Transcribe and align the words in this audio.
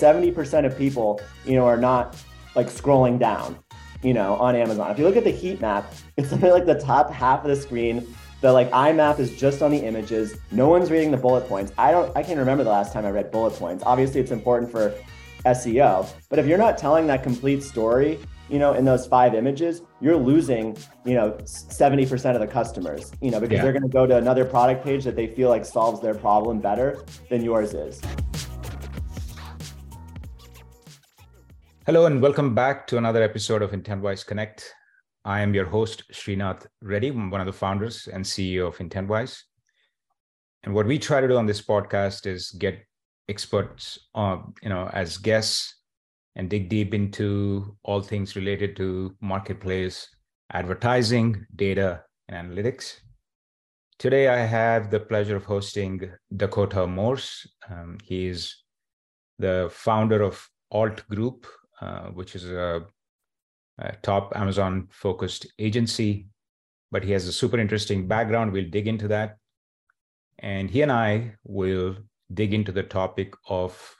70% 0.00 0.66
of 0.66 0.76
people, 0.76 1.20
you 1.44 1.54
know, 1.54 1.66
are 1.66 1.76
not 1.76 2.16
like 2.54 2.68
scrolling 2.68 3.18
down, 3.18 3.58
you 4.02 4.14
know, 4.14 4.34
on 4.36 4.56
Amazon. 4.56 4.90
If 4.90 4.98
you 4.98 5.04
look 5.04 5.16
at 5.16 5.24
the 5.24 5.30
heat 5.30 5.60
map, 5.60 5.92
it's 6.16 6.28
something 6.30 6.50
like 6.50 6.66
the 6.66 6.80
top 6.80 7.10
half 7.10 7.42
of 7.42 7.48
the 7.48 7.56
screen. 7.56 8.14
The 8.40 8.52
like 8.52 8.70
IMAP 8.70 9.18
is 9.18 9.36
just 9.36 9.62
on 9.62 9.70
the 9.70 9.78
images. 9.78 10.38
No 10.52 10.68
one's 10.68 10.90
reading 10.90 11.10
the 11.10 11.16
bullet 11.16 11.48
points. 11.48 11.72
I 11.76 11.90
don't 11.90 12.16
I 12.16 12.22
can't 12.22 12.38
remember 12.38 12.62
the 12.62 12.70
last 12.70 12.92
time 12.92 13.04
I 13.04 13.10
read 13.10 13.32
bullet 13.32 13.54
points. 13.54 13.82
Obviously 13.84 14.20
it's 14.20 14.30
important 14.30 14.70
for 14.70 14.94
SEO, 15.44 16.08
but 16.28 16.38
if 16.38 16.46
you're 16.46 16.58
not 16.58 16.78
telling 16.78 17.06
that 17.08 17.22
complete 17.22 17.62
story, 17.62 18.18
you 18.48 18.58
know, 18.58 18.74
in 18.74 18.84
those 18.84 19.06
five 19.06 19.34
images, 19.34 19.82
you're 20.00 20.16
losing, 20.16 20.76
you 21.04 21.14
know, 21.14 21.32
70% 21.42 22.34
of 22.34 22.40
the 22.40 22.46
customers, 22.46 23.12
you 23.20 23.30
know, 23.30 23.40
because 23.40 23.56
yeah. 23.56 23.62
they're 23.62 23.72
going 23.72 23.82
to 23.82 23.88
go 23.88 24.06
to 24.06 24.16
another 24.16 24.44
product 24.44 24.84
page 24.84 25.04
that 25.04 25.16
they 25.16 25.26
feel 25.26 25.48
like 25.48 25.64
solves 25.64 26.00
their 26.00 26.14
problem 26.14 26.60
better 26.60 27.04
than 27.28 27.44
yours 27.44 27.74
is. 27.74 28.00
Hello, 31.88 32.04
and 32.04 32.20
welcome 32.20 32.54
back 32.54 32.86
to 32.88 32.98
another 32.98 33.22
episode 33.22 33.62
of 33.62 33.70
Intentwise 33.70 34.22
Connect. 34.22 34.74
I 35.24 35.40
am 35.40 35.54
your 35.54 35.64
host, 35.64 36.02
Sreenath 36.12 36.66
Reddy, 36.82 37.10
one 37.12 37.40
of 37.40 37.46
the 37.46 37.52
founders 37.54 38.06
and 38.12 38.22
CEO 38.22 38.68
of 38.68 38.76
Intentwise. 38.76 39.40
And 40.64 40.74
what 40.74 40.84
we 40.84 40.98
try 40.98 41.22
to 41.22 41.28
do 41.28 41.38
on 41.38 41.46
this 41.46 41.62
podcast 41.62 42.26
is 42.26 42.50
get 42.50 42.78
experts, 43.30 43.98
uh, 44.14 44.36
you 44.62 44.68
know, 44.68 44.90
as 44.92 45.16
guests 45.16 45.76
and 46.36 46.50
dig 46.50 46.68
deep 46.68 46.92
into 46.92 47.74
all 47.84 48.02
things 48.02 48.36
related 48.36 48.76
to 48.76 49.16
marketplace, 49.22 50.06
advertising, 50.52 51.46
data, 51.56 52.02
and 52.28 52.52
analytics. 52.52 52.98
Today, 53.98 54.28
I 54.28 54.40
have 54.40 54.90
the 54.90 55.00
pleasure 55.00 55.36
of 55.36 55.46
hosting 55.46 56.10
Dakota 56.36 56.86
Morse. 56.86 57.48
Um, 57.70 57.96
he's 58.04 58.62
the 59.38 59.70
founder 59.72 60.20
of 60.20 60.46
Alt 60.70 61.08
Group, 61.08 61.46
which 62.12 62.34
is 62.34 62.50
a, 62.50 62.84
a 63.78 63.92
top 64.02 64.32
Amazon 64.36 64.88
focused 64.90 65.46
agency. 65.58 66.28
But 66.90 67.04
he 67.04 67.12
has 67.12 67.26
a 67.26 67.32
super 67.32 67.58
interesting 67.58 68.08
background. 68.08 68.52
We'll 68.52 68.70
dig 68.70 68.86
into 68.88 69.08
that. 69.08 69.36
And 70.38 70.70
he 70.70 70.82
and 70.82 70.92
I 70.92 71.34
will 71.44 71.96
dig 72.32 72.54
into 72.54 72.72
the 72.72 72.82
topic 72.82 73.34
of 73.48 73.96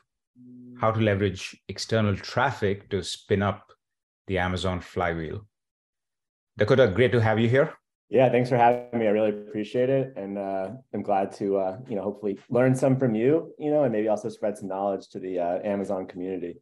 how 0.81 0.93
to 0.93 1.01
leverage 1.01 1.57
external 1.69 2.17
traffic 2.17 2.89
to 2.91 3.03
spin 3.03 3.43
up 3.43 3.73
the 4.27 4.39
Amazon 4.39 4.81
flywheel. 4.81 5.47
Dakota, 6.57 6.89
great 6.89 7.13
to 7.13 7.21
have 7.21 7.39
you 7.39 7.49
here. 7.49 7.75
Yeah, 8.11 8.31
thanks 8.31 8.49
for 8.49 8.57
having 8.57 8.99
me. 8.99 9.07
I 9.07 9.11
really 9.11 9.31
appreciate 9.31 9.91
it, 9.91 10.15
and 10.17 10.39
uh, 10.39 10.71
I'm 10.95 11.03
glad 11.03 11.31
to 11.33 11.59
uh, 11.59 11.79
you 11.89 11.95
know 11.95 12.03
hopefully 12.03 12.39
learn 12.49 12.75
some 12.75 12.99
from 12.99 13.15
you, 13.15 13.53
you 13.59 13.71
know, 13.71 13.85
and 13.85 13.93
maybe 13.93 14.09
also 14.09 14.31
spread 14.31 14.57
some 14.57 14.69
knowledge 14.69 15.09
to 15.11 15.19
the 15.19 15.39
uh, 15.39 15.59
Amazon 15.63 16.07
community 16.07 16.61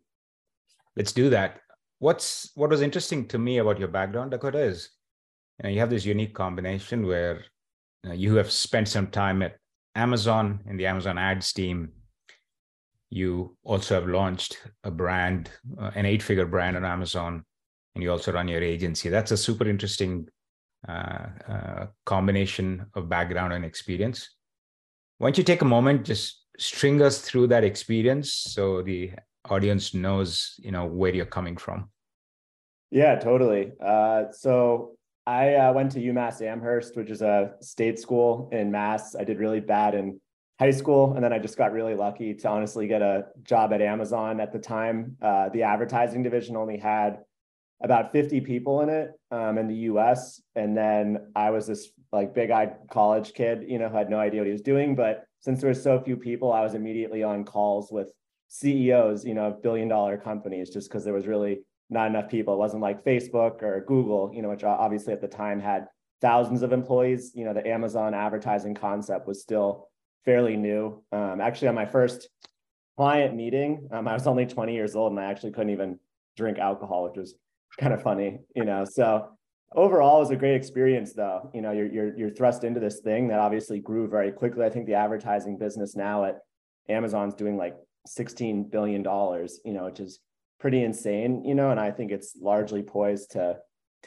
let's 0.97 1.13
do 1.13 1.31
that. 1.31 1.61
What's 1.99 2.51
what 2.55 2.71
was 2.71 2.83
interesting 2.83 3.27
to 3.29 3.39
me 3.39 3.59
about 3.59 3.79
your 3.79 3.89
background, 3.89 4.31
Dakota, 4.31 4.59
is 4.59 4.91
you, 5.59 5.65
know, 5.65 5.71
you 5.71 5.81
have 5.81 5.91
this 5.91 6.05
unique 6.05 6.35
combination 6.35 7.07
where 7.07 7.45
you, 8.03 8.09
know, 8.11 8.15
you 8.15 8.37
have 8.37 8.51
spent 8.51 8.89
some 8.89 9.07
time 9.09 9.43
at 9.43 9.57
Amazon 9.95 10.61
in 10.67 10.77
the 10.77 10.87
Amazon 10.87 11.19
ads 11.19 11.53
team. 11.53 11.93
You 13.09 13.57
also 13.63 13.95
have 13.95 14.09
launched 14.09 14.59
a 14.85 14.91
brand, 14.91 15.51
uh, 15.81 15.93
an 15.95 16.07
eight-figure 16.07 16.47
brand 16.47 16.77
on 16.77 16.85
Amazon, 16.85 17.45
and 17.95 18.03
you 18.03 18.11
also 18.11 18.33
run 18.33 18.49
your 18.49 18.63
agency. 18.63 19.09
That's 19.09 19.31
a 19.31 19.37
super 19.37 19.67
interesting 19.69 20.29
uh, 20.87 21.27
uh, 21.49 21.87
combination 22.05 22.87
of 22.95 23.09
background 23.09 23.53
and 23.53 23.65
experience. 23.65 24.29
Why 25.19 25.29
don't 25.29 25.39
you 25.39 25.45
take 25.45 25.63
a 25.63 25.67
moment, 25.67 26.05
just 26.05 26.43
string 26.59 27.01
us 27.01 27.21
through 27.21 27.47
that 27.47 27.65
experience 27.65 28.33
so 28.33 28.83
the 28.83 29.13
audience 29.51 29.95
knows 29.95 30.55
you 30.59 30.71
know 30.71 30.87
where 30.87 31.15
you're 31.15 31.27
coming 31.27 31.57
from. 31.57 31.91
Yeah 32.91 33.17
totally. 33.17 33.73
Uh, 33.81 34.25
so 34.33 34.93
i 35.27 35.55
uh, 35.55 35.73
went 35.73 35.91
to 35.91 35.99
umass 35.99 36.41
amherst 36.41 36.97
which 36.97 37.11
is 37.11 37.23
a 37.23 37.53
state 37.61 37.99
school 37.99 38.49
in 38.53 38.71
mass. 38.71 39.15
I 39.17 39.25
did 39.25 39.39
really 39.39 39.61
bad 39.61 39.95
in 39.95 40.21
high 40.59 40.71
school 40.71 41.13
and 41.15 41.23
then 41.23 41.33
i 41.33 41.39
just 41.39 41.59
got 41.59 41.73
really 41.73 41.95
lucky 41.95 42.33
to 42.33 42.49
honestly 42.49 42.87
get 42.87 43.03
a 43.03 43.27
job 43.43 43.73
at 43.73 43.83
amazon 43.83 44.41
at 44.41 44.53
the 44.53 44.59
time. 44.59 45.17
Uh, 45.21 45.49
the 45.51 45.63
advertising 45.63 46.23
division 46.23 46.57
only 46.57 46.79
had 46.79 47.19
about 47.83 48.13
50 48.13 48.41
people 48.41 48.81
in 48.81 48.89
it 48.89 49.11
um, 49.31 49.59
in 49.59 49.69
the 49.69 49.75
us 49.75 50.41
and 50.55 50.77
then 50.77 51.31
i 51.35 51.51
was 51.51 51.67
this 51.67 51.91
like 52.13 52.35
big-eyed 52.35 52.77
college 52.91 53.35
kid 53.35 53.65
you 53.69 53.79
know 53.79 53.89
who 53.89 53.97
had 53.97 54.09
no 54.09 54.19
idea 54.19 54.41
what 54.41 54.47
he 54.47 54.53
was 54.53 54.63
doing 54.63 54.95
but 54.95 55.25
since 55.41 55.61
there 55.61 55.69
were 55.69 55.75
so 55.75 56.01
few 56.01 56.17
people 56.17 56.53
i 56.53 56.63
was 56.63 56.75
immediately 56.75 57.23
on 57.23 57.45
calls 57.45 57.93
with 57.93 58.11
CEOs, 58.49 59.25
you 59.25 59.35
know, 59.35 59.47
of 59.47 59.63
billion 59.63 59.89
dollar 59.89 60.17
companies 60.17 60.71
just 60.71 60.89
because 60.89 61.05
there 61.05 61.15
was 61.15 61.27
really 61.27 61.61
not 61.91 62.09
enough 62.09 62.29
people. 62.29 62.55
It 62.55 62.59
wasn't 62.59 62.83
like 62.83 63.05
Facebook 63.05 63.63
or 63.63 63.85
Google, 63.87 64.31
you 64.35 64.43
know, 64.43 64.51
which 64.51 64.65
obviously 64.65 65.13
at 65.13 65.21
the 65.21 65.29
time 65.29 65.61
had 65.61 65.87
thousands 66.21 66.63
of 66.63 66.73
employees. 66.73 67.33
You 67.35 67.45
know, 67.45 67.55
the 67.55 67.67
Amazon 67.67 68.15
advertising 68.15 68.75
concept 68.75 69.27
was 69.27 69.43
still 69.43 69.89
fairly 70.25 70.57
new. 70.57 71.03
Um, 71.13 71.41
actually, 71.41 71.69
on 71.69 71.75
my 71.75 71.87
first 71.87 72.29
client 72.97 73.35
meeting, 73.35 73.89
um, 73.93 74.09
I 74.09 74.15
was 74.15 74.27
only 74.27 74.47
20 74.47 74.75
years 74.75 74.97
old 74.97 75.13
and 75.13 75.21
I 75.21 75.25
actually 75.25 75.53
couldn't 75.53 75.71
even 75.71 75.99
drink 76.37 76.59
alcohol, 76.59 77.05
which 77.05 77.17
was 77.17 77.35
kind 77.79 77.93
of 77.93 78.03
funny, 78.03 78.41
you 78.55 78.65
know. 78.65 78.85
So 78.85 79.29
overall, 79.75 80.19
it 80.19 80.21
was 80.21 80.31
a 80.31 80.37
great 80.37 80.55
experience, 80.55 81.13
though. 81.13 81.51
You 81.55 81.63
know, 81.63 81.73
you're 81.73 81.87
you're 81.87 82.17
you're 82.17 82.31
thrust 82.31 82.65
into 82.65 82.81
this 82.81 83.01
thing 83.01 83.29
that 83.29 83.39
obviously 83.39 83.79
grew 83.79 84.09
very 84.09 84.33
quickly. 84.33 84.65
I 84.65 84.71
think 84.71 84.87
the 84.87 84.95
advertising 84.95 85.59
business 85.59 85.97
now 85.97 86.25
at 86.25 86.39
Amazon's 86.89 87.35
doing 87.35 87.57
like 87.57 87.77
16 88.09 88.69
billion 88.71 89.03
dollars 89.03 89.61
you 89.65 89.73
know 89.73 89.85
which 89.85 90.01
is 90.01 90.21
pretty 90.59 90.83
insane 90.83 91.45
you 91.45 91.55
know 91.55 91.71
and 91.71 91.81
i 91.81 91.91
think 91.91 92.11
it's 92.11 92.37
largely 92.41 92.83
poised 92.83 93.33
to 93.33 93.57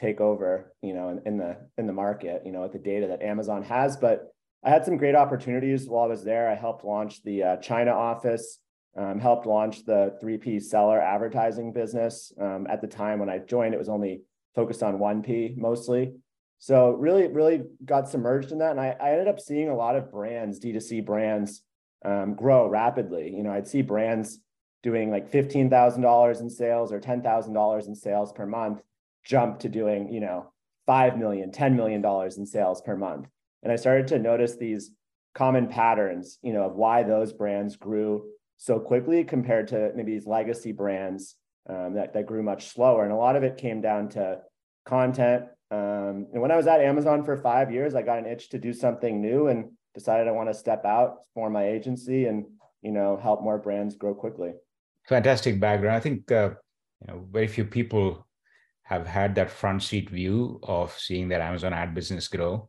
take 0.00 0.20
over 0.20 0.72
you 0.82 0.94
know 0.94 1.10
in, 1.10 1.20
in, 1.26 1.36
the 1.36 1.56
in 1.76 1.86
the 1.86 1.92
market 1.92 2.42
you 2.44 2.52
know 2.52 2.62
with 2.62 2.72
the 2.72 2.78
data 2.78 3.06
that 3.06 3.22
amazon 3.22 3.62
has. 3.62 3.96
But 3.96 4.32
i 4.64 4.70
had 4.70 4.84
some 4.84 4.96
great 4.96 5.14
opportunities 5.14 5.88
while 5.88 6.04
i 6.04 6.08
was 6.08 6.24
there. 6.24 6.48
I 6.48 6.54
helped 6.54 6.84
launch 6.84 7.22
the 7.22 7.42
uh, 7.42 7.56
china 7.58 7.92
office 7.92 8.58
um, 8.96 9.20
helped 9.20 9.46
launch 9.46 9.84
the 9.84 10.16
3p 10.20 10.62
seller 10.62 11.00
advertising 11.00 11.72
business. 11.72 12.32
Um, 12.40 12.66
at 12.68 12.80
the 12.80 12.88
time 12.88 13.18
when 13.18 13.28
i 13.28 13.38
joined 13.38 13.74
it 13.74 13.78
was 13.78 13.88
only 13.88 14.22
focused 14.54 14.82
on 14.82 14.98
1p 14.98 15.56
mostly. 15.56 16.14
So 16.58 16.90
really 16.92 17.28
really 17.28 17.62
got 17.84 18.08
submerged 18.08 18.52
in 18.52 18.58
that. 18.58 18.72
And 18.72 18.80
I, 18.80 18.96
I 19.00 19.12
ended 19.12 19.28
up 19.28 19.40
seeing 19.40 19.68
a 19.68 19.76
lot 19.76 19.96
of 19.96 20.10
brands 20.10 20.58
d2c 20.58 21.04
brands 21.04 21.62
um, 22.04 22.34
grow 22.34 22.68
rapidly. 22.68 23.34
You 23.34 23.42
know, 23.42 23.52
I'd 23.52 23.68
see 23.68 23.82
brands 23.82 24.38
doing 24.82 25.10
like 25.10 25.30
$15,000 25.30 26.40
in 26.40 26.50
sales 26.50 26.92
or 26.92 27.00
$10,000 27.00 27.86
in 27.86 27.94
sales 27.94 28.32
per 28.32 28.46
month 28.46 28.82
jump 29.24 29.58
to 29.60 29.68
doing, 29.68 30.12
you 30.12 30.20
know, 30.20 30.50
5 30.86 31.18
million, 31.18 31.50
$10 31.50 31.76
million 31.76 32.04
in 32.36 32.46
sales 32.46 32.80
per 32.80 32.96
month. 32.96 33.28
And 33.62 33.70
I 33.70 33.76
started 33.76 34.08
to 34.08 34.18
notice 34.18 34.56
these 34.56 34.90
common 35.34 35.68
patterns, 35.68 36.38
you 36.42 36.52
know, 36.52 36.64
of 36.64 36.74
why 36.74 37.02
those 37.02 37.32
brands 37.32 37.76
grew 37.76 38.24
so 38.56 38.78
quickly 38.78 39.24
compared 39.24 39.68
to 39.68 39.92
maybe 39.94 40.12
these 40.12 40.26
legacy 40.26 40.72
brands 40.72 41.36
um, 41.68 41.94
that, 41.94 42.14
that 42.14 42.26
grew 42.26 42.42
much 42.42 42.68
slower. 42.68 43.04
And 43.04 43.12
a 43.12 43.16
lot 43.16 43.36
of 43.36 43.42
it 43.42 43.56
came 43.56 43.80
down 43.80 44.08
to 44.10 44.40
content. 44.86 45.44
Um, 45.70 46.26
and 46.32 46.42
when 46.42 46.50
I 46.50 46.56
was 46.56 46.66
at 46.66 46.80
Amazon 46.80 47.22
for 47.22 47.36
five 47.36 47.70
years, 47.70 47.94
I 47.94 48.02
got 48.02 48.18
an 48.18 48.26
itch 48.26 48.48
to 48.50 48.58
do 48.58 48.72
something 48.72 49.20
new. 49.20 49.46
And 49.46 49.72
decided 49.94 50.28
I 50.28 50.32
want 50.32 50.48
to 50.48 50.54
step 50.54 50.84
out, 50.84 51.18
form 51.34 51.52
my 51.52 51.66
agency, 51.66 52.26
and 52.26 52.46
you 52.82 52.92
know 52.92 53.16
help 53.16 53.42
more 53.42 53.58
brands 53.58 53.96
grow 53.96 54.14
quickly. 54.14 54.52
Fantastic 55.08 55.60
background. 55.60 55.96
I 55.96 56.00
think 56.00 56.30
uh, 56.30 56.50
you 57.00 57.06
know 57.08 57.26
very 57.30 57.46
few 57.46 57.64
people 57.64 58.26
have 58.82 59.06
had 59.06 59.34
that 59.36 59.50
front 59.50 59.82
seat 59.82 60.10
view 60.10 60.58
of 60.62 60.92
seeing 60.98 61.28
their 61.28 61.40
Amazon 61.40 61.72
ad 61.72 61.94
business 61.94 62.26
grow. 62.28 62.68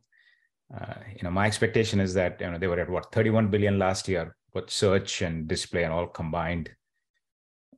Uh, 0.72 0.94
you 1.10 1.22
know, 1.22 1.30
my 1.30 1.46
expectation 1.46 2.00
is 2.00 2.14
that 2.14 2.40
you 2.40 2.50
know 2.50 2.58
they 2.58 2.68
were 2.68 2.80
at 2.80 2.88
what 2.88 3.12
31 3.12 3.48
billion 3.48 3.78
last 3.78 4.08
year, 4.08 4.36
with 4.54 4.70
search 4.70 5.22
and 5.22 5.48
display 5.48 5.84
and 5.84 5.92
all 5.92 6.06
combined, 6.06 6.70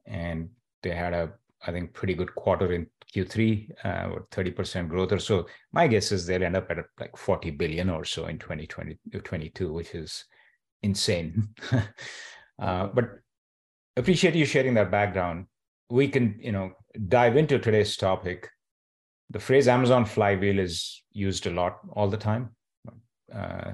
and 0.07 0.51
they 0.83 0.91
had 0.91 1.13
a 1.13 1.33
I 1.67 1.73
think 1.73 1.93
pretty 1.93 2.15
good 2.15 2.35
quarter 2.35 2.73
in 2.73 2.87
Q3, 3.15 3.71
uh, 3.85 4.19
30% 4.31 4.89
growth 4.89 5.13
or 5.13 5.19
so. 5.19 5.47
My 5.73 5.87
guess 5.87 6.13
is 6.13 6.27
they'll 6.27 6.43
end 6.43 6.57
up 6.57 6.71
at 6.71 6.79
like 6.99 7.17
40 7.17 7.51
billion 7.53 7.91
or 7.91 8.05
so 8.05 8.27
in 8.27 8.39
2022, 8.39 9.73
which 9.73 9.95
is 9.95 10.25
insane. 10.83 11.49
uh, 12.59 12.89
but 12.89 13.11
appreciate 13.97 14.35
you 14.35 14.45
sharing 14.45 14.75
that 14.75 14.91
background. 14.91 15.47
We 15.91 16.09
can, 16.09 16.39
you 16.41 16.53
know, 16.53 16.73
dive 17.09 17.37
into 17.37 17.59
today's 17.59 17.97
topic. 17.97 18.49
The 19.31 19.41
phrase 19.41 19.69
Amazon 19.69 20.05
flywheel 20.05 20.59
is 20.59 21.03
used 21.13 21.47
a 21.47 21.51
lot 21.51 21.79
all 21.93 22.09
the 22.09 22.17
time. 22.17 22.51
Uh, 23.35 23.73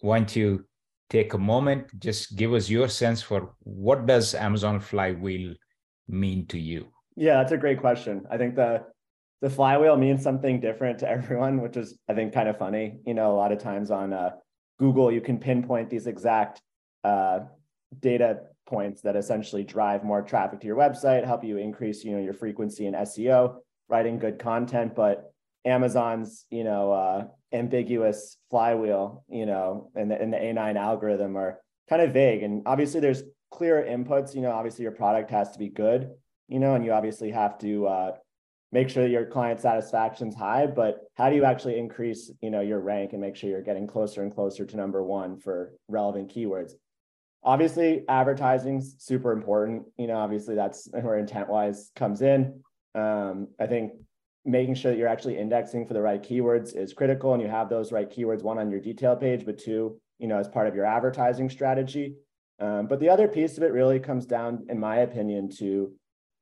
why 0.00 0.18
don't 0.18 0.36
you 0.36 0.64
take 1.10 1.32
a 1.34 1.38
moment, 1.38 1.98
just 2.00 2.36
give 2.36 2.52
us 2.52 2.68
your 2.68 2.88
sense 2.88 3.22
for 3.22 3.54
what 3.60 4.06
does 4.06 4.34
Amazon 4.34 4.78
flywheel 4.78 5.54
mean 6.06 6.46
to 6.46 6.58
you? 6.58 6.88
Yeah, 7.18 7.38
that's 7.38 7.50
a 7.50 7.56
great 7.56 7.80
question. 7.80 8.26
I 8.30 8.38
think 8.38 8.54
the 8.54 8.84
the 9.40 9.50
flywheel 9.50 9.96
means 9.96 10.22
something 10.22 10.60
different 10.60 11.00
to 11.00 11.10
everyone, 11.16 11.60
which 11.60 11.76
is 11.76 11.98
I 12.08 12.14
think 12.14 12.32
kind 12.32 12.48
of 12.48 12.58
funny. 12.58 12.98
You 13.04 13.14
know, 13.14 13.32
a 13.32 13.36
lot 13.36 13.52
of 13.52 13.58
times 13.58 13.90
on 13.90 14.12
uh, 14.12 14.30
Google, 14.78 15.10
you 15.10 15.20
can 15.20 15.38
pinpoint 15.38 15.90
these 15.90 16.06
exact 16.06 16.62
uh, 17.02 17.40
data 17.98 18.40
points 18.66 19.02
that 19.02 19.16
essentially 19.16 19.64
drive 19.64 20.04
more 20.04 20.22
traffic 20.22 20.60
to 20.60 20.66
your 20.66 20.76
website, 20.76 21.24
help 21.24 21.42
you 21.42 21.56
increase, 21.56 22.04
you 22.04 22.12
know, 22.12 22.22
your 22.22 22.34
frequency 22.34 22.86
in 22.86 22.94
SEO, 22.94 23.56
writing 23.88 24.18
good 24.18 24.38
content. 24.38 24.94
But 24.94 25.32
Amazon's, 25.64 26.46
you 26.50 26.62
know, 26.62 26.92
uh, 26.92 27.24
ambiguous 27.52 28.36
flywheel, 28.50 29.24
you 29.28 29.46
know, 29.46 29.90
and 29.96 30.10
the, 30.10 30.20
and 30.20 30.32
the 30.32 30.36
A9 30.36 30.76
algorithm 30.76 31.36
are 31.36 31.58
kind 31.88 32.02
of 32.02 32.12
vague. 32.12 32.44
And 32.44 32.62
obviously, 32.66 33.00
there's 33.00 33.24
clear 33.50 33.82
inputs. 33.82 34.36
You 34.36 34.42
know, 34.42 34.52
obviously, 34.52 34.84
your 34.84 34.92
product 34.92 35.30
has 35.30 35.50
to 35.52 35.58
be 35.58 35.68
good, 35.68 36.10
you 36.48 36.58
know, 36.58 36.74
and 36.74 36.84
you 36.84 36.92
obviously 36.92 37.30
have 37.30 37.58
to 37.58 37.86
uh, 37.86 38.12
make 38.72 38.88
sure 38.88 39.06
your 39.06 39.26
client 39.26 39.60
satisfaction 39.60 40.28
is 40.28 40.34
high. 40.34 40.66
But 40.66 41.00
how 41.14 41.30
do 41.30 41.36
you 41.36 41.44
actually 41.44 41.78
increase, 41.78 42.30
you 42.40 42.50
know, 42.50 42.60
your 42.60 42.80
rank 42.80 43.12
and 43.12 43.20
make 43.20 43.36
sure 43.36 43.50
you're 43.50 43.62
getting 43.62 43.86
closer 43.86 44.22
and 44.22 44.34
closer 44.34 44.64
to 44.66 44.76
number 44.76 45.02
one 45.02 45.38
for 45.38 45.72
relevant 45.88 46.32
keywords? 46.34 46.72
Obviously, 47.44 48.04
advertising's 48.08 48.96
super 48.98 49.32
important. 49.32 49.84
You 49.96 50.08
know, 50.08 50.16
obviously 50.16 50.54
that's 50.54 50.88
where 50.90 51.22
Intentwise 51.22 51.94
comes 51.94 52.22
in. 52.22 52.60
Um, 52.94 53.48
I 53.60 53.66
think 53.66 53.92
making 54.44 54.74
sure 54.74 54.90
that 54.90 54.98
you're 54.98 55.08
actually 55.08 55.38
indexing 55.38 55.86
for 55.86 55.94
the 55.94 56.00
right 56.00 56.22
keywords 56.22 56.74
is 56.74 56.92
critical 56.92 57.34
and 57.34 57.42
you 57.42 57.48
have 57.48 57.68
those 57.68 57.92
right 57.92 58.10
keywords 58.10 58.42
one 58.42 58.58
on 58.58 58.70
your 58.70 58.80
detail 58.80 59.14
page 59.14 59.44
but 59.44 59.58
two 59.58 60.00
you 60.18 60.26
know 60.26 60.38
as 60.38 60.48
part 60.48 60.66
of 60.66 60.74
your 60.74 60.86
advertising 60.86 61.50
strategy 61.50 62.14
um, 62.60 62.86
but 62.86 62.98
the 62.98 63.08
other 63.08 63.28
piece 63.28 63.56
of 63.56 63.62
it 63.62 63.72
really 63.72 64.00
comes 64.00 64.26
down 64.26 64.64
in 64.68 64.78
my 64.78 64.98
opinion 64.98 65.50
to 65.50 65.92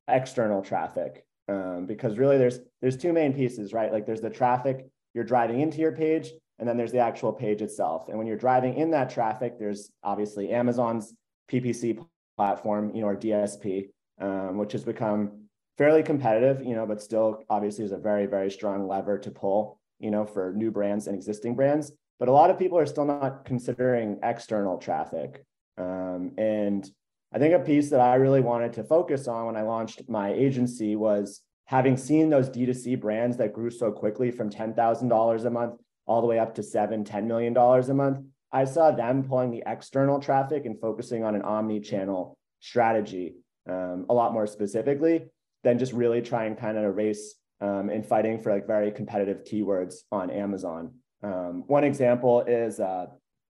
external 0.09 0.63
traffic 0.63 1.25
um, 1.49 1.87
because 1.87 2.19
really 2.19 2.39
there's 2.39 2.61
there's 2.81 2.97
two 2.97 3.13
main 3.13 3.33
pieces 3.33 3.73
right 3.73 3.93
like 3.93 4.07
there's 4.07 4.21
the 4.21 4.31
traffic 4.31 4.87
you're 5.15 5.25
driving 5.25 5.61
into 5.61 5.79
your 5.79 5.93
page 5.93 6.31
and 6.59 6.69
then 6.69 6.77
there's 6.77 6.93
the 6.93 6.99
actual 6.99 7.33
page 7.33 7.63
itself 7.63 8.09
and 8.09 8.17
when 8.19 8.27
you're 8.27 8.37
driving 8.37 8.75
in 8.75 8.91
that 8.91 9.11
traffic 9.11 9.59
there's 9.59 9.91
obviously 10.03 10.53
amazon's 10.53 11.15
ppc 11.51 12.05
platform 12.37 12.95
you 12.95 13.01
know 13.01 13.09
or 13.09 13.17
dsp 13.17 13.89
um, 14.21 14.57
which 14.57 14.73
has 14.73 14.85
become 14.85 15.47
fairly 15.79 16.03
competitive, 16.03 16.63
you 16.63 16.75
know, 16.75 16.87
but 16.87 17.03
still 17.03 17.43
obviously 17.51 17.85
is 17.85 17.93
a 17.93 17.99
very, 17.99 18.27
very 18.27 18.51
strong 18.51 18.89
lever 18.89 19.19
to 19.19 19.31
pull, 19.31 19.79
you 19.99 20.11
know, 20.11 20.25
for 20.25 20.53
new 20.55 20.71
brands 20.71 21.07
and 21.07 21.15
existing 21.15 21.55
brands. 21.55 21.93
But 22.19 22.29
a 22.29 22.33
lot 22.33 22.51
of 22.51 22.59
people 22.59 22.79
are 22.79 22.87
still 22.87 23.05
not 23.05 23.45
considering 23.45 24.19
external 24.23 24.79
traffic. 24.79 25.45
Um, 25.77 26.33
and 26.39 26.89
I 27.33 27.39
think 27.39 27.55
a 27.55 27.59
piece 27.59 27.91
that 27.91 28.01
I 28.01 28.15
really 28.15 28.41
wanted 28.41 28.73
to 28.75 28.85
focus 28.85 29.29
on 29.29 29.47
when 29.47 29.57
I 29.57 29.63
launched 29.63 30.03
my 30.09 30.33
agency 30.33 30.97
was 30.97 31.43
having 31.67 31.97
seen 31.97 32.31
those 32.31 32.49
D2C 32.49 33.01
brands 33.01 33.37
that 33.39 33.53
grew 33.53 33.71
so 33.71 33.91
quickly 33.91 34.31
from 34.31 34.51
$10,000 34.51 35.45
a 35.45 35.51
month 35.51 35.81
all 36.07 36.21
the 36.21 36.27
way 36.27 36.39
up 36.39 36.55
to 36.55 36.63
seven, 36.63 37.05
$10 37.05 37.25
million 37.25 37.57
a 37.57 37.95
month. 37.95 38.25
I 38.53 38.65
saw 38.65 38.93
them 38.93 39.25
pulling 39.25 39.51
the 39.51 39.65
external 39.67 40.21
traffic 40.21 40.67
and 40.67 40.81
focusing 40.81 41.25
on 41.25 41.35
an 41.35 41.43
omni 41.43 41.81
channel 41.81 42.39
strategy 42.61 43.35
um, 43.69 44.07
a 44.09 44.15
lot 44.15 44.33
more 44.33 44.47
specifically 44.47 45.27
than 45.65 45.79
just 45.79 45.93
really 45.93 46.23
trying 46.23 46.53
and 46.53 46.59
kind 46.59 46.79
of 46.79 46.97
race 46.97 47.35
um, 47.61 47.91
in 47.91 48.03
fighting 48.05 48.39
for 48.39 48.53
like 48.53 48.67
very 48.67 48.93
competitive 48.93 49.43
keywords 49.45 49.97
on 50.13 50.31
Amazon. 50.31 50.93
Um, 51.23 51.65
one 51.67 51.83
example 51.83 52.43
is 52.43 52.79
uh, 52.79 53.07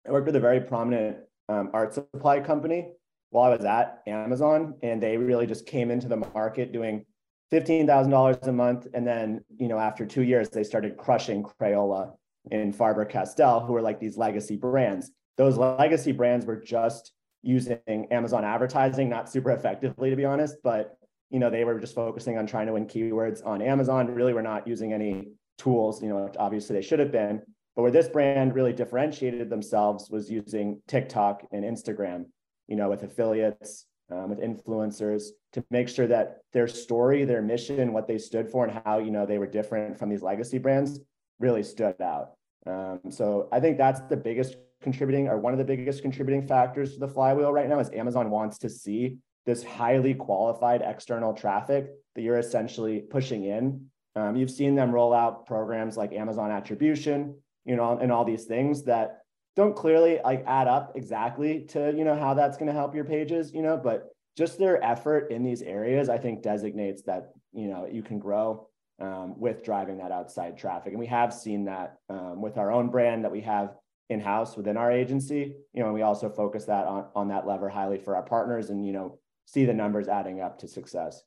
I 0.06 0.10
worked 0.10 0.26
with 0.26 0.36
a 0.36 0.40
very 0.40 0.60
prominent 0.60 1.18
um, 1.48 1.70
art 1.72 1.94
supply 1.94 2.40
company 2.40 2.92
while 3.30 3.50
I 3.50 3.56
was 3.56 3.64
at 3.64 4.02
Amazon, 4.06 4.74
and 4.82 5.02
they 5.02 5.16
really 5.16 5.46
just 5.46 5.66
came 5.66 5.90
into 5.90 6.08
the 6.08 6.16
market 6.16 6.72
doing 6.72 7.04
fifteen 7.50 7.86
thousand 7.86 8.12
dollars 8.12 8.36
a 8.42 8.52
month, 8.52 8.86
and 8.94 9.06
then 9.06 9.44
you 9.58 9.68
know 9.68 9.78
after 9.78 10.06
two 10.06 10.22
years 10.22 10.48
they 10.50 10.64
started 10.64 10.96
crushing 10.96 11.42
Crayola 11.42 12.12
and 12.50 12.74
Faber 12.74 13.04
Castell, 13.04 13.60
who 13.60 13.72
were 13.72 13.82
like 13.82 14.00
these 14.00 14.16
legacy 14.16 14.56
brands. 14.56 15.10
Those 15.36 15.56
legacy 15.56 16.12
brands 16.12 16.46
were 16.46 16.60
just 16.60 17.12
using 17.42 18.06
Amazon 18.10 18.44
advertising, 18.44 19.08
not 19.08 19.30
super 19.30 19.50
effectively 19.50 20.10
to 20.10 20.16
be 20.16 20.24
honest, 20.24 20.56
but 20.62 20.96
you 21.30 21.38
know, 21.38 21.48
they 21.48 21.64
were 21.64 21.78
just 21.78 21.94
focusing 21.94 22.36
on 22.38 22.46
trying 22.46 22.66
to 22.66 22.72
win 22.72 22.86
keywords 22.86 23.44
on 23.46 23.62
Amazon. 23.62 24.08
Really, 24.08 24.34
we're 24.34 24.42
not 24.42 24.66
using 24.66 24.92
any 24.92 25.28
tools, 25.58 26.02
you 26.02 26.08
know, 26.08 26.30
obviously 26.38 26.74
they 26.74 26.82
should 26.82 26.98
have 26.98 27.12
been. 27.12 27.40
But 27.76 27.82
where 27.82 27.90
this 27.92 28.08
brand 28.08 28.54
really 28.54 28.72
differentiated 28.72 29.48
themselves 29.48 30.10
was 30.10 30.30
using 30.30 30.82
TikTok 30.88 31.46
and 31.52 31.64
Instagram, 31.64 32.26
you 32.70 32.76
know, 32.76 32.88
with 32.88 33.02
affiliates, 33.02 33.84
um, 34.10 34.30
with 34.30 34.40
influencers 34.40 35.24
to 35.52 35.62
make 35.70 35.88
sure 35.88 36.06
that 36.06 36.38
their 36.52 36.66
story, 36.66 37.24
their 37.24 37.42
mission, 37.42 37.92
what 37.92 38.08
they 38.08 38.16
stood 38.16 38.48
for, 38.48 38.64
and 38.64 38.80
how, 38.84 38.98
you 38.98 39.10
know, 39.10 39.26
they 39.26 39.38
were 39.38 39.46
different 39.46 39.98
from 39.98 40.08
these 40.08 40.22
legacy 40.22 40.58
brands 40.58 41.00
really 41.38 41.62
stood 41.62 42.00
out. 42.00 42.32
Um, 42.66 43.00
so 43.10 43.48
I 43.52 43.60
think 43.60 43.76
that's 43.76 44.00
the 44.02 44.16
biggest 44.16 44.56
contributing 44.82 45.28
or 45.28 45.38
one 45.38 45.52
of 45.52 45.58
the 45.58 45.64
biggest 45.64 46.02
contributing 46.02 46.46
factors 46.46 46.94
to 46.94 47.00
the 47.00 47.08
flywheel 47.08 47.52
right 47.52 47.68
now 47.68 47.78
is 47.78 47.90
Amazon 47.90 48.30
wants 48.30 48.58
to 48.58 48.68
see 48.68 49.18
this 49.46 49.62
highly 49.62 50.14
qualified 50.14 50.82
external 50.82 51.34
traffic 51.34 51.90
that 52.14 52.22
you're 52.22 52.38
essentially 52.38 53.00
pushing 53.00 53.44
in. 53.44 53.86
Um, 54.16 54.36
you've 54.36 54.50
seen 54.50 54.74
them 54.74 54.92
roll 54.92 55.12
out 55.12 55.46
programs 55.46 55.96
like 55.96 56.12
Amazon 56.12 56.50
attribution, 56.50 57.36
you 57.64 57.76
know, 57.76 57.98
and 57.98 58.12
all 58.12 58.24
these 58.24 58.44
things 58.44 58.84
that 58.84 59.19
don't 59.56 59.74
clearly 59.74 60.20
like 60.24 60.44
add 60.46 60.68
up 60.68 60.92
exactly 60.94 61.62
to, 61.68 61.92
you 61.96 62.04
know, 62.04 62.14
how 62.14 62.34
that's 62.34 62.56
going 62.56 62.68
to 62.68 62.72
help 62.72 62.94
your 62.94 63.04
pages, 63.04 63.52
you 63.52 63.62
know, 63.62 63.76
but 63.76 64.08
just 64.36 64.58
their 64.58 64.82
effort 64.82 65.30
in 65.30 65.42
these 65.42 65.62
areas, 65.62 66.08
I 66.08 66.18
think 66.18 66.42
designates 66.42 67.02
that, 67.02 67.32
you 67.52 67.68
know, 67.68 67.86
you 67.90 68.02
can 68.02 68.18
grow 68.18 68.68
um, 69.00 69.38
with 69.38 69.64
driving 69.64 69.98
that 69.98 70.12
outside 70.12 70.56
traffic. 70.56 70.92
And 70.92 71.00
we 71.00 71.06
have 71.06 71.32
seen 71.34 71.64
that 71.64 71.96
um, 72.08 72.40
with 72.40 72.58
our 72.58 72.70
own 72.70 72.90
brand 72.90 73.24
that 73.24 73.32
we 73.32 73.40
have 73.40 73.74
in-house 74.08 74.56
within 74.56 74.76
our 74.76 74.90
agency, 74.90 75.54
you 75.72 75.80
know, 75.80 75.86
and 75.86 75.94
we 75.94 76.02
also 76.02 76.28
focus 76.28 76.64
that 76.66 76.86
on, 76.86 77.06
on 77.14 77.28
that 77.28 77.46
lever 77.46 77.68
highly 77.68 77.98
for 77.98 78.16
our 78.16 78.22
partners 78.22 78.70
and, 78.70 78.86
you 78.86 78.92
know, 78.92 79.18
see 79.46 79.64
the 79.64 79.74
numbers 79.74 80.08
adding 80.08 80.40
up 80.40 80.58
to 80.58 80.68
success. 80.68 81.22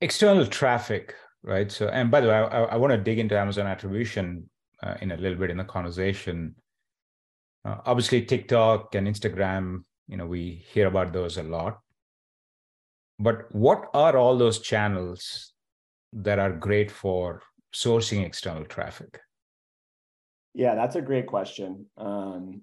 External 0.00 0.46
traffic, 0.46 1.14
right? 1.42 1.70
So, 1.70 1.88
and 1.88 2.10
by 2.10 2.20
the 2.20 2.28
way, 2.28 2.34
I, 2.34 2.64
I 2.64 2.76
want 2.76 2.92
to 2.92 2.98
dig 2.98 3.18
into 3.18 3.38
Amazon 3.38 3.66
attribution 3.66 4.48
uh, 4.82 4.94
in 5.00 5.12
a 5.12 5.16
little 5.16 5.38
bit 5.38 5.50
in 5.50 5.56
the 5.56 5.64
conversation. 5.64 6.54
Uh, 7.66 7.78
obviously, 7.84 8.22
TikTok 8.22 8.94
and 8.94 9.08
Instagram, 9.08 9.82
you 10.06 10.16
know, 10.16 10.26
we 10.26 10.64
hear 10.72 10.86
about 10.86 11.12
those 11.12 11.36
a 11.36 11.42
lot. 11.42 11.80
But 13.18 13.52
what 13.52 13.88
are 13.92 14.16
all 14.16 14.38
those 14.38 14.60
channels 14.60 15.52
that 16.12 16.38
are 16.38 16.52
great 16.52 16.90
for 16.90 17.42
sourcing 17.74 18.24
external 18.24 18.64
traffic? 18.64 19.20
Yeah, 20.54 20.76
that's 20.76 20.94
a 20.94 21.02
great 21.02 21.26
question. 21.26 21.86
Um, 21.96 22.62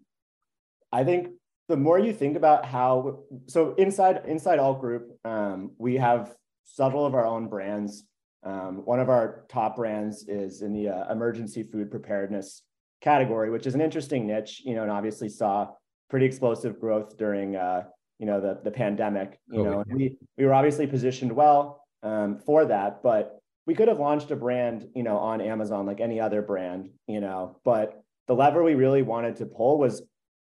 I 0.92 1.04
think 1.04 1.30
the 1.68 1.76
more 1.76 2.00
you 2.00 2.14
think 2.14 2.38
about 2.38 2.66
how 2.66 3.24
so 3.48 3.74
inside 3.76 4.22
inside 4.26 4.60
alt 4.60 4.80
group 4.80 5.18
um, 5.26 5.72
we 5.78 5.96
have 5.98 6.34
several 6.66 7.06
of 7.06 7.14
our 7.14 7.26
own 7.26 7.48
brands 7.48 8.04
um, 8.44 8.82
one 8.86 9.00
of 9.00 9.10
our 9.10 9.46
top 9.50 9.78
brands 9.78 10.28
is 10.28 10.62
in 10.62 10.74
the 10.74 10.90
uh, 10.90 11.12
emergency 11.12 11.64
food 11.64 11.90
preparedness 11.90 12.64
category 13.04 13.52
which 13.52 13.68
is 13.68 13.76
an 13.76 13.82
interesting 13.82 14.26
niche 14.26 14.62
you 14.66 14.74
know 14.74 14.82
and 14.84 14.92
obviously 14.92 15.28
saw 15.28 15.68
pretty 16.10 16.26
explosive 16.26 16.80
growth 16.80 17.18
during 17.18 17.56
uh, 17.56 17.84
you 18.18 18.26
know 18.26 18.40
the, 18.40 18.60
the 18.64 18.72
pandemic 18.72 19.38
you 19.52 19.60
oh, 19.60 19.64
know 19.64 19.84
and 19.88 19.98
we 19.98 20.18
we 20.38 20.46
were 20.46 20.54
obviously 20.54 20.88
positioned 20.88 21.32
well 21.32 21.86
um, 22.02 22.40
for 22.46 22.66
that 22.66 23.04
but 23.04 23.40
we 23.66 23.76
could 23.76 23.90
have 23.90 24.00
launched 24.00 24.32
a 24.32 24.36
brand 24.36 24.88
you 24.96 25.04
know 25.04 25.18
on 25.18 25.42
amazon 25.42 25.86
like 25.86 26.00
any 26.00 26.20
other 26.20 26.42
brand 26.42 26.90
you 27.08 27.20
know 27.20 27.60
but 27.66 28.02
the 28.28 28.34
lever 28.34 28.64
we 28.64 28.74
really 28.74 29.02
wanted 29.02 29.36
to 29.36 29.46
pull 29.46 29.78
was 29.78 30.02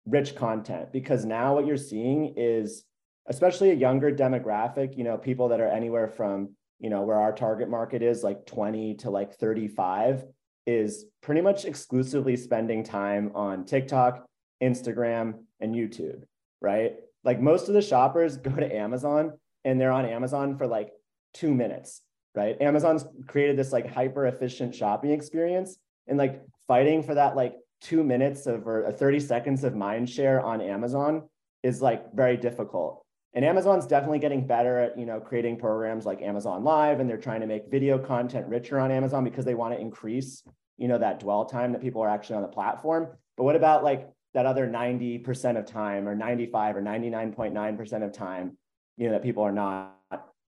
rich 0.07 0.35
content 0.35 0.91
because 0.93 1.25
now 1.25 1.55
what 1.55 1.65
you're 1.65 1.77
seeing 1.77 2.35
is 2.37 2.85
especially 3.29 3.71
a 3.71 3.75
younger 3.75 4.11
demographic 4.11 4.97
you 4.99 5.05
know 5.05 5.17
people 5.17 5.49
that 5.49 5.61
are 5.61 5.69
anywhere 5.69 6.09
from 6.09 6.50
you 6.81 6.91
know 6.91 7.03
where 7.03 7.21
our 7.21 7.33
target 7.33 7.69
market 7.69 8.03
is 8.03 8.25
like 8.25 8.47
20 8.47 8.95
to 8.97 9.11
like 9.11 9.35
35 9.35 10.25
is 10.69 11.07
pretty 11.23 11.41
much 11.41 11.65
exclusively 11.65 12.37
spending 12.37 12.85
time 12.85 13.33
on 13.35 13.65
TikTok, 13.65 14.27
Instagram, 14.63 15.39
and 15.61 15.75
YouTube, 15.75 16.25
right? 16.61 16.97
Like 17.25 17.41
most 17.41 17.69
of 17.69 17.75
the 17.75 17.81
shoppers 17.81 18.37
go 18.37 18.51
to 18.51 18.77
Amazon 18.77 19.33
and 19.65 19.81
they're 19.81 19.91
on 19.91 20.05
Amazon 20.05 20.59
for 20.59 20.67
like 20.67 20.91
2 21.33 21.55
minutes, 21.55 22.03
right? 22.35 22.61
Amazon's 22.61 23.07
created 23.27 23.57
this 23.57 23.73
like 23.73 23.91
hyper 23.91 24.27
efficient 24.27 24.75
shopping 24.75 25.11
experience 25.11 25.79
and 26.07 26.19
like 26.19 26.43
fighting 26.67 27.03
for 27.03 27.15
that 27.15 27.35
like 27.35 27.55
two 27.81 28.05
minutes 28.05 28.47
of 28.47 28.67
or 28.67 28.89
uh, 28.89 28.93
30 28.93 29.21
seconds 29.21 29.65
of 29.65 29.75
mind 29.75 30.11
share 30.11 30.45
on 30.45 30.61
Amazon 30.61 31.23
is 31.63 31.81
like 31.81 32.13
very 32.13 32.37
difficult. 32.37 33.07
And 33.35 33.45
Amazon's 33.45 33.87
definitely 33.87 34.19
getting 34.19 34.47
better 34.47 34.79
at, 34.79 34.99
you 34.99 35.07
know, 35.07 35.21
creating 35.21 35.59
programs 35.59 36.07
like 36.07 36.23
Amazon 36.23 36.65
Live, 36.65 37.01
and 37.01 37.09
they're 37.09 37.19
trying 37.19 37.41
to 37.41 37.47
make 37.47 37.71
video 37.71 37.99
content 37.99 38.47
richer 38.49 38.79
on 38.79 38.91
Amazon 38.91 39.23
because 39.23 39.45
they 39.45 39.55
want 39.55 39.75
to 39.75 39.81
increase, 39.81 40.43
you 40.77 40.89
know, 40.89 40.99
that 40.99 41.21
dwell 41.21 41.45
time 41.45 41.73
that 41.73 41.83
people 41.83 42.03
are 42.03 42.09
actually 42.09 42.37
on 42.37 42.43
the 42.43 42.49
platform. 42.49 43.09
But 43.37 43.45
what 43.45 43.57
about 43.57 43.85
like 43.85 44.09
that 44.35 44.47
other 44.47 44.67
90% 44.67 45.59
of 45.59 45.67
time 45.67 46.09
or 46.09 46.15
95 46.15 46.77
or 46.77 46.83
99.9% 46.83 48.05
of 48.05 48.13
time, 48.13 48.57
you 48.97 49.07
know, 49.07 49.13
that 49.13 49.23
people 49.23 49.43
are 49.43 49.53
not 49.53 49.95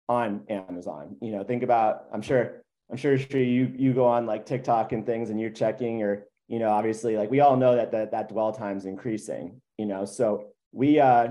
on 0.09 0.45
Amazon? 0.49 1.17
You 1.21 1.33
know, 1.33 1.45
think 1.45 1.63
about, 1.63 2.07
I'm 2.13 2.23
sure, 2.23 2.63
I'm 2.91 2.97
sure, 2.97 3.19
sure 3.19 3.41
you 3.41 3.73
you 3.77 3.93
go 3.93 4.07
on 4.07 4.27
like 4.27 4.47
TikTok 4.47 4.93
and 4.93 5.07
things 5.07 5.31
and 5.31 5.41
you're 5.41 5.51
checking 5.51 5.99
your 5.99 6.25
you 6.51 6.59
know, 6.59 6.71
obviously 6.71 7.17
like 7.17 7.31
we 7.31 7.39
all 7.39 7.57
know 7.57 7.77
that 7.77 7.93
that, 7.93 8.11
that 8.11 8.29
dwell 8.29 8.51
time 8.53 8.77
is 8.77 8.85
increasing, 8.85 9.61
you 9.79 9.87
know, 9.87 10.05
so 10.05 10.47
we, 10.73 10.99
uh, 10.99 11.29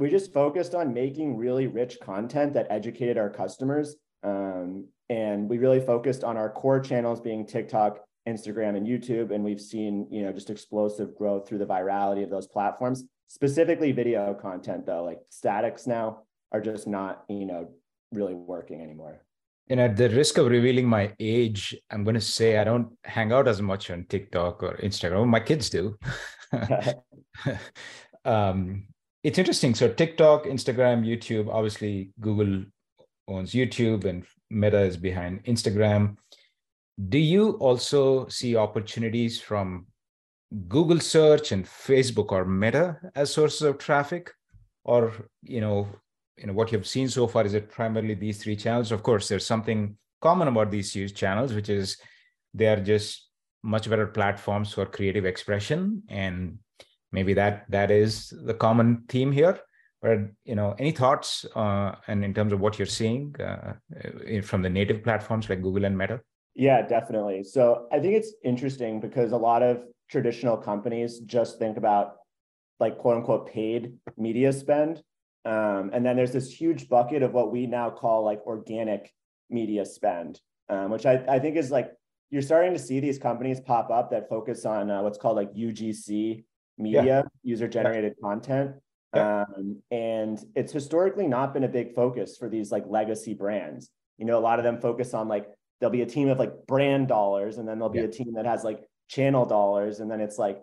we 0.00 0.08
just 0.08 0.32
focused 0.32 0.74
on 0.74 0.94
making 0.94 1.36
really 1.36 1.66
rich 1.66 2.00
content 2.00 2.54
that 2.54 2.66
educated 2.70 3.18
our 3.18 3.28
customers. 3.28 3.96
Um, 4.22 4.86
and 5.10 5.46
we 5.46 5.58
really 5.58 5.78
focused 5.78 6.24
on 6.24 6.38
our 6.38 6.48
core 6.48 6.80
channels 6.80 7.20
being 7.20 7.46
TikTok, 7.46 8.00
Instagram, 8.26 8.78
and 8.78 8.86
YouTube. 8.86 9.30
And 9.30 9.44
we've 9.44 9.60
seen, 9.60 10.08
you 10.10 10.22
know, 10.22 10.32
just 10.32 10.48
explosive 10.48 11.14
growth 11.14 11.46
through 11.46 11.58
the 11.58 11.66
virality 11.66 12.24
of 12.24 12.30
those 12.30 12.46
platforms. 12.46 13.04
Specifically, 13.28 13.92
video 13.92 14.32
content, 14.32 14.86
though, 14.86 15.04
like 15.04 15.18
statics 15.28 15.86
now 15.86 16.22
are 16.50 16.62
just 16.62 16.86
not, 16.86 17.24
you 17.28 17.44
know, 17.44 17.68
really 18.10 18.34
working 18.34 18.80
anymore. 18.80 19.20
And 19.68 19.80
at 19.80 19.98
the 19.98 20.08
risk 20.08 20.38
of 20.38 20.46
revealing 20.46 20.88
my 20.88 21.12
age, 21.20 21.76
I'm 21.90 22.04
going 22.04 22.14
to 22.14 22.22
say 22.22 22.56
I 22.56 22.64
don't 22.64 22.88
hang 23.04 23.32
out 23.32 23.46
as 23.46 23.60
much 23.60 23.90
on 23.90 24.06
TikTok 24.08 24.62
or 24.62 24.78
Instagram. 24.78 25.28
My 25.28 25.40
kids 25.40 25.68
do. 25.68 25.98
um, 28.24 28.86
it's 29.22 29.38
interesting. 29.38 29.74
So 29.74 29.88
TikTok, 29.92 30.44
Instagram, 30.44 31.04
YouTube, 31.04 31.48
obviously 31.52 32.12
Google 32.20 32.64
owns 33.28 33.52
YouTube 33.52 34.04
and 34.04 34.24
Meta 34.50 34.80
is 34.80 34.96
behind 34.96 35.44
Instagram. 35.44 36.16
Do 37.08 37.18
you 37.18 37.52
also 37.52 38.28
see 38.28 38.56
opportunities 38.56 39.40
from 39.40 39.86
Google 40.68 41.00
search 41.00 41.52
and 41.52 41.64
Facebook 41.64 42.32
or 42.32 42.44
Meta 42.44 42.98
as 43.14 43.32
sources 43.32 43.62
of 43.62 43.78
traffic? 43.78 44.32
Or, 44.84 45.12
you 45.42 45.60
know, 45.60 45.88
you 46.40 46.46
know 46.46 46.54
what 46.54 46.72
you've 46.72 46.86
seen 46.86 47.08
so 47.08 47.26
far 47.26 47.44
is 47.44 47.54
it 47.54 47.70
primarily 47.70 48.14
these 48.14 48.42
three 48.42 48.56
channels 48.56 48.92
of 48.92 49.02
course 49.02 49.28
there's 49.28 49.46
something 49.46 49.96
common 50.22 50.48
about 50.48 50.70
these 50.70 50.92
huge 50.92 51.14
channels 51.14 51.52
which 51.52 51.68
is 51.68 51.98
they 52.54 52.66
are 52.66 52.80
just 52.80 53.28
much 53.62 53.88
better 53.90 54.06
platforms 54.06 54.72
for 54.72 54.86
creative 54.86 55.26
expression 55.26 56.02
and 56.08 56.58
maybe 57.12 57.34
that 57.34 57.64
that 57.68 57.90
is 57.90 58.32
the 58.44 58.54
common 58.54 59.04
theme 59.08 59.32
here 59.32 59.58
but 60.02 60.18
you 60.44 60.54
know 60.54 60.74
any 60.78 60.92
thoughts 60.92 61.44
uh, 61.54 61.94
and 62.06 62.24
in 62.24 62.32
terms 62.32 62.52
of 62.52 62.60
what 62.60 62.78
you're 62.78 62.86
seeing 62.86 63.34
uh, 63.40 63.74
from 64.42 64.62
the 64.62 64.70
native 64.70 65.02
platforms 65.02 65.48
like 65.48 65.62
google 65.62 65.84
and 65.84 65.96
meta? 65.96 66.20
Yeah 66.54 66.82
definitely. 66.82 67.44
So 67.44 67.86
i 67.92 67.98
think 68.00 68.14
it's 68.14 68.32
interesting 68.44 69.00
because 69.00 69.32
a 69.32 69.36
lot 69.36 69.62
of 69.62 69.82
traditional 70.10 70.56
companies 70.56 71.20
just 71.20 71.58
think 71.58 71.76
about 71.76 72.16
like 72.80 72.98
quote 72.98 73.18
unquote 73.18 73.46
paid 73.52 73.92
media 74.16 74.52
spend. 74.52 75.02
Um, 75.44 75.90
and 75.92 76.04
then 76.04 76.16
there's 76.16 76.32
this 76.32 76.50
huge 76.50 76.88
bucket 76.88 77.22
of 77.22 77.32
what 77.32 77.52
we 77.52 77.66
now 77.66 77.90
call 77.90 78.24
like 78.24 78.40
organic 78.46 79.12
media 79.48 79.84
spend, 79.86 80.40
um, 80.68 80.90
which 80.90 81.06
I, 81.06 81.24
I 81.28 81.38
think 81.38 81.56
is 81.56 81.70
like 81.70 81.92
you're 82.30 82.42
starting 82.42 82.72
to 82.72 82.78
see 82.78 83.00
these 83.00 83.18
companies 83.18 83.60
pop 83.60 83.90
up 83.90 84.10
that 84.10 84.28
focus 84.28 84.64
on 84.64 84.90
uh, 84.90 85.02
what's 85.02 85.18
called 85.18 85.36
like 85.36 85.52
UGC 85.54 86.44
media, 86.80 87.04
yeah. 87.04 87.22
user 87.42 87.68
generated 87.68 88.14
yeah. 88.16 88.28
content. 88.28 88.72
Yeah. 89.14 89.44
Um, 89.56 89.82
and 89.90 90.38
it's 90.54 90.72
historically 90.72 91.26
not 91.26 91.52
been 91.52 91.64
a 91.64 91.68
big 91.68 91.94
focus 91.94 92.36
for 92.36 92.48
these 92.48 92.70
like 92.70 92.84
legacy 92.86 93.34
brands. 93.34 93.90
You 94.18 94.26
know, 94.26 94.38
a 94.38 94.40
lot 94.40 94.58
of 94.58 94.64
them 94.64 94.80
focus 94.80 95.14
on 95.14 95.28
like 95.28 95.46
there'll 95.80 95.92
be 95.92 96.02
a 96.02 96.06
team 96.06 96.28
of 96.28 96.38
like 96.38 96.66
brand 96.66 97.08
dollars, 97.08 97.58
and 97.58 97.68
then 97.68 97.78
there'll 97.78 97.92
be 97.92 98.00
a 98.00 98.08
team 98.08 98.34
that 98.34 98.46
has 98.46 98.64
like 98.64 98.82
channel 99.08 99.46
dollars, 99.46 100.00
and 100.00 100.10
then 100.10 100.20
it's 100.20 100.38
like 100.38 100.60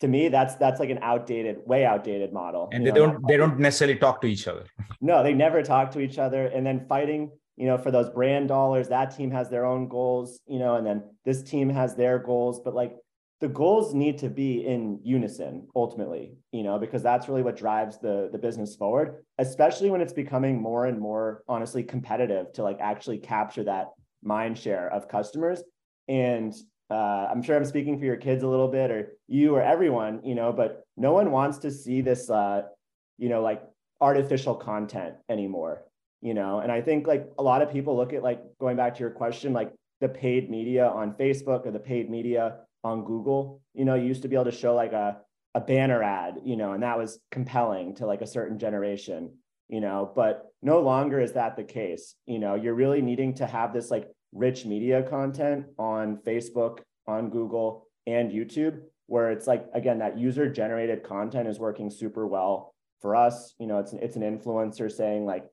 to 0.00 0.08
me 0.08 0.28
that's 0.28 0.56
that's 0.56 0.80
like 0.80 0.90
an 0.90 0.98
outdated 1.02 1.58
way 1.66 1.84
outdated 1.84 2.32
model 2.32 2.68
and 2.72 2.86
they 2.86 2.90
know, 2.90 3.06
don't 3.06 3.28
they 3.28 3.36
don't 3.36 3.58
necessarily 3.58 3.98
talk 3.98 4.20
to 4.20 4.26
each 4.26 4.48
other 4.48 4.64
no 5.00 5.22
they 5.22 5.34
never 5.34 5.62
talk 5.62 5.90
to 5.90 6.00
each 6.00 6.18
other 6.18 6.46
and 6.46 6.66
then 6.66 6.84
fighting 6.88 7.30
you 7.56 7.66
know 7.66 7.78
for 7.78 7.90
those 7.90 8.08
brand 8.10 8.48
dollars 8.48 8.88
that 8.88 9.14
team 9.14 9.30
has 9.30 9.48
their 9.50 9.64
own 9.64 9.88
goals 9.88 10.40
you 10.46 10.58
know 10.58 10.76
and 10.76 10.86
then 10.86 11.02
this 11.24 11.42
team 11.42 11.68
has 11.68 11.94
their 11.94 12.18
goals 12.18 12.60
but 12.60 12.74
like 12.74 12.96
the 13.40 13.48
goals 13.48 13.94
need 13.94 14.18
to 14.18 14.28
be 14.28 14.66
in 14.66 14.98
unison 15.02 15.66
ultimately 15.74 16.34
you 16.52 16.62
know 16.62 16.78
because 16.78 17.02
that's 17.02 17.28
really 17.28 17.42
what 17.42 17.56
drives 17.56 17.98
the 17.98 18.28
the 18.32 18.38
business 18.38 18.76
forward 18.76 19.24
especially 19.38 19.90
when 19.90 20.00
it's 20.00 20.12
becoming 20.12 20.60
more 20.60 20.86
and 20.86 20.98
more 20.98 21.42
honestly 21.48 21.82
competitive 21.82 22.52
to 22.52 22.62
like 22.62 22.78
actually 22.80 23.18
capture 23.18 23.64
that 23.64 23.88
mind 24.22 24.58
share 24.58 24.92
of 24.92 25.08
customers. 25.08 25.62
And 26.08 26.54
uh, 26.90 27.28
I'm 27.30 27.42
sure 27.42 27.56
I'm 27.56 27.64
speaking 27.64 27.98
for 27.98 28.04
your 28.04 28.16
kids 28.16 28.42
a 28.42 28.48
little 28.48 28.68
bit 28.68 28.90
or 28.90 29.12
you 29.28 29.54
or 29.54 29.62
everyone, 29.62 30.20
you 30.24 30.34
know, 30.34 30.52
but 30.52 30.84
no 30.96 31.12
one 31.12 31.30
wants 31.30 31.58
to 31.58 31.70
see 31.70 32.00
this, 32.00 32.28
uh, 32.30 32.62
you 33.18 33.28
know, 33.28 33.42
like 33.42 33.62
artificial 34.00 34.54
content 34.54 35.14
anymore, 35.28 35.84
you 36.20 36.34
know, 36.34 36.60
and 36.60 36.72
I 36.72 36.80
think 36.80 37.06
like 37.06 37.30
a 37.38 37.42
lot 37.42 37.62
of 37.62 37.70
people 37.70 37.96
look 37.96 38.12
at 38.12 38.22
like 38.22 38.42
going 38.58 38.76
back 38.76 38.94
to 38.94 39.00
your 39.00 39.10
question, 39.10 39.52
like 39.52 39.72
the 40.00 40.08
paid 40.08 40.50
media 40.50 40.88
on 40.88 41.12
Facebook 41.12 41.66
or 41.66 41.70
the 41.70 41.78
paid 41.78 42.10
media 42.10 42.56
on 42.82 43.04
Google, 43.04 43.62
you 43.74 43.84
know, 43.84 43.94
you 43.94 44.06
used 44.06 44.22
to 44.22 44.28
be 44.28 44.36
able 44.36 44.46
to 44.46 44.52
show 44.52 44.74
like 44.74 44.92
a, 44.92 45.18
a 45.54 45.60
banner 45.60 46.02
ad, 46.02 46.40
you 46.44 46.56
know, 46.56 46.72
and 46.72 46.82
that 46.82 46.98
was 46.98 47.18
compelling 47.30 47.94
to 47.96 48.06
like 48.06 48.22
a 48.22 48.26
certain 48.26 48.58
generation, 48.58 49.32
you 49.68 49.80
know, 49.80 50.10
but 50.14 50.46
no 50.62 50.80
longer 50.80 51.20
is 51.20 51.32
that 51.32 51.56
the 51.56 51.64
case. 51.64 52.14
You 52.26 52.38
know, 52.38 52.54
you're 52.54 52.74
really 52.74 53.02
needing 53.02 53.34
to 53.34 53.46
have 53.46 53.72
this 53.72 53.90
like 53.90 54.08
rich 54.32 54.64
media 54.64 55.02
content 55.02 55.66
on 55.78 56.18
Facebook, 56.18 56.78
on 57.06 57.30
Google, 57.30 57.86
and 58.06 58.30
YouTube, 58.30 58.80
where 59.06 59.30
it's 59.30 59.46
like, 59.46 59.66
again, 59.74 59.98
that 59.98 60.18
user 60.18 60.48
generated 60.50 61.02
content 61.02 61.48
is 61.48 61.58
working 61.58 61.90
super 61.90 62.26
well 62.26 62.74
for 63.00 63.16
us. 63.16 63.54
You 63.58 63.66
know, 63.66 63.78
it's, 63.78 63.92
it's 63.92 64.16
an 64.16 64.22
influencer 64.22 64.90
saying, 64.90 65.26
like, 65.26 65.44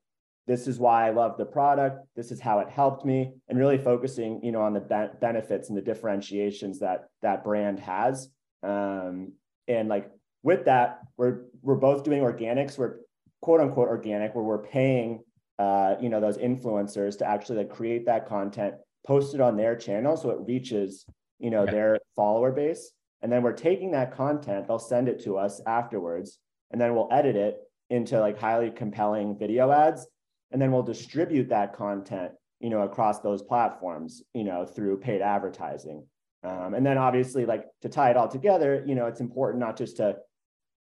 this 0.48 0.68
is 0.68 0.80
why 0.80 1.08
I 1.08 1.12
love 1.12 1.38
the 1.38 1.46
product. 1.46 2.06
This 2.16 2.32
is 2.32 2.40
how 2.40 2.60
it 2.60 2.70
helped 2.70 3.06
me, 3.06 3.34
and 3.48 3.58
really 3.58 3.78
focusing, 3.78 4.40
you 4.44 4.52
know, 4.52 4.62
on 4.62 4.74
the 4.74 4.80
be- 4.80 5.18
benefits 5.20 5.70
and 5.70 5.78
the 5.78 5.82
differentiations 5.82 6.80
that 6.80 7.10
that 7.22 7.44
brand 7.44 7.80
has. 7.80 8.30
Um, 8.64 9.34
and 9.68 9.90
like 9.90 10.10
with 10.44 10.66
that, 10.66 11.00
we're 11.18 11.42
we're 11.62 11.76
both 11.76 12.04
doing 12.04 12.22
organics. 12.22 12.78
We're 12.78 13.00
quote 13.42 13.60
unquote 13.60 13.90
organic, 13.90 14.34
where 14.34 14.44
we're 14.44 14.64
paying 14.64 15.24
uh, 15.60 15.96
you 16.00 16.10
know, 16.10 16.20
those 16.20 16.38
influencers 16.38 17.18
to 17.18 17.28
actually 17.28 17.58
like 17.58 17.70
create 17.70 18.06
that 18.06 18.28
content, 18.28 18.76
post 19.06 19.34
it 19.34 19.42
on 19.42 19.58
their 19.58 19.76
channel 19.76 20.16
so 20.16 20.30
it 20.30 20.40
reaches, 20.46 21.06
you 21.40 21.50
know, 21.50 21.64
yeah. 21.66 21.72
their 21.72 22.00
follower 22.16 22.52
base. 22.52 22.92
And 23.22 23.32
then 23.32 23.42
we're 23.42 23.54
taking 23.54 23.92
that 23.92 24.16
content, 24.16 24.68
they'll 24.68 24.78
send 24.78 25.10
it 25.10 25.24
to 25.24 25.38
us 25.38 25.60
afterwards, 25.66 26.38
and 26.70 26.80
then 26.80 26.94
we'll 26.94 27.10
edit 27.12 27.36
it 27.36 27.58
into 27.90 28.20
like 28.20 28.38
highly 28.38 28.70
compelling 28.70 29.38
video 29.38 29.72
ads. 29.72 30.06
And 30.52 30.62
then 30.62 30.72
we'll 30.72 30.84
distribute 30.84 31.50
that 31.50 31.74
content, 31.74 32.32
you 32.60 32.70
know, 32.70 32.82
across 32.82 33.20
those 33.20 33.42
platforms, 33.42 34.24
you 34.34 34.44
know, 34.44 34.66
through 34.66 35.00
paid 35.00 35.22
advertising. 35.22 36.06
Um, 36.44 36.74
and 36.74 36.86
then 36.86 36.98
obviously, 36.98 37.46
like 37.46 37.66
to 37.82 37.90
tie 37.90 38.12
it 38.12 38.18
all 38.18 38.28
together, 38.28 38.84
you 38.86 38.96
know, 38.96 39.08
it's 39.08 39.20
important 39.20 39.60
not 39.60 39.78
just 39.78 39.98
to 39.98 40.18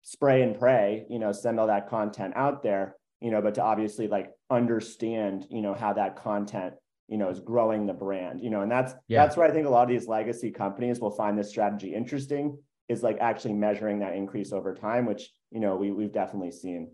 spray 0.04 0.44
and 0.44 0.58
pray, 0.58 1.06
you 1.10 1.20
know, 1.20 1.32
send 1.32 1.60
all 1.60 1.68
that 1.68 1.90
content 1.90 2.34
out 2.36 2.64
there, 2.64 2.96
you 3.20 3.32
know, 3.32 3.42
but 3.42 3.56
to 3.56 3.64
obviously 3.64 4.08
like 4.08 4.32
understand, 4.50 5.46
you 5.50 5.62
know, 5.62 5.74
how 5.74 5.94
that 5.94 6.16
content, 6.16 6.74
you 7.08 7.18
know, 7.18 7.30
is 7.30 7.40
growing 7.40 7.86
the 7.86 7.94
brand, 7.94 8.42
you 8.42 8.50
know, 8.50 8.62
and 8.62 8.72
that's 8.72 8.94
yeah. 9.08 9.24
that's 9.24 9.36
where 9.36 9.48
I 9.48 9.52
think 9.52 9.68
a 9.68 9.70
lot 9.70 9.84
of 9.84 9.90
these 9.90 10.08
legacy 10.08 10.52
companies 10.52 11.00
will 11.00 11.12
find 11.12 11.38
this 11.38 11.50
strategy 11.50 11.94
interesting 11.94 12.58
is 12.88 13.04
like 13.04 13.18
actually 13.20 13.54
measuring 13.54 14.00
that 14.00 14.14
increase 14.14 14.54
over 14.54 14.74
time, 14.74 15.06
which 15.06 15.30
you 15.52 15.60
know 15.60 15.76
we 15.76 15.92
we've 15.92 16.14
definitely 16.14 16.52
seen. 16.52 16.92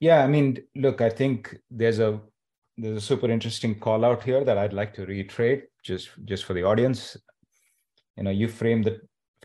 Yeah, 0.00 0.22
I 0.22 0.28
mean, 0.28 0.58
look, 0.76 1.00
I 1.00 1.10
think 1.10 1.56
there's 1.70 1.98
a 1.98 2.20
there's 2.76 2.96
a 2.96 3.06
super 3.06 3.28
interesting 3.28 3.78
call 3.80 4.04
out 4.04 4.22
here 4.22 4.44
that 4.44 4.56
I'd 4.56 4.72
like 4.72 4.94
to 4.94 5.06
reiterate 5.06 5.64
just 5.82 6.10
just 6.24 6.44
for 6.44 6.54
the 6.54 6.62
audience. 6.62 7.16
You 8.16 8.24
know, 8.24 8.30
you 8.30 8.48
frame 8.48 8.82
the 8.82 9.00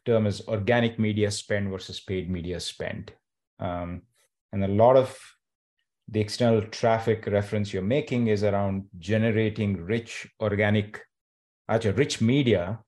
term 0.05 0.27
as 0.27 0.41
organic 0.47 0.99
media 0.99 1.31
spend 1.31 1.69
versus 1.69 1.99
paid 1.99 2.29
media 2.29 2.59
spend. 2.59 3.13
Um, 3.59 4.01
and 4.51 4.63
a 4.63 4.67
lot 4.67 4.97
of 4.97 5.17
the 6.09 6.19
external 6.19 6.61
traffic 6.61 7.25
reference 7.27 7.73
you're 7.73 7.81
making 7.81 8.27
is 8.27 8.43
around 8.43 8.85
generating 8.99 9.83
rich 9.83 10.27
organic, 10.41 11.01
actually 11.69 11.93
rich 11.93 12.21
media, 12.21 12.79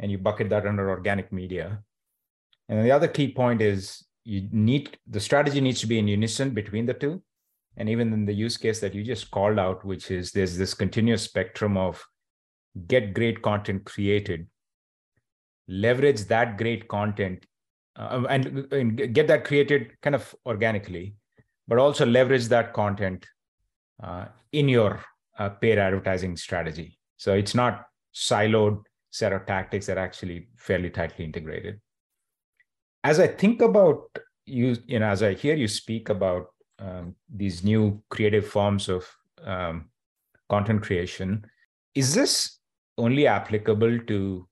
and 0.00 0.10
you 0.10 0.18
bucket 0.18 0.50
that 0.50 0.66
under 0.66 0.90
organic 0.90 1.32
media. 1.32 1.82
And 2.68 2.84
the 2.84 2.90
other 2.90 3.08
key 3.08 3.32
point 3.32 3.62
is 3.62 4.04
you 4.24 4.48
need 4.50 4.96
the 5.06 5.20
strategy 5.20 5.60
needs 5.60 5.80
to 5.80 5.86
be 5.86 5.98
in 5.98 6.08
unison 6.08 6.50
between 6.50 6.86
the 6.86 6.94
two. 6.94 7.22
And 7.76 7.88
even 7.88 8.12
in 8.12 8.24
the 8.24 8.32
use 8.32 8.56
case 8.56 8.80
that 8.80 8.94
you 8.94 9.02
just 9.02 9.30
called 9.30 9.58
out, 9.58 9.84
which 9.84 10.10
is 10.10 10.30
there's 10.30 10.56
this 10.56 10.74
continuous 10.74 11.22
spectrum 11.22 11.76
of 11.76 12.02
get 12.86 13.14
great 13.14 13.42
content 13.42 13.84
created, 13.84 14.46
leverage 15.68 16.24
that 16.26 16.56
great 16.56 16.88
content, 16.88 17.44
uh, 17.96 18.24
and, 18.28 18.72
and 18.72 19.14
get 19.14 19.26
that 19.28 19.44
created 19.44 19.92
kind 20.02 20.14
of 20.14 20.34
organically 20.46 21.16
but 21.66 21.78
also 21.78 22.04
leverage 22.04 22.46
that 22.48 22.72
content 22.72 23.26
uh, 24.02 24.26
in 24.52 24.68
your 24.68 25.00
uh, 25.38 25.48
paid 25.48 25.78
advertising 25.78 26.36
strategy. 26.36 26.98
So 27.16 27.34
it's 27.34 27.54
not 27.54 27.86
siloed 28.14 28.82
set 29.10 29.32
of 29.32 29.46
tactics 29.46 29.86
that 29.86 29.96
are 29.96 30.04
actually 30.04 30.48
fairly 30.56 30.90
tightly 30.90 31.24
integrated. 31.24 31.80
As 33.04 33.20
I 33.20 33.26
think 33.26 33.62
about 33.62 34.08
you, 34.46 34.76
you 34.86 34.98
know, 34.98 35.06
as 35.06 35.22
I 35.22 35.34
hear 35.34 35.54
you 35.54 35.68
speak 35.68 36.08
about 36.08 36.46
um, 36.78 37.14
these 37.32 37.62
new 37.62 38.02
creative 38.10 38.46
forms 38.46 38.88
of 38.88 39.06
um, 39.44 39.90
content 40.48 40.82
creation, 40.82 41.44
is 41.94 42.14
this 42.14 42.58
only 42.98 43.26
applicable 43.26 44.00
to 44.06 44.48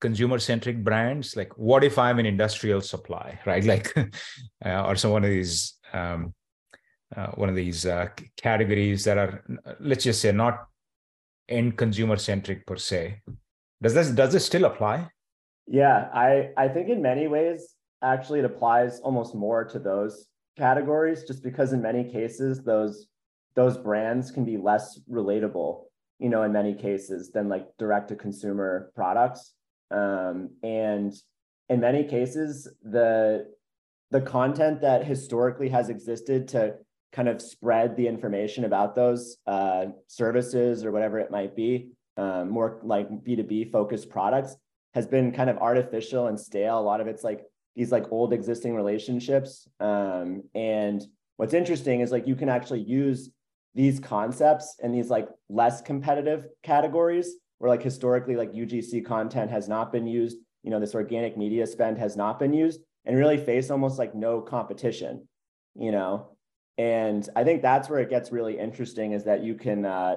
consumer 0.00 0.38
centric 0.40 0.82
brands 0.82 1.36
like 1.36 1.56
what 1.56 1.84
if 1.84 1.96
i'm 1.96 2.18
an 2.18 2.26
industrial 2.26 2.80
supply 2.80 3.38
right 3.46 3.64
like 3.64 3.96
uh, 4.66 4.84
or 4.84 4.96
some 4.96 5.12
one 5.12 5.22
of 5.22 5.30
these 5.30 5.78
um, 5.92 6.34
uh, 7.16 7.28
one 7.32 7.48
of 7.48 7.54
these 7.54 7.84
uh, 7.86 8.08
categories 8.36 9.04
that 9.04 9.18
are, 9.18 9.44
let's 9.80 10.04
just 10.04 10.20
say, 10.20 10.32
not 10.32 10.66
end 11.48 11.76
consumer 11.76 12.16
centric 12.16 12.66
per 12.66 12.76
se. 12.76 13.20
Does 13.82 13.94
this 13.94 14.10
does 14.10 14.32
this 14.32 14.46
still 14.46 14.64
apply? 14.64 15.08
Yeah, 15.66 16.08
I 16.12 16.50
I 16.56 16.68
think 16.68 16.88
in 16.88 17.02
many 17.02 17.28
ways 17.28 17.74
actually 18.02 18.40
it 18.40 18.44
applies 18.44 19.00
almost 19.00 19.34
more 19.34 19.64
to 19.64 19.78
those 19.78 20.26
categories 20.58 21.24
just 21.24 21.42
because 21.42 21.72
in 21.72 21.80
many 21.80 22.04
cases 22.04 22.62
those 22.62 23.06
those 23.54 23.78
brands 23.78 24.30
can 24.30 24.44
be 24.44 24.56
less 24.56 24.98
relatable 25.10 25.84
you 26.18 26.28
know 26.28 26.42
in 26.42 26.52
many 26.52 26.74
cases 26.74 27.30
than 27.30 27.48
like 27.48 27.66
direct 27.78 28.08
to 28.08 28.16
consumer 28.16 28.92
products. 28.94 29.54
Um, 29.90 30.50
and 30.62 31.12
in 31.68 31.80
many 31.80 32.04
cases 32.04 32.68
the 32.82 33.46
the 34.10 34.20
content 34.20 34.80
that 34.82 35.04
historically 35.04 35.68
has 35.70 35.88
existed 35.88 36.48
to 36.48 36.74
kind 37.12 37.28
of 37.28 37.42
spread 37.42 37.96
the 37.96 38.06
information 38.06 38.64
about 38.64 38.94
those 38.94 39.36
uh, 39.46 39.86
services 40.06 40.84
or 40.84 40.92
whatever 40.92 41.18
it 41.18 41.30
might 41.30 41.54
be 41.54 41.90
um, 42.16 42.50
more 42.50 42.80
like 42.82 43.08
b2b 43.10 43.70
focused 43.70 44.08
products 44.08 44.56
has 44.94 45.06
been 45.06 45.32
kind 45.32 45.48
of 45.48 45.58
artificial 45.58 46.26
and 46.26 46.38
stale 46.38 46.78
a 46.78 46.80
lot 46.80 47.00
of 47.00 47.06
it's 47.06 47.24
like 47.24 47.44
these 47.74 47.92
like 47.92 48.10
old 48.10 48.32
existing 48.32 48.74
relationships. 48.74 49.68
Um, 49.80 50.44
and 50.54 51.02
what's 51.36 51.54
interesting 51.54 52.00
is 52.00 52.12
like 52.12 52.26
you 52.26 52.36
can 52.36 52.48
actually 52.48 52.80
use 52.82 53.30
these 53.74 53.98
concepts 53.98 54.76
and 54.82 54.94
these 54.94 55.08
like 55.08 55.28
less 55.48 55.80
competitive 55.80 56.46
categories 56.62 57.34
where 57.58 57.70
like 57.70 57.82
historically 57.82 58.36
like 58.36 58.52
UGC 58.52 59.04
content 59.04 59.50
has 59.50 59.68
not 59.68 59.92
been 59.92 60.06
used, 60.06 60.36
you 60.62 60.70
know, 60.70 60.80
this 60.80 60.94
organic 60.94 61.36
media 61.36 61.66
spend 61.66 61.96
has 61.98 62.16
not 62.16 62.38
been 62.38 62.52
used 62.52 62.80
and 63.06 63.16
really 63.16 63.38
face 63.38 63.70
almost 63.70 63.98
like 63.98 64.14
no 64.14 64.40
competition, 64.40 65.26
you 65.74 65.92
know. 65.92 66.36
And 66.76 67.26
I 67.34 67.44
think 67.44 67.62
that's 67.62 67.88
where 67.88 68.00
it 68.00 68.10
gets 68.10 68.32
really 68.32 68.58
interesting 68.58 69.12
is 69.12 69.24
that 69.24 69.42
you 69.42 69.54
can 69.54 69.86
uh 69.86 70.16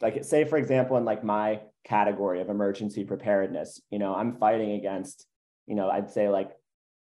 like 0.00 0.24
say 0.24 0.44
for 0.44 0.56
example 0.56 0.96
in 0.96 1.04
like 1.04 1.22
my 1.22 1.60
category 1.84 2.40
of 2.40 2.48
emergency 2.48 3.04
preparedness, 3.04 3.80
you 3.90 3.98
know, 3.98 4.14
I'm 4.14 4.36
fighting 4.36 4.72
against, 4.72 5.26
you 5.66 5.74
know, 5.74 5.88
I'd 5.88 6.10
say 6.10 6.28
like 6.28 6.50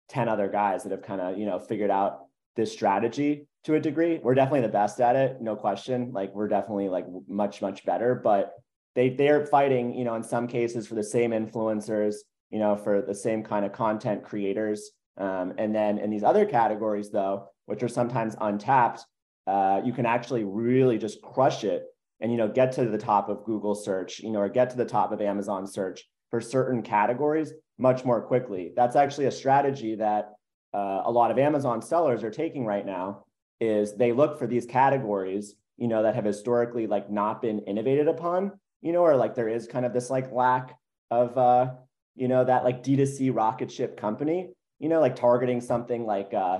10 0.08 0.28
other 0.28 0.48
guys 0.48 0.84
that 0.84 0.92
have 0.92 1.02
kind 1.02 1.20
of, 1.20 1.38
you 1.38 1.46
know, 1.46 1.58
figured 1.58 1.90
out 1.90 2.26
this 2.56 2.72
strategy 2.72 3.46
to 3.64 3.74
a 3.74 3.80
degree. 3.80 4.18
We're 4.22 4.34
definitely 4.34 4.62
the 4.62 4.68
best 4.68 5.00
at 5.00 5.16
it, 5.16 5.40
no 5.40 5.56
question. 5.56 6.12
Like 6.12 6.34
we're 6.34 6.48
definitely 6.48 6.88
like 6.88 7.06
much, 7.28 7.60
much 7.60 7.84
better, 7.84 8.14
but 8.14 8.54
they 8.94 9.10
they're 9.10 9.46
fighting, 9.46 9.94
you 9.94 10.04
know, 10.04 10.14
in 10.14 10.22
some 10.22 10.48
cases 10.48 10.86
for 10.86 10.94
the 10.94 11.04
same 11.04 11.30
influencers, 11.30 12.16
you 12.50 12.58
know, 12.58 12.76
for 12.76 13.02
the 13.02 13.14
same 13.14 13.42
kind 13.44 13.64
of 13.64 13.72
content 13.72 14.24
creators. 14.24 14.90
Um, 15.16 15.54
and 15.58 15.74
then 15.74 15.98
in 15.98 16.10
these 16.10 16.22
other 16.22 16.46
categories, 16.46 17.10
though, 17.10 17.48
which 17.66 17.82
are 17.82 17.88
sometimes 17.88 18.34
untapped, 18.40 19.04
uh, 19.46 19.80
you 19.84 19.92
can 19.92 20.06
actually 20.06 20.44
really 20.44 20.98
just 20.98 21.20
crush 21.22 21.64
it 21.64 21.84
and 22.20 22.30
you 22.32 22.38
know 22.38 22.48
get 22.48 22.72
to 22.72 22.86
the 22.86 22.98
top 22.98 23.28
of 23.28 23.44
Google 23.44 23.74
search, 23.74 24.20
you 24.20 24.30
know, 24.30 24.40
or 24.40 24.48
get 24.48 24.70
to 24.70 24.76
the 24.76 24.84
top 24.84 25.12
of 25.12 25.20
Amazon 25.20 25.66
search 25.66 26.08
for 26.30 26.40
certain 26.40 26.82
categories 26.82 27.52
much 27.78 28.04
more 28.04 28.20
quickly. 28.20 28.72
That's 28.76 28.96
actually 28.96 29.26
a 29.26 29.30
strategy 29.30 29.94
that 29.96 30.32
uh, 30.74 31.02
a 31.04 31.10
lot 31.10 31.30
of 31.30 31.38
Amazon 31.38 31.80
sellers 31.80 32.22
are 32.22 32.30
taking 32.30 32.66
right 32.66 32.84
now 32.84 33.24
is 33.60 33.96
they 33.96 34.12
look 34.12 34.38
for 34.38 34.46
these 34.46 34.66
categories, 34.66 35.54
you 35.76 35.88
know, 35.88 36.02
that 36.02 36.14
have 36.14 36.24
historically 36.24 36.86
like 36.86 37.10
not 37.10 37.40
been 37.40 37.60
innovated 37.60 38.08
upon, 38.08 38.52
you 38.82 38.92
know, 38.92 39.00
or 39.00 39.16
like 39.16 39.34
there 39.34 39.48
is 39.48 39.66
kind 39.66 39.86
of 39.86 39.92
this 39.92 40.10
like 40.10 40.30
lack 40.32 40.76
of 41.10 41.36
uh, 41.38 41.70
you 42.14 42.28
know, 42.28 42.44
that 42.44 42.64
like 42.64 42.82
D2C 42.82 43.34
rocket 43.34 43.70
ship 43.70 43.96
company, 43.96 44.50
you 44.80 44.88
know, 44.88 45.00
like 45.00 45.16
targeting 45.16 45.60
something 45.60 46.04
like 46.04 46.34
uh 46.34 46.58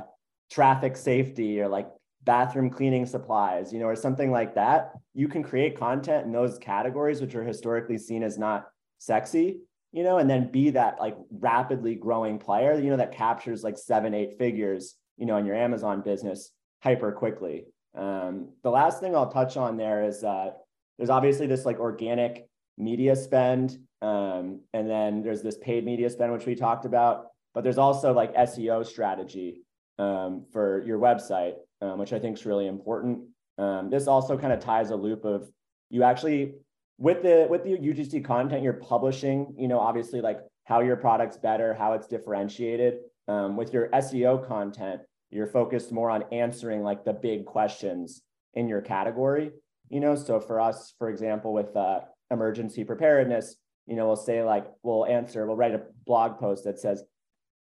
traffic 0.51 0.97
safety 0.97 1.61
or 1.61 1.69
like 1.69 1.89
bathroom 2.25 2.71
cleaning 2.71 3.07
supplies, 3.07 3.73
you 3.73 3.79
know, 3.79 3.87
or 3.87 3.97
something 3.97 4.31
like 4.31 4.55
that. 4.55 4.93
You 5.15 5.29
can 5.29 5.43
create 5.43 5.79
content 5.79 6.27
in 6.27 6.33
those 6.33 6.59
categories, 6.59 7.21
which 7.21 7.35
are 7.35 7.45
historically 7.45 7.99
seen 7.99 8.23
as 8.23 8.39
not 8.39 8.69
sexy, 8.99 9.61
you 9.93 10.03
know, 10.03 10.19
and 10.19 10.29
then 10.29 10.51
be 10.51 10.71
that 10.71 11.01
like 11.01 11.17
rapidly 11.31 11.95
growing 11.95 12.39
player, 12.39 12.79
you 12.79 12.91
know, 12.91 12.97
that 12.97 13.13
captures 13.13 13.63
like 13.63 13.79
seven, 13.79 14.15
eight 14.15 14.37
figures, 14.39 14.97
you 15.17 15.27
know, 15.27 15.37
in 15.37 15.47
your 15.47 15.57
Amazon 15.57 16.03
business 16.03 16.51
hyper 16.83 17.13
quickly. 17.13 17.67
Um, 17.97 18.51
the 18.63 18.71
last 18.71 19.01
thing 19.01 19.17
I'll 19.17 19.31
touch 19.31 19.57
on 19.57 19.77
there 19.77 20.05
is 20.05 20.23
uh, 20.23 20.51
there's 20.99 21.11
obviously 21.11 21.47
this 21.47 21.65
like 21.65 21.79
organic 21.79 22.49
media 22.77 23.17
spend, 23.17 23.79
um, 24.03 24.61
and 24.73 24.89
then 24.89 25.23
there's 25.23 25.43
this 25.43 25.59
paid 25.59 25.85
media 25.85 26.11
spend, 26.11 26.33
which 26.33 26.47
we 26.47 26.55
talked 26.55 26.85
about, 26.85 27.29
but 27.55 27.65
there's 27.65 27.79
also 27.79 28.13
like 28.13 28.35
SEO 28.35 28.87
strategy 28.87 29.63
um, 29.99 30.45
for 30.53 30.85
your 30.87 30.99
website, 30.99 31.55
um, 31.81 31.99
which 31.99 32.13
I 32.13 32.19
think 32.19 32.39
is 32.39 32.47
really 32.47 32.67
important. 32.67 33.21
Um, 33.59 33.91
this 33.91 34.07
also 34.07 34.37
kind 34.39 34.53
of 34.53 34.61
ties 34.61 34.91
a 34.91 34.97
loop 34.97 35.25
of 35.25 35.51
you 35.91 36.03
actually 36.03 36.55
with 36.99 37.23
the 37.23 37.47
with 37.49 37.65
the 37.65 37.71
UGC 37.71 38.25
content 38.25 38.63
you're 38.63 38.75
publishing, 38.75 39.55
you 39.57 39.69
know, 39.69 39.79
obviously 39.79 40.21
like 40.21 40.41
how 40.65 40.81
your 40.81 40.97
product's 40.97 41.37
better, 41.37 41.75
how 41.75 41.95
it's 41.95 42.07
differentiated. 42.07 42.99
Um, 43.27 43.57
with 43.57 43.73
your 43.73 43.89
SEO 43.89 44.47
content, 44.47 45.03
you're 45.31 45.47
focused 45.47 45.93
more 45.93 46.11
on 46.11 46.25
answering 46.33 46.83
like 46.83 47.05
the 47.05 47.13
big 47.13 47.45
questions 47.45 48.23
in 48.55 48.69
your 48.69 48.81
category. 48.81 49.51
You 49.89 50.01
know, 50.01 50.15
so 50.15 50.41
for 50.41 50.61
us, 50.61 50.95
for 50.99 51.09
example, 51.09 51.53
with 51.53 51.75
uh, 51.77 52.01
emergency 52.31 52.85
preparedness, 52.85 53.57
you 53.87 53.97
know, 53.97 54.07
we'll 54.07 54.17
say 54.17 54.43
like 54.43 54.67
we'll 54.83 55.07
answer, 55.07 55.47
we'll 55.47 55.57
write 55.57 55.75
a 55.75 55.83
blog 56.07 56.39
post 56.39 56.65
that 56.65 56.79
says, 56.79 57.03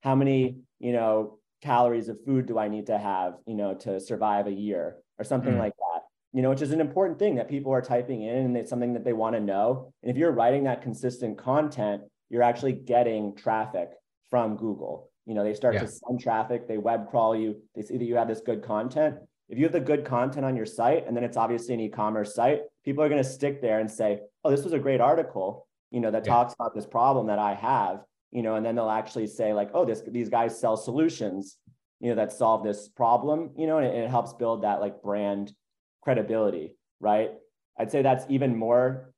how 0.01 0.15
many, 0.15 0.57
you 0.79 0.93
know, 0.93 1.39
calories 1.65 2.09
of 2.09 2.23
food 2.25 2.45
do 2.45 2.57
I 2.57 2.67
need 2.67 2.87
to 2.87 2.97
have, 2.97 3.33
you 3.45 3.55
know, 3.55 3.73
to 3.85 3.99
survive 3.99 4.47
a 4.47 4.51
year 4.51 4.97
or 5.19 5.23
something 5.25 5.55
mm. 5.55 5.59
like 5.59 5.75
that 5.77 6.01
you 6.35 6.41
know, 6.41 6.49
which 6.49 6.61
is 6.61 6.73
an 6.73 6.81
important 6.81 7.17
thing 7.17 7.35
that 7.35 7.47
people 7.47 7.71
are 7.71 7.81
typing 7.81 8.23
in 8.23 8.35
and 8.35 8.57
it's 8.57 8.69
something 8.69 8.91
that 8.91 9.05
they 9.05 9.13
want 9.13 9.37
to 9.37 9.39
know. 9.39 9.93
And 10.03 10.11
if 10.11 10.17
you're 10.17 10.33
writing 10.33 10.65
that 10.65 10.81
consistent 10.81 11.37
content, 11.37 12.01
you're 12.29 12.43
actually 12.43 12.73
getting 12.73 13.33
traffic 13.37 13.91
from 14.29 14.57
Google. 14.57 15.09
You 15.25 15.33
know, 15.33 15.45
they 15.45 15.53
start 15.53 15.75
yeah. 15.75 15.81
to 15.81 15.87
send 15.87 16.19
traffic, 16.19 16.67
they 16.67 16.77
web 16.77 17.09
crawl 17.09 17.37
you, 17.37 17.55
they 17.73 17.83
see 17.83 17.97
that 17.97 18.03
you 18.03 18.17
have 18.17 18.27
this 18.27 18.41
good 18.41 18.61
content. 18.61 19.15
If 19.47 19.57
you 19.57 19.63
have 19.63 19.71
the 19.71 19.79
good 19.79 20.03
content 20.03 20.45
on 20.45 20.57
your 20.57 20.65
site, 20.65 21.07
and 21.07 21.15
then 21.15 21.23
it's 21.23 21.37
obviously 21.37 21.73
an 21.73 21.79
e-commerce 21.79 22.35
site, 22.35 22.63
people 22.83 23.01
are 23.01 23.09
going 23.09 23.23
to 23.23 23.29
stick 23.29 23.61
there 23.61 23.79
and 23.79 23.89
say, 23.89 24.19
"Oh, 24.43 24.51
this 24.51 24.65
was 24.65 24.73
a 24.73 24.79
great 24.79 24.99
article," 24.99 25.67
you 25.89 26.01
know, 26.01 26.11
that 26.11 26.25
yeah. 26.25 26.33
talks 26.33 26.53
about 26.53 26.75
this 26.75 26.85
problem 26.85 27.27
that 27.27 27.39
I 27.39 27.53
have, 27.53 28.01
you 28.35 28.43
know, 28.43 28.55
and 28.55 28.65
then 28.65 28.75
they'll 28.75 28.89
actually 28.89 29.27
say 29.27 29.53
like, 29.53 29.69
"Oh, 29.73 29.85
this 29.85 30.03
these 30.05 30.27
guys 30.27 30.59
sell 30.59 30.75
solutions, 30.75 31.57
you 32.01 32.09
know, 32.09 32.15
that 32.15 32.33
solve 32.33 32.63
this 32.65 32.89
problem," 32.89 33.51
you 33.57 33.65
know, 33.65 33.77
and 33.77 33.87
it, 33.87 33.95
it 33.95 34.09
helps 34.09 34.33
build 34.33 34.63
that 34.63 34.81
like 34.81 35.01
brand 35.01 35.53
credibility, 36.01 36.75
right? 36.99 37.31
I'd 37.79 37.91
say 37.91 38.01
that's 38.01 38.25
even 38.29 38.57
more 38.57 39.13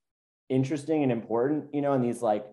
interesting 0.49 1.01
and 1.01 1.12
important, 1.12 1.73
you 1.73 1.82
know, 1.82 1.93
in 1.93 2.01
these 2.03 2.21
like 2.21 2.45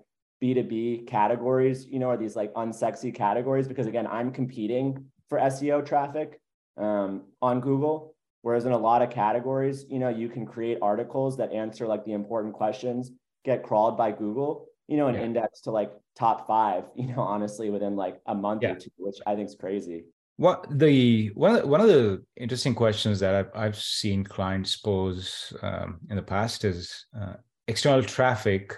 B2B 0.43 1.07
categories, 1.07 1.87
you 1.87 1.99
know, 1.99 2.09
are 2.09 2.17
these 2.17 2.35
like 2.35 2.53
unsexy 2.55 3.15
categories 3.15 3.69
because 3.69 3.87
again, 3.87 4.07
I'm 4.07 4.33
competing 4.33 5.05
for 5.29 5.39
SEO 5.39 5.85
traffic 5.85 6.41
um, 6.79 7.25
on 7.43 7.61
Google. 7.61 8.15
Whereas 8.41 8.65
in 8.65 8.73
a 8.73 8.79
lot 8.79 9.03
of 9.03 9.11
categories, 9.11 9.87
you 9.89 9.99
know, 9.99 10.11
you 10.11 10.29
can 10.29 10.45
create 10.47 10.79
articles 10.83 11.37
that 11.39 11.53
answer 11.53 11.87
like 11.87 12.05
the 12.05 12.13
important 12.13 12.55
questions, 12.55 13.11
get 13.45 13.63
crawled 13.63 13.97
by 13.97 14.13
Google, 14.13 14.67
you 14.89 14.97
know, 14.97 15.09
an 15.09 15.15
yeah. 15.15 15.23
index 15.23 15.61
to 15.63 15.71
like 15.71 15.91
top 16.17 16.47
five, 16.47 16.85
you 16.95 17.07
know, 17.07 17.23
honestly, 17.23 17.71
within 17.71 17.97
like 17.97 18.21
a 18.27 18.35
month 18.35 18.63
yeah. 18.63 18.73
or 18.73 18.75
two, 18.77 18.91
which 18.99 19.17
I 19.27 19.35
think 19.35 19.49
is 19.49 19.55
crazy. 19.55 20.05
What 20.37 20.67
the 20.71 21.29
one 21.35 21.57
of, 21.57 21.69
one 21.69 21.81
of 21.81 21.87
the 21.87 22.25
interesting 22.37 22.75
questions 22.75 23.21
that 23.21 23.35
I've, 23.35 23.51
I've 23.55 23.77
seen 23.77 24.25
clients 24.25 24.77
pose 24.77 25.53
um, 25.63 26.01
in 26.11 26.17
the 26.17 26.23
past 26.23 26.65
is 26.65 27.07
uh, 27.19 27.35
external 27.69 28.03
traffic. 28.03 28.77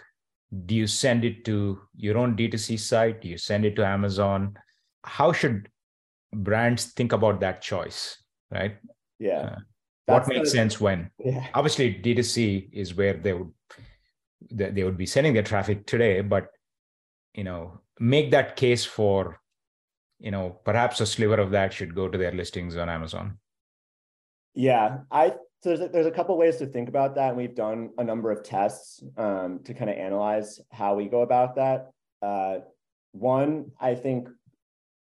Do 0.67 0.75
you 0.75 0.87
send 0.87 1.25
it 1.25 1.45
to 1.47 1.81
your 1.97 2.19
own 2.19 2.37
D2C 2.37 2.79
site? 2.79 3.23
Do 3.23 3.29
you 3.29 3.39
send 3.39 3.65
it 3.65 3.75
to 3.77 3.87
Amazon? 3.87 4.57
How 5.03 5.33
should 5.33 5.69
brands 6.33 6.93
think 6.93 7.13
about 7.13 7.41
that 7.41 7.63
choice? 7.63 8.23
Right? 8.51 8.77
Yeah. 9.19 9.41
Uh, 9.41 9.57
what 10.05 10.29
makes 10.29 10.51
the, 10.51 10.57
sense 10.57 10.81
when? 10.81 11.11
Yeah. 11.19 11.47
Obviously, 11.55 11.95
D2C 11.95 12.69
is 12.73 12.95
where 12.95 13.15
they 13.15 13.33
would 13.33 13.51
they 14.51 14.85
would 14.85 14.97
be 14.97 15.07
sending 15.07 15.35
their 15.35 15.43
traffic 15.43 15.87
today, 15.87 16.21
but 16.21 16.49
you 17.35 17.45
know, 17.45 17.81
make 17.99 18.31
that 18.31 18.57
case 18.57 18.85
for 18.85 19.41
you 20.19 20.31
know 20.31 20.59
perhaps 20.65 21.01
a 21.01 21.07
sliver 21.07 21.37
of 21.37 21.51
that 21.51 21.73
should 21.73 21.95
go 21.95 22.09
to 22.09 22.19
their 22.19 22.33
listings 22.33 22.77
on 22.77 22.89
amazon. 22.89 23.39
Yeah 24.55 24.99
i 25.11 25.31
so 25.63 25.71
there's 25.71 25.81
a, 25.81 25.89
there's 25.89 26.07
a 26.07 26.11
couple 26.11 26.37
ways 26.37 26.57
to 26.59 26.67
think 26.67 26.89
about 26.89 27.15
that 27.17 27.29
and 27.29 27.37
we've 27.37 27.55
done 27.55 27.91
a 27.99 28.05
number 28.05 28.31
of 28.31 28.43
tests 28.43 29.03
um, 29.17 29.61
to 29.65 29.75
kind 29.75 29.91
of 29.91 29.97
analyze 29.97 30.61
how 30.71 30.95
we 30.95 31.07
go 31.07 31.23
about 31.23 31.57
that. 31.57 31.91
Uh, 32.23 32.59
one 33.13 33.71
i 33.81 33.95
think 33.95 34.29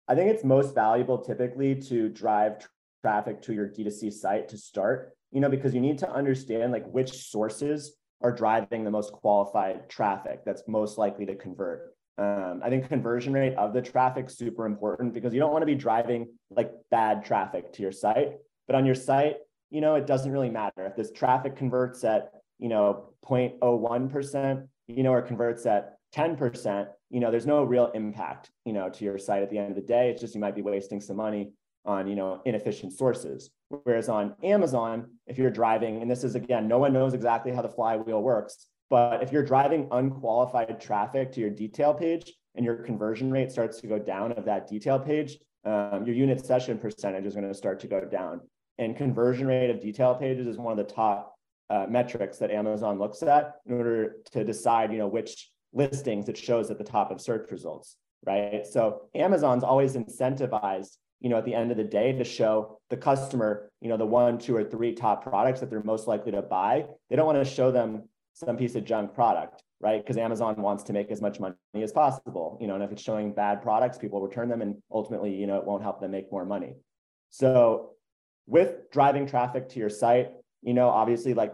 i 0.07 0.15
think 0.15 0.29
it's 0.29 0.43
most 0.43 0.73
valuable 0.73 1.17
typically 1.17 1.75
to 1.75 2.07
drive 2.09 2.65
traffic 3.01 3.41
to 3.41 3.53
your 3.53 3.67
d2c 3.67 4.11
site 4.11 4.47
to 4.47 4.57
start 4.57 5.13
you 5.31 5.41
know 5.41 5.49
because 5.49 5.73
you 5.73 5.81
need 5.81 5.97
to 5.97 6.09
understand 6.09 6.71
like 6.71 6.85
which 6.87 7.29
sources 7.29 7.95
are 8.21 8.31
driving 8.31 8.83
the 8.83 8.91
most 8.91 9.11
qualified 9.13 9.89
traffic 9.89 10.41
that's 10.45 10.63
most 10.67 10.97
likely 10.97 11.25
to 11.25 11.35
convert 11.35 11.95
Um, 12.17 12.59
I 12.61 12.69
think 12.69 12.89
conversion 12.89 13.31
rate 13.33 13.55
of 13.55 13.73
the 13.73 13.81
traffic 13.81 14.29
super 14.29 14.65
important 14.65 15.13
because 15.13 15.33
you 15.33 15.39
don't 15.39 15.53
want 15.53 15.61
to 15.61 15.73
be 15.73 15.75
driving 15.75 16.27
like 16.49 16.71
bad 16.91 17.23
traffic 17.23 17.71
to 17.73 17.81
your 17.81 17.93
site. 17.93 18.33
But 18.67 18.75
on 18.75 18.85
your 18.85 18.95
site, 18.95 19.37
you 19.69 19.79
know, 19.79 19.95
it 19.95 20.05
doesn't 20.05 20.31
really 20.31 20.49
matter 20.49 20.85
if 20.85 20.95
this 20.97 21.11
traffic 21.11 21.55
converts 21.55 22.03
at 22.03 22.31
you 22.57 22.67
know 22.67 23.13
0.01%, 23.25 24.67
you 24.87 25.03
know, 25.03 25.13
or 25.13 25.21
converts 25.21 25.65
at 25.65 25.97
10%, 26.13 26.87
you 27.09 27.19
know, 27.19 27.31
there's 27.31 27.45
no 27.45 27.63
real 27.63 27.91
impact, 27.93 28.51
you 28.65 28.73
know, 28.73 28.89
to 28.89 29.05
your 29.05 29.17
site 29.17 29.43
at 29.43 29.49
the 29.49 29.57
end 29.57 29.69
of 29.69 29.75
the 29.75 29.81
day. 29.81 30.09
It's 30.09 30.21
just 30.21 30.35
you 30.35 30.41
might 30.41 30.55
be 30.55 30.61
wasting 30.61 30.99
some 30.99 31.17
money 31.17 31.51
on, 31.85 32.07
you 32.07 32.15
know, 32.15 32.41
inefficient 32.45 32.93
sources. 32.93 33.49
Whereas 33.69 34.09
on 34.09 34.35
Amazon, 34.43 35.11
if 35.27 35.37
you're 35.37 35.51
driving, 35.51 36.01
and 36.01 36.09
this 36.09 36.23
is 36.23 36.35
again, 36.35 36.67
no 36.67 36.77
one 36.77 36.93
knows 36.93 37.13
exactly 37.13 37.51
how 37.51 37.61
the 37.61 37.69
flywheel 37.69 38.21
works, 38.21 38.67
but 38.89 39.21
if 39.21 39.31
you're 39.31 39.43
driving 39.43 39.87
unqualified 39.91 40.79
traffic 40.81 41.31
to 41.33 41.39
your 41.39 41.51
detail 41.51 41.93
page 41.93 42.33
and 42.55 42.65
your 42.65 42.77
conversion 42.77 43.31
rate 43.31 43.51
starts 43.51 43.79
to 43.81 43.87
go 43.87 43.99
down 43.99 44.31
of 44.33 44.45
that 44.45 44.67
detail 44.67 44.99
page, 44.99 45.37
um, 45.65 46.03
your 46.05 46.15
unit 46.15 46.43
session 46.45 46.77
percentage 46.77 47.25
is 47.25 47.35
going 47.35 47.47
to 47.47 47.53
start 47.53 47.79
to 47.81 47.87
go 47.87 48.01
down. 48.01 48.41
And 48.77 48.95
conversion 48.95 49.47
rate 49.47 49.69
of 49.69 49.79
detail 49.79 50.15
pages 50.15 50.47
is 50.47 50.57
one 50.57 50.71
of 50.71 50.77
the 50.77 50.91
top 50.91 51.35
uh, 51.69 51.85
metrics 51.87 52.37
that 52.37 52.49
Amazon 52.49 52.97
looks 52.97 53.21
at 53.21 53.55
in 53.65 53.73
order 53.73 54.15
to 54.31 54.43
decide, 54.43 54.91
you 54.91 54.97
know, 54.97 55.07
which 55.07 55.51
listings 55.73 56.29
it 56.29 56.37
shows 56.37 56.71
at 56.71 56.77
the 56.77 56.83
top 56.83 57.11
of 57.11 57.21
search 57.21 57.51
results, 57.51 57.97
right? 58.25 58.65
So 58.65 59.01
Amazon's 59.13 59.63
always 59.63 59.95
incentivized, 59.95 60.97
you 61.19 61.29
know, 61.29 61.37
at 61.37 61.45
the 61.45 61.53
end 61.53 61.71
of 61.71 61.77
the 61.77 61.83
day 61.83 62.13
to 62.13 62.23
show 62.23 62.79
the 62.89 62.97
customer, 62.97 63.71
you 63.81 63.89
know, 63.89 63.97
the 63.97 64.05
one, 64.05 64.37
two, 64.37 64.55
or 64.55 64.63
three 64.63 64.93
top 64.93 65.23
products 65.23 65.59
that 65.59 65.69
they're 65.69 65.83
most 65.83 66.07
likely 66.07 66.31
to 66.31 66.41
buy. 66.41 66.85
They 67.09 67.15
don't 67.15 67.25
want 67.25 67.37
to 67.37 67.45
show 67.45 67.71
them 67.71 68.03
some 68.33 68.55
piece 68.55 68.75
of 68.75 68.85
junk 68.85 69.13
product, 69.13 69.63
right? 69.81 70.01
Because 70.01 70.17
Amazon 70.17 70.61
wants 70.61 70.83
to 70.83 70.93
make 70.93 71.11
as 71.11 71.21
much 71.21 71.39
money 71.39 71.55
as 71.75 71.91
possible, 71.91 72.57
you 72.61 72.67
know, 72.67 72.75
and 72.75 72.83
if 72.83 72.91
it's 72.91 73.01
showing 73.01 73.33
bad 73.33 73.61
products, 73.61 73.97
people 73.97 74.21
return 74.21 74.47
them 74.47 74.61
and 74.61 74.75
ultimately, 74.91 75.33
you 75.33 75.45
know, 75.45 75.57
it 75.57 75.65
won't 75.65 75.83
help 75.83 75.99
them 75.99 76.11
make 76.11 76.31
more 76.31 76.45
money. 76.45 76.75
So 77.29 77.91
with 78.47 78.89
driving 78.91 79.27
traffic 79.27 79.69
to 79.69 79.79
your 79.79 79.89
site, 79.89 80.31
you 80.61 80.73
know, 80.73 80.89
obviously 80.89 81.33
like 81.33 81.53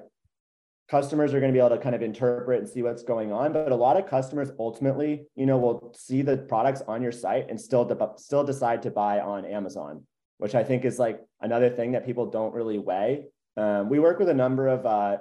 customers 0.89 1.33
are 1.33 1.39
going 1.39 1.51
to 1.51 1.57
be 1.57 1.59
able 1.59 1.75
to 1.75 1.81
kind 1.81 1.95
of 1.95 2.01
interpret 2.01 2.59
and 2.59 2.69
see 2.69 2.83
what's 2.83 3.03
going 3.03 3.31
on, 3.31 3.53
but 3.53 3.71
a 3.71 3.75
lot 3.75 3.97
of 3.97 4.07
customers 4.07 4.51
ultimately, 4.59 5.25
you 5.35 5.45
know, 5.45 5.57
will 5.57 5.93
see 5.97 6.21
the 6.21 6.37
products 6.37 6.81
on 6.87 7.01
your 7.01 7.11
site 7.11 7.49
and 7.49 7.59
still 7.59 7.85
de- 7.85 8.13
still 8.17 8.43
decide 8.43 8.81
to 8.83 8.91
buy 8.91 9.19
on 9.19 9.45
Amazon, 9.45 10.03
which 10.37 10.55
I 10.55 10.63
think 10.63 10.85
is 10.85 10.99
like 10.99 11.21
another 11.41 11.69
thing 11.69 11.93
that 11.93 12.05
people 12.05 12.27
don't 12.27 12.53
really 12.53 12.77
weigh. 12.77 13.25
Um, 13.57 13.89
we 13.89 13.99
work 13.99 14.19
with 14.19 14.29
a 14.29 14.33
number 14.33 14.67
of 14.67 14.85
uh, 14.85 15.17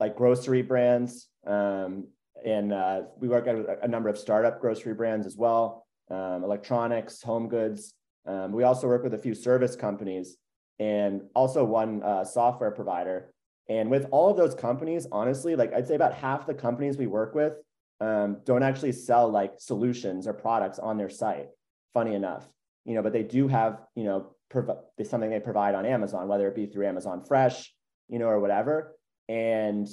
like 0.00 0.16
grocery 0.16 0.62
brands. 0.62 1.28
Um, 1.46 2.08
and 2.44 2.72
uh, 2.72 3.02
we 3.18 3.28
work 3.28 3.46
with 3.46 3.66
a 3.82 3.88
number 3.88 4.08
of 4.08 4.18
startup 4.18 4.60
grocery 4.60 4.94
brands 4.94 5.26
as 5.26 5.36
well, 5.36 5.86
um, 6.10 6.44
electronics, 6.44 7.22
home 7.22 7.48
goods. 7.48 7.94
Um, 8.26 8.52
we 8.52 8.62
also 8.62 8.86
work 8.86 9.02
with 9.02 9.14
a 9.14 9.18
few 9.18 9.34
service 9.34 9.74
companies 9.74 10.36
and 10.78 11.22
also 11.34 11.64
one 11.64 12.02
uh, 12.02 12.24
software 12.24 12.70
provider. 12.70 13.32
And 13.68 13.90
with 13.90 14.06
all 14.10 14.30
of 14.30 14.36
those 14.36 14.54
companies, 14.54 15.06
honestly, 15.12 15.54
like 15.56 15.72
I'd 15.74 15.86
say 15.86 15.94
about 15.94 16.14
half 16.14 16.46
the 16.46 16.54
companies 16.54 16.96
we 16.96 17.06
work 17.06 17.34
with 17.34 17.54
um, 18.00 18.38
don't 18.44 18.62
actually 18.62 18.92
sell 18.92 19.28
like 19.28 19.54
solutions 19.58 20.26
or 20.26 20.32
products 20.32 20.78
on 20.78 20.96
their 20.96 21.10
site. 21.10 21.48
Funny 21.94 22.14
enough, 22.14 22.48
you 22.84 22.94
know, 22.94 23.02
but 23.02 23.12
they 23.12 23.22
do 23.22 23.48
have, 23.48 23.80
you 23.94 24.04
know, 24.04 24.34
prov- 24.50 24.78
something 25.04 25.30
they 25.30 25.40
provide 25.40 25.74
on 25.74 25.84
Amazon, 25.84 26.28
whether 26.28 26.48
it 26.48 26.54
be 26.54 26.66
through 26.66 26.86
Amazon 26.86 27.24
Fresh, 27.24 27.74
you 28.08 28.18
know, 28.18 28.26
or 28.26 28.40
whatever. 28.40 28.96
And 29.28 29.88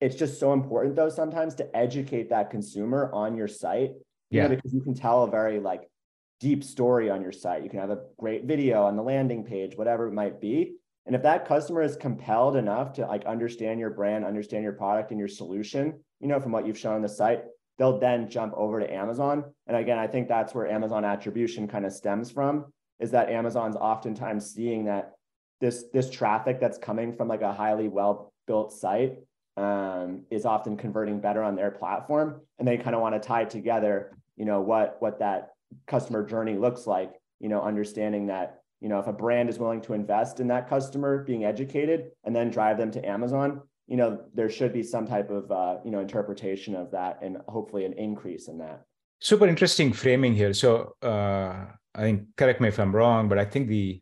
it's 0.00 0.16
just 0.16 0.40
so 0.40 0.52
important 0.52 0.96
though 0.96 1.10
sometimes 1.10 1.54
to 1.56 1.76
educate 1.76 2.30
that 2.30 2.50
consumer 2.50 3.10
on 3.12 3.36
your 3.36 3.48
site. 3.48 3.92
Yeah. 4.30 4.44
Know, 4.44 4.50
because 4.50 4.72
you 4.72 4.80
can 4.80 4.94
tell 4.94 5.24
a 5.24 5.30
very 5.30 5.60
like 5.60 5.88
deep 6.40 6.64
story 6.64 7.10
on 7.10 7.22
your 7.22 7.32
site. 7.32 7.62
You 7.62 7.70
can 7.70 7.80
have 7.80 7.90
a 7.90 8.00
great 8.18 8.44
video 8.44 8.84
on 8.84 8.96
the 8.96 9.02
landing 9.02 9.44
page, 9.44 9.76
whatever 9.76 10.08
it 10.08 10.12
might 10.12 10.40
be. 10.40 10.76
And 11.06 11.16
if 11.16 11.22
that 11.22 11.46
customer 11.46 11.82
is 11.82 11.96
compelled 11.96 12.56
enough 12.56 12.92
to 12.94 13.06
like 13.06 13.24
understand 13.26 13.80
your 13.80 13.90
brand, 13.90 14.24
understand 14.24 14.62
your 14.62 14.72
product 14.72 15.10
and 15.10 15.18
your 15.18 15.28
solution, 15.28 15.98
you 16.20 16.28
know, 16.28 16.40
from 16.40 16.52
what 16.52 16.66
you've 16.66 16.78
shown 16.78 16.94
on 16.94 17.02
the 17.02 17.08
site, 17.08 17.44
they'll 17.78 17.98
then 17.98 18.28
jump 18.28 18.52
over 18.56 18.78
to 18.78 18.92
Amazon. 18.92 19.44
And 19.66 19.76
again, 19.76 19.98
I 19.98 20.06
think 20.06 20.28
that's 20.28 20.54
where 20.54 20.68
Amazon 20.68 21.04
attribution 21.04 21.66
kind 21.66 21.86
of 21.86 21.92
stems 21.92 22.30
from 22.30 22.66
is 23.00 23.10
that 23.12 23.30
Amazon's 23.30 23.76
oftentimes 23.76 24.50
seeing 24.50 24.84
that 24.84 25.14
this 25.60 25.84
this 25.92 26.10
traffic 26.10 26.60
that's 26.60 26.78
coming 26.78 27.14
from 27.14 27.28
like 27.28 27.42
a 27.42 27.52
highly 27.52 27.88
well 27.88 28.32
built 28.46 28.72
site 28.72 29.18
um, 29.56 30.22
is 30.30 30.44
often 30.44 30.76
converting 30.76 31.20
better 31.20 31.42
on 31.42 31.56
their 31.56 31.70
platform 31.70 32.40
and 32.58 32.66
they 32.66 32.76
kind 32.76 32.94
of 32.94 33.02
want 33.02 33.14
to 33.14 33.26
tie 33.26 33.44
together 33.44 34.16
you 34.36 34.44
know 34.44 34.60
what 34.60 34.96
what 35.00 35.18
that 35.18 35.50
customer 35.86 36.24
journey 36.24 36.56
looks 36.56 36.86
like 36.86 37.12
you 37.40 37.48
know 37.48 37.62
understanding 37.62 38.26
that 38.28 38.59
you 38.80 38.88
know 38.88 38.98
if 38.98 39.06
a 39.06 39.12
brand 39.12 39.48
is 39.48 39.58
willing 39.58 39.80
to 39.80 39.94
invest 39.94 40.40
in 40.40 40.46
that 40.48 40.68
customer 40.68 41.24
being 41.24 41.44
educated 41.44 42.10
and 42.24 42.34
then 42.34 42.50
drive 42.50 42.78
them 42.78 42.90
to 42.90 43.04
amazon 43.06 43.60
you 43.86 43.96
know 43.96 44.20
there 44.34 44.48
should 44.48 44.72
be 44.72 44.82
some 44.82 45.06
type 45.06 45.30
of 45.30 45.50
uh, 45.50 45.76
you 45.84 45.90
know 45.90 46.00
interpretation 46.00 46.74
of 46.74 46.90
that 46.90 47.18
and 47.22 47.38
hopefully 47.48 47.84
an 47.84 47.92
increase 47.94 48.48
in 48.48 48.58
that 48.58 48.84
super 49.20 49.46
interesting 49.46 49.92
framing 49.92 50.34
here 50.34 50.52
so 50.52 50.94
uh, 51.02 51.66
i 51.94 52.00
think 52.00 52.24
correct 52.36 52.60
me 52.60 52.68
if 52.68 52.78
i'm 52.78 52.94
wrong 52.94 53.28
but 53.28 53.38
i 53.38 53.44
think 53.44 53.68
the 53.68 54.00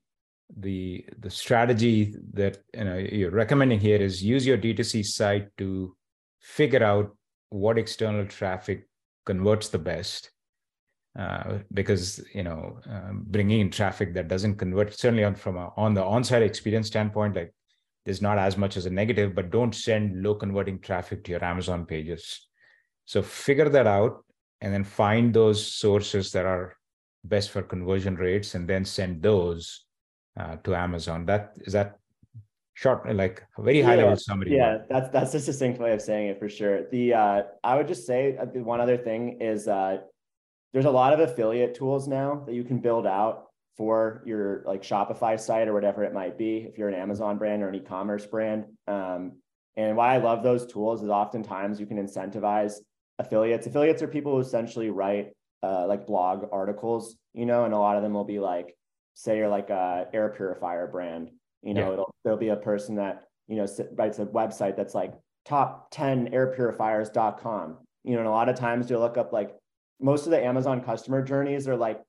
the 0.56 1.04
the 1.18 1.30
strategy 1.30 2.14
that 2.32 2.58
you 2.74 2.84
know 2.84 2.96
you're 2.96 3.30
recommending 3.30 3.78
here 3.78 4.00
is 4.00 4.22
use 4.22 4.46
your 4.46 4.56
D2C 4.56 5.04
site 5.04 5.48
to 5.58 5.94
figure 6.40 6.82
out 6.82 7.14
what 7.50 7.78
external 7.78 8.26
traffic 8.26 8.88
converts 9.26 9.68
the 9.68 9.78
best. 9.78 10.30
Uh, 11.18 11.58
because 11.72 12.20
you 12.32 12.42
know 12.42 12.78
um, 12.86 13.24
bringing 13.26 13.60
in 13.60 13.70
traffic 13.70 14.14
that 14.14 14.28
doesn't 14.28 14.56
convert 14.56 14.96
certainly 14.96 15.24
on 15.24 15.34
from 15.34 15.56
a, 15.56 15.72
on 15.76 15.94
the 15.94 16.04
on-site 16.04 16.42
experience 16.42 16.86
standpoint 16.86 17.34
like 17.34 17.52
there's 18.04 18.22
not 18.22 18.38
as 18.38 18.56
much 18.56 18.76
as 18.76 18.86
a 18.86 18.90
negative 18.90 19.34
but 19.34 19.50
don't 19.50 19.74
send 19.74 20.22
low 20.22 20.34
converting 20.34 20.78
traffic 20.78 21.24
to 21.24 21.32
your 21.32 21.42
amazon 21.42 21.84
pages 21.84 22.46
so 23.04 23.20
figure 23.20 23.68
that 23.68 23.86
out 23.86 24.22
and 24.60 24.72
then 24.72 24.84
find 24.84 25.32
those 25.32 25.66
sources 25.66 26.30
that 26.32 26.44
are 26.44 26.76
best 27.24 27.50
for 27.50 27.62
conversion 27.62 28.16
rates 28.16 28.54
and 28.54 28.68
then 28.68 28.84
send 28.84 29.22
those 29.22 29.84
uh, 30.38 30.56
to 30.64 30.74
Amazon. 30.74 31.26
That 31.26 31.52
is 31.56 31.72
that 31.72 31.98
short, 32.74 33.14
like 33.14 33.42
very 33.58 33.80
high 33.82 33.96
yeah, 33.96 34.02
level 34.02 34.16
summary. 34.16 34.56
Yeah, 34.56 34.78
that's 34.88 35.10
that's 35.10 35.34
a 35.34 35.40
succinct 35.40 35.80
way 35.80 35.92
of 35.92 36.00
saying 36.00 36.28
it 36.28 36.38
for 36.38 36.48
sure. 36.48 36.88
The 36.90 37.14
uh, 37.14 37.42
I 37.62 37.76
would 37.76 37.88
just 37.88 38.06
say 38.06 38.36
uh, 38.36 38.46
one 38.46 38.80
other 38.80 38.96
thing 38.96 39.40
is 39.40 39.68
uh, 39.68 39.98
there's 40.72 40.84
a 40.84 40.90
lot 40.90 41.12
of 41.12 41.20
affiliate 41.20 41.74
tools 41.74 42.08
now 42.08 42.42
that 42.46 42.54
you 42.54 42.64
can 42.64 42.78
build 42.78 43.06
out 43.06 43.46
for 43.76 44.22
your 44.26 44.62
like 44.66 44.82
Shopify 44.82 45.38
site 45.38 45.68
or 45.68 45.72
whatever 45.72 46.04
it 46.04 46.12
might 46.12 46.36
be. 46.36 46.66
If 46.68 46.78
you're 46.78 46.88
an 46.88 46.94
Amazon 46.94 47.38
brand 47.38 47.62
or 47.62 47.68
an 47.68 47.74
e-commerce 47.74 48.26
brand, 48.26 48.66
um, 48.86 49.32
and 49.76 49.96
why 49.96 50.14
I 50.14 50.18
love 50.18 50.42
those 50.42 50.66
tools 50.66 51.02
is 51.04 51.08
oftentimes 51.08 51.78
you 51.78 51.86
can 51.86 52.04
incentivize 52.04 52.74
affiliates. 53.20 53.66
Affiliates 53.66 54.02
are 54.02 54.08
people 54.08 54.32
who 54.32 54.40
essentially 54.40 54.90
write 54.90 55.32
uh, 55.62 55.86
like 55.86 56.06
blog 56.06 56.48
articles, 56.52 57.16
you 57.32 57.46
know, 57.46 57.64
and 57.64 57.72
a 57.72 57.78
lot 57.78 57.96
of 57.96 58.02
them 58.02 58.12
will 58.12 58.24
be 58.24 58.40
like 58.40 58.76
say 59.14 59.36
you're 59.36 59.48
like 59.48 59.70
a 59.70 60.06
air 60.12 60.28
purifier 60.30 60.86
brand, 60.86 61.30
you 61.62 61.74
know, 61.74 61.88
yeah. 61.88 61.92
it'll 61.92 62.14
there'll 62.24 62.38
be 62.38 62.48
a 62.48 62.56
person 62.56 62.96
that, 62.96 63.24
you 63.46 63.56
know, 63.56 63.66
writes 63.92 64.18
a 64.18 64.26
website 64.26 64.76
that's 64.76 64.94
like 64.94 65.14
top 65.44 65.88
10 65.90 66.30
airpurifiers.com. 66.30 67.78
You 68.04 68.12
know, 68.12 68.20
and 68.20 68.28
a 68.28 68.32
lot 68.32 68.48
of 68.48 68.56
times 68.56 68.88
you'll 68.88 69.00
look 69.00 69.18
up 69.18 69.32
like 69.32 69.56
most 70.00 70.26
of 70.26 70.30
the 70.30 70.42
Amazon 70.42 70.80
customer 70.82 71.22
journeys 71.22 71.68
are 71.68 71.76
like, 71.76 72.00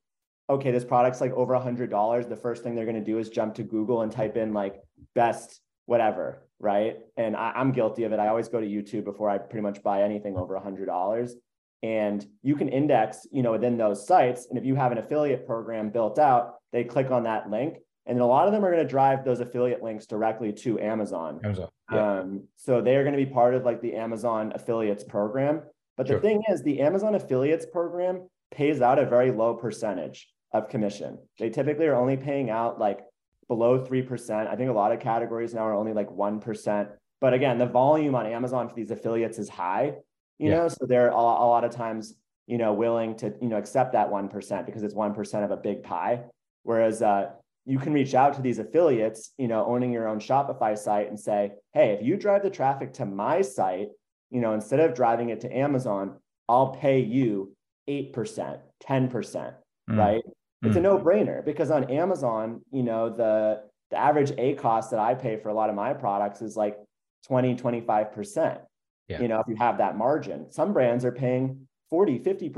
okay, 0.49 0.71
this 0.71 0.83
product's 0.83 1.21
like 1.21 1.31
over 1.33 1.53
a 1.53 1.59
hundred 1.59 1.89
dollars. 1.89 2.27
The 2.27 2.35
first 2.35 2.63
thing 2.63 2.75
they're 2.75 2.85
going 2.85 2.95
to 2.95 3.03
do 3.03 3.19
is 3.19 3.29
jump 3.29 3.55
to 3.55 3.63
Google 3.63 4.01
and 4.01 4.11
type 4.11 4.37
in 4.37 4.53
like 4.53 4.81
best 5.15 5.61
whatever, 5.85 6.47
right? 6.59 6.97
And 7.17 7.35
I, 7.35 7.53
am 7.55 7.71
guilty 7.71 8.03
of 8.03 8.13
it. 8.13 8.19
I 8.19 8.27
always 8.27 8.47
go 8.47 8.59
to 8.59 8.67
YouTube 8.67 9.05
before 9.05 9.29
I 9.29 9.37
pretty 9.37 9.63
much 9.63 9.81
buy 9.81 10.03
anything 10.03 10.37
over 10.37 10.55
a 10.55 10.61
hundred 10.61 10.85
dollars. 10.85 11.35
And 11.81 12.25
you 12.43 12.55
can 12.55 12.67
index, 12.69 13.25
you 13.31 13.41
know, 13.41 13.53
within 13.53 13.77
those 13.77 14.05
sites. 14.05 14.47
And 14.49 14.57
if 14.59 14.65
you 14.65 14.75
have 14.75 14.91
an 14.91 14.97
affiliate 14.97 15.47
program 15.47 15.89
built 15.89 16.19
out, 16.19 16.55
they 16.73 16.83
click 16.83 17.09
on 17.09 17.23
that 17.23 17.49
link 17.49 17.77
and 18.09 18.19
a 18.19 18.25
lot 18.25 18.47
of 18.47 18.53
them 18.53 18.65
are 18.65 18.71
going 18.71 18.83
to 18.83 18.89
drive 18.89 19.23
those 19.23 19.39
affiliate 19.39 19.83
links 19.83 20.07
directly 20.07 20.51
to 20.51 20.79
Amazon. 20.79 21.39
Amazon. 21.43 21.69
Yeah. 21.91 22.19
Um, 22.19 22.43
so 22.55 22.81
they 22.81 22.95
are 22.95 23.03
going 23.03 23.15
to 23.15 23.23
be 23.23 23.31
part 23.31 23.53
of 23.53 23.65
like 23.65 23.81
the 23.81 23.93
Amazon 23.95 24.51
affiliates 24.55 25.03
program. 25.03 25.61
But 25.99 26.07
the 26.07 26.13
sure. 26.13 26.21
thing 26.21 26.41
is, 26.47 26.63
the 26.63 26.79
Amazon 26.79 27.13
affiliates 27.13 27.65
program 27.65 28.29
pays 28.51 28.81
out 28.81 28.99
a 28.99 29.05
very 29.05 29.31
low 29.31 29.53
percentage 29.53 30.29
of 30.53 30.69
commission. 30.69 31.17
They 31.37 31.49
typically 31.49 31.87
are 31.87 31.95
only 31.95 32.15
paying 32.15 32.49
out 32.49 32.79
like 32.79 33.01
below 33.49 33.85
3%. 33.85 34.47
I 34.47 34.55
think 34.55 34.69
a 34.69 34.73
lot 34.73 34.93
of 34.93 35.01
categories 35.01 35.53
now 35.53 35.67
are 35.67 35.73
only 35.73 35.91
like 35.91 36.07
1%. 36.07 36.89
But 37.19 37.33
again, 37.33 37.57
the 37.57 37.65
volume 37.65 38.15
on 38.15 38.25
Amazon 38.25 38.69
for 38.69 38.75
these 38.75 38.91
affiliates 38.91 39.39
is 39.39 39.49
high, 39.49 39.95
you 40.37 40.49
yeah. 40.49 40.59
know, 40.59 40.67
so 40.69 40.85
they're 40.87 41.09
a, 41.09 41.15
a 41.15 41.17
lot 41.17 41.65
of 41.65 41.71
times, 41.71 42.13
you 42.47 42.57
know, 42.57 42.71
willing 42.71 43.17
to, 43.17 43.33
you 43.41 43.49
know, 43.49 43.57
accept 43.57 43.91
that 43.91 44.09
1% 44.09 44.65
because 44.65 44.83
it's 44.83 44.93
1% 44.93 45.43
of 45.43 45.51
a 45.51 45.57
big 45.57 45.83
pie. 45.83 46.21
Whereas 46.63 47.01
uh, 47.01 47.31
you 47.65 47.77
can 47.77 47.91
reach 47.91 48.15
out 48.15 48.35
to 48.35 48.41
these 48.41 48.59
affiliates, 48.59 49.33
you 49.37 49.49
know, 49.49 49.65
owning 49.65 49.91
your 49.91 50.07
own 50.07 50.19
Shopify 50.19 50.77
site 50.77 51.09
and 51.09 51.19
say, 51.19 51.51
hey, 51.73 51.91
if 51.99 52.05
you 52.05 52.15
drive 52.15 52.43
the 52.43 52.49
traffic 52.49 52.93
to 52.93 53.05
my 53.05 53.41
site, 53.41 53.89
you 54.29 54.41
know, 54.41 54.53
instead 54.53 54.79
of 54.79 54.93
driving 54.93 55.29
it 55.29 55.41
to 55.41 55.55
Amazon, 55.55 56.17
I'll 56.47 56.69
pay 56.69 56.99
you 56.99 57.55
8%, 57.87 58.13
10%, 58.13 58.59
mm. 59.89 59.97
right? 59.97 60.23
It's 60.61 60.75
mm. 60.75 60.77
a 60.77 60.81
no-brainer 60.81 61.43
because 61.43 61.71
on 61.71 61.85
Amazon, 61.85 62.61
you 62.71 62.83
know, 62.83 63.09
the 63.09 63.63
the 63.91 63.97
average 63.97 64.31
ACoS 64.31 64.91
that 64.91 64.99
I 64.99 65.15
pay 65.15 65.37
for 65.37 65.49
a 65.49 65.53
lot 65.53 65.69
of 65.69 65.75
my 65.75 65.93
products 65.93 66.41
is 66.41 66.55
like 66.55 66.77
20, 67.27 67.55
25%. 67.55 68.59
Yeah. 69.07 69.21
You 69.21 69.27
know, 69.27 69.39
if 69.39 69.47
you 69.47 69.55
have 69.55 69.79
that 69.79 69.97
margin. 69.97 70.51
Some 70.51 70.73
brands 70.73 71.03
are 71.03 71.11
paying 71.11 71.67
40, 71.89 72.19
50% 72.19 72.51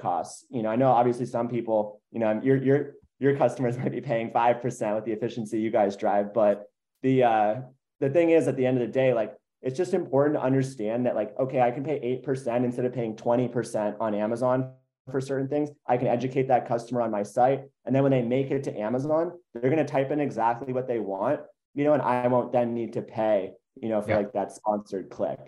ACoS. 0.00 0.44
You 0.48 0.62
know, 0.62 0.70
I 0.70 0.76
know 0.76 0.88
obviously 0.88 1.26
some 1.26 1.48
people, 1.48 2.00
you 2.12 2.18
know, 2.20 2.40
your 2.42 2.56
your 2.56 2.92
your 3.18 3.36
customers 3.36 3.76
might 3.78 3.92
be 3.92 4.00
paying 4.00 4.30
5% 4.30 4.94
with 4.94 5.04
the 5.04 5.12
efficiency 5.12 5.60
you 5.60 5.70
guys 5.70 5.96
drive, 5.96 6.32
but 6.32 6.70
the 7.02 7.24
uh 7.24 7.54
the 8.00 8.08
thing 8.08 8.30
is 8.30 8.48
at 8.48 8.56
the 8.56 8.64
end 8.64 8.80
of 8.80 8.86
the 8.86 8.92
day, 8.92 9.12
like 9.12 9.34
it's 9.62 9.76
just 9.76 9.94
important 9.94 10.36
to 10.38 10.42
understand 10.42 11.06
that 11.06 11.14
like, 11.14 11.38
okay, 11.38 11.60
I 11.60 11.70
can 11.70 11.84
pay 11.84 12.22
8% 12.24 12.64
instead 12.64 12.84
of 12.84 12.92
paying 12.92 13.14
20% 13.14 13.96
on 14.00 14.14
Amazon 14.14 14.72
for 15.10 15.20
certain 15.20 15.48
things. 15.48 15.70
I 15.86 15.96
can 15.96 16.06
educate 16.06 16.48
that 16.48 16.66
customer 16.66 17.02
on 17.02 17.10
my 17.10 17.22
site. 17.22 17.64
And 17.84 17.94
then 17.94 18.02
when 18.02 18.12
they 18.12 18.22
make 18.22 18.50
it 18.50 18.64
to 18.64 18.78
Amazon, 18.78 19.32
they're 19.52 19.70
going 19.70 19.84
to 19.84 19.90
type 19.90 20.10
in 20.10 20.20
exactly 20.20 20.72
what 20.72 20.88
they 20.88 20.98
want, 20.98 21.40
you 21.74 21.84
know, 21.84 21.92
and 21.92 22.02
I 22.02 22.26
won't 22.28 22.52
then 22.52 22.74
need 22.74 22.94
to 22.94 23.02
pay, 23.02 23.52
you 23.76 23.88
know, 23.88 24.00
for 24.00 24.10
yeah. 24.10 24.16
like 24.18 24.32
that 24.32 24.52
sponsored 24.52 25.10
click, 25.10 25.38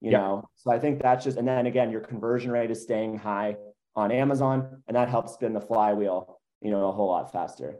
you 0.00 0.12
yeah. 0.12 0.18
know. 0.18 0.48
So 0.56 0.70
I 0.72 0.78
think 0.78 1.02
that's 1.02 1.24
just, 1.24 1.36
and 1.36 1.46
then 1.46 1.66
again, 1.66 1.90
your 1.90 2.00
conversion 2.00 2.50
rate 2.50 2.70
is 2.70 2.82
staying 2.82 3.18
high 3.18 3.56
on 3.96 4.12
Amazon, 4.12 4.82
and 4.86 4.96
that 4.96 5.08
helps 5.08 5.34
spin 5.34 5.52
the 5.52 5.60
flywheel, 5.60 6.40
you 6.62 6.70
know, 6.70 6.88
a 6.88 6.92
whole 6.92 7.08
lot 7.08 7.32
faster. 7.32 7.76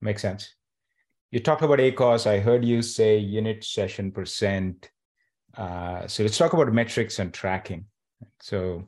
Makes 0.00 0.22
sense. 0.22 0.54
You 1.30 1.40
talked 1.40 1.62
about 1.62 1.78
ACoS. 1.78 2.26
I 2.26 2.38
heard 2.38 2.64
you 2.64 2.82
say 2.82 3.18
unit 3.18 3.64
session 3.64 4.12
percent. 4.12 4.90
Uh, 5.58 6.06
so 6.06 6.22
let's 6.22 6.38
talk 6.38 6.52
about 6.52 6.72
metrics 6.72 7.18
and 7.18 7.34
tracking. 7.34 7.84
So, 8.40 8.86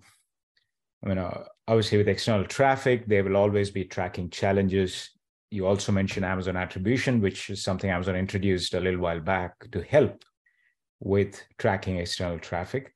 I 1.04 1.09
mean, 1.09 1.18
uh, 1.18 1.44
obviously 1.66 1.98
with 1.98 2.09
external 2.09 2.46
traffic, 2.46 3.06
there 3.09 3.24
will 3.24 3.37
always 3.37 3.70
be 3.70 3.85
tracking 3.85 4.30
challenges. 4.30 5.11
You 5.50 5.66
also 5.66 5.90
mentioned 5.90 6.24
Amazon 6.24 6.56
attribution, 6.56 7.20
which 7.20 7.50
is 7.50 7.62
something 7.64 7.90
Amazon 7.90 8.14
introduced 8.14 8.74
a 8.74 8.80
little 8.80 9.00
while 9.00 9.18
back 9.18 9.52
to 9.72 9.83
help 9.83 10.24
with 11.00 11.42
tracking 11.59 11.96
external 11.96 12.38
traffic. 12.38 12.94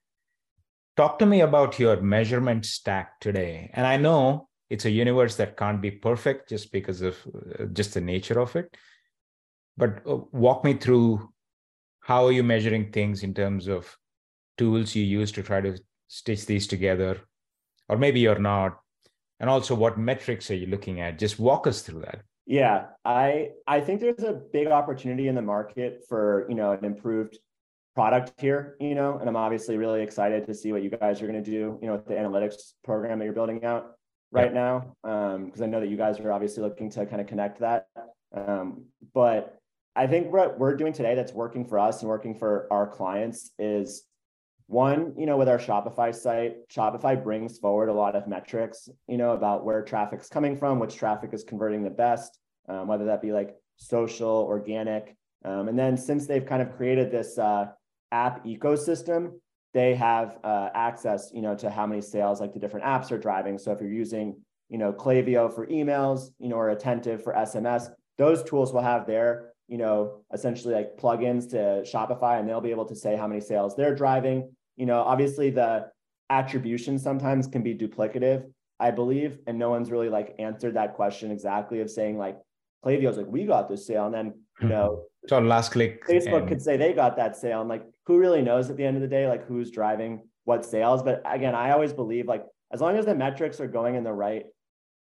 Talk 0.96 1.18
to 1.18 1.26
me 1.26 1.40
about 1.40 1.80
your 1.80 2.00
measurement 2.00 2.64
stack 2.64 3.18
today. 3.18 3.70
And 3.74 3.84
I 3.84 3.96
know 3.96 4.48
it's 4.70 4.84
a 4.84 4.90
universe 4.90 5.34
that 5.37 5.56
can't 5.56 5.82
be 5.82 5.90
perfect 5.90 6.48
just 6.48 6.70
because 6.70 7.02
of 7.02 7.16
uh, 7.58 7.64
just 7.72 7.94
the 7.94 8.00
nature 8.00 8.38
of 8.38 8.54
it 8.54 8.76
but 9.76 10.02
uh, 10.06 10.16
walk 10.32 10.64
me 10.64 10.74
through 10.74 11.28
how 12.04 12.26
are 12.26 12.32
you 12.32 12.42
measuring 12.42 12.92
things 12.92 13.22
in 13.22 13.32
terms 13.32 13.66
of 13.66 13.96
tools 14.58 14.94
you 14.94 15.04
use 15.04 15.32
to 15.32 15.42
try 15.42 15.60
to 15.62 15.78
stitch 16.08 16.44
these 16.44 16.66
together? 16.66 17.18
Or 17.88 17.96
maybe 17.96 18.20
you're 18.20 18.38
not. 18.38 18.78
And 19.40 19.48
also 19.48 19.74
what 19.74 19.98
metrics 19.98 20.50
are 20.50 20.54
you 20.54 20.66
looking 20.66 21.00
at? 21.00 21.18
Just 21.18 21.38
walk 21.38 21.66
us 21.66 21.80
through 21.80 22.02
that. 22.02 22.20
Yeah 22.46 22.88
i 23.04 23.50
i 23.66 23.80
think 23.80 24.00
there's 24.00 24.22
a 24.22 24.40
big 24.52 24.68
opportunity 24.68 25.28
in 25.28 25.34
the 25.34 25.42
market 25.42 26.04
for 26.08 26.46
you 26.48 26.54
know 26.54 26.72
an 26.72 26.84
improved 26.84 27.38
product 27.94 28.32
here 28.38 28.76
you 28.80 28.94
know 28.94 29.18
and 29.18 29.28
i'm 29.28 29.36
obviously 29.36 29.78
really 29.78 30.02
excited 30.02 30.44
to 30.44 30.52
see 30.52 30.72
what 30.72 30.82
you 30.82 30.90
guys 30.90 31.22
are 31.22 31.26
going 31.26 31.42
to 31.42 31.50
do 31.50 31.78
you 31.80 31.86
know 31.86 31.94
with 31.94 32.06
the 32.06 32.14
analytics 32.14 32.72
program 32.82 33.18
that 33.18 33.24
you're 33.24 33.34
building 33.34 33.64
out 33.64 33.92
right 34.30 34.52
yeah. 34.52 34.60
now 34.60 35.36
because 35.38 35.60
um, 35.60 35.64
i 35.64 35.66
know 35.66 35.80
that 35.80 35.88
you 35.88 35.96
guys 35.96 36.20
are 36.20 36.32
obviously 36.32 36.62
looking 36.62 36.90
to 36.90 37.06
kind 37.06 37.20
of 37.20 37.26
connect 37.26 37.60
that 37.60 37.86
um, 38.36 38.84
but 39.14 39.58
I 39.96 40.07
think 40.07 40.33
what 40.33 40.59
we're 40.59 40.76
doing 40.76 40.92
today 40.92 41.14
that's 41.14 41.33
working 41.33 41.64
for 41.64 41.78
us 41.78 42.00
and 42.00 42.09
working 42.09 42.35
for 42.35 42.66
our 42.70 42.87
clients 42.87 43.52
is 43.59 44.04
one, 44.66 45.14
you 45.16 45.26
know, 45.26 45.37
with 45.37 45.48
our 45.48 45.59
Shopify 45.59 46.12
site, 46.14 46.68
Shopify 46.68 47.22
brings 47.22 47.59
forward 47.59 47.88
a 47.88 47.92
lot 47.92 48.16
of 48.16 48.26
metrics, 48.26 48.88
you 49.07 49.18
know, 49.18 49.33
about 49.33 49.64
where 49.64 49.83
traffic's 49.83 50.28
coming 50.28 50.57
from, 50.57 50.78
which 50.78 50.96
traffic 50.96 51.30
is 51.33 51.44
converting 51.44 51.85
the 51.85 51.90
best, 51.90 52.38
um, 52.68 52.88
whether 52.88 53.04
that 53.04 53.22
be 53.22 53.30
like 53.30 53.54
social, 53.76 54.46
organic. 54.48 55.16
Um, 55.44 55.68
and 55.68 55.78
then 55.78 55.96
since 55.96 56.26
they've 56.26 56.46
kind 56.46 56.62
of 56.62 56.74
created 56.76 57.11
this 57.11 57.38
uh, 57.38 57.66
app 58.11 58.44
ecosystem, 58.44 59.33
they 59.74 59.94
have 59.94 60.38
uh, 60.42 60.70
access, 60.74 61.30
you 61.33 61.42
know, 61.42 61.54
to 61.57 61.70
how 61.70 61.87
many 61.87 62.00
sales 62.00 62.40
like 62.40 62.52
the 62.52 62.59
different 62.59 62.87
apps 62.87 63.12
are 63.12 63.18
driving. 63.18 63.59
So 63.59 63.70
if 63.70 63.80
you're 63.80 63.92
using, 63.92 64.40
you 64.70 64.78
know, 64.78 64.92
Klaviyo 64.92 65.54
for 65.54 65.66
emails, 65.66 66.30
you 66.38 66.48
know, 66.48 66.57
or 66.57 66.70
Attentive 66.70 67.22
for 67.22 67.35
SMS, 67.35 67.90
those 68.16 68.42
tools 68.44 68.72
will 68.72 68.83
have 68.83 69.07
their 69.07 69.53
you 69.68 69.79
know, 69.79 70.24
essentially 70.33 70.74
like 70.74 70.96
plugins 70.96 71.50
to 71.50 71.83
Shopify 71.90 72.38
and 72.38 72.48
they'll 72.48 72.61
be 72.61 72.70
able 72.70 72.87
to 72.87 72.94
say 72.94 73.16
how 73.16 73.27
many 73.27 73.40
sales 73.40 73.74
they're 73.77 73.94
driving. 73.94 74.50
You 74.77 74.87
know, 74.87 75.00
obviously 75.00 75.50
the 75.50 75.87
attribution 76.31 76.98
sometimes 76.98 77.46
can 77.46 77.62
be 77.62 77.74
duplicative, 77.74 78.44
I 78.81 78.90
believe, 78.90 79.38
and 79.46 79.59
no 79.59 79.70
one's 79.70 79.90
really 79.90 80.09
like 80.09 80.35
answered 80.38 80.74
that 80.74 80.94
question 80.94 81.31
exactly 81.31 81.81
of 81.81 81.90
saying 81.90 82.18
like 82.18 82.38
Klaviyo's 82.85 83.16
like 83.16 83.27
we 83.27 83.44
got 83.44 83.68
this 83.68 83.87
sale 83.87 84.07
and 84.07 84.14
then 84.14 84.35
you 84.61 84.68
know 84.68 85.05
so 85.29 85.38
last 85.38 85.72
click 85.72 86.07
Facebook 86.07 86.40
and... 86.40 86.48
could 86.48 86.62
say 86.62 86.77
they 86.77 86.92
got 86.92 87.16
that 87.16 87.37
sale 87.37 87.61
and 87.61 87.68
like 87.68 87.85
who 88.07 88.18
really 88.18 88.42
knows 88.42 88.68
at 88.68 88.77
the 88.77 88.85
end 88.85 88.96
of 88.96 89.03
the 89.03 89.09
day 89.09 89.27
like 89.27 89.46
who's 89.46 89.70
driving 89.70 90.22
what 90.44 90.64
sales 90.64 91.03
but 91.03 91.22
again 91.24 91.55
I 91.55 91.70
always 91.70 91.92
believe 91.92 92.27
like 92.27 92.44
as 92.72 92.81
long 92.81 92.96
as 92.96 93.07
the 93.07 93.14
metrics 93.14 93.61
are 93.61 93.66
going 93.66 93.94
in 93.94 94.05
the 94.05 94.12
right 94.12 94.44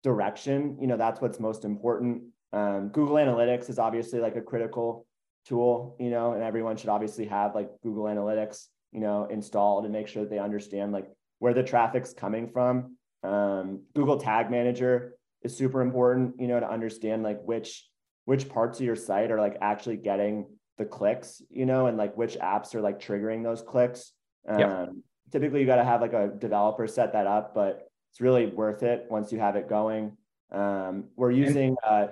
direction 0.04 0.78
you 0.82 0.88
know 0.88 0.98
that's 0.98 1.22
what's 1.22 1.40
most 1.40 1.64
important 1.64 2.24
um, 2.54 2.90
Google 2.90 3.16
Analytics 3.16 3.70
is 3.70 3.80
obviously 3.80 4.20
like 4.20 4.36
a 4.36 4.42
critical 4.42 5.06
tool, 5.46 5.96
you 6.00 6.10
know, 6.10 6.34
and 6.34 6.44
everyone 6.44 6.78
should 6.78 6.90
obviously 6.90 7.26
have 7.26 7.56
like 7.56 7.70
Google 7.84 8.06
Analytics, 8.06 8.66
you 8.92 9.00
know, 9.00 9.26
installed 9.26 9.86
and 9.86 9.94
make 9.94 10.08
sure 10.08 10.24
that 10.24 10.30
they 10.30 10.40
understand 10.40 10.92
like 10.92 11.10
where 11.40 11.54
the 11.54 11.64
traffic's 11.64 12.14
coming 12.14 12.50
from. 12.50 12.96
Um, 13.24 13.84
Google 13.96 14.18
Tag 14.18 14.50
Manager 14.50 15.16
is 15.44 15.56
super 15.56 15.82
important, 15.82 16.40
you 16.40 16.48
know, 16.48 16.60
to 16.60 16.70
understand 16.70 17.24
like 17.24 17.42
which 17.44 17.88
which 18.26 18.50
parts 18.50 18.80
of 18.80 18.86
your 18.86 18.96
site 18.96 19.32
are 19.32 19.40
like 19.40 19.58
actually 19.62 19.98
getting 19.98 20.46
the 20.78 20.86
clicks, 20.86 21.42
you 21.50 21.66
know, 21.66 21.88
and 21.88 21.98
like 21.98 22.16
which 22.16 22.38
apps 22.38 22.76
are 22.76 22.82
like 22.82 23.00
triggering 23.00 23.44
those 23.44 23.62
clicks. 23.62 24.12
Um, 24.48 24.60
yep. 24.60 24.90
Typically, 25.32 25.62
you 25.62 25.66
got 25.66 25.76
to 25.76 25.84
have 25.84 26.02
like 26.02 26.14
a 26.14 26.28
developer 26.28 26.88
set 26.88 27.14
that 27.14 27.28
up, 27.28 27.54
but 27.54 27.88
it's 28.12 28.22
really 28.22 28.48
worth 28.48 28.84
it 28.84 29.06
once 29.10 29.32
you 29.32 29.40
have 29.40 29.56
it 29.56 29.70
going. 29.70 30.18
Um, 30.52 31.06
we're 31.16 31.32
using 31.32 31.76
uh, 31.88 32.08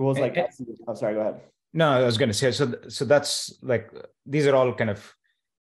tools 0.00 0.18
like 0.18 0.36
I'm 0.88 0.96
sorry, 0.96 1.14
go 1.14 1.20
ahead. 1.20 1.40
No, 1.72 1.90
I 1.90 2.02
was 2.02 2.18
going 2.18 2.30
to 2.30 2.34
say 2.34 2.50
so. 2.50 2.74
So 2.88 3.04
that's 3.04 3.52
like 3.62 3.92
these 4.26 4.46
are 4.46 4.56
all 4.56 4.72
kind 4.74 4.90
of 4.90 5.14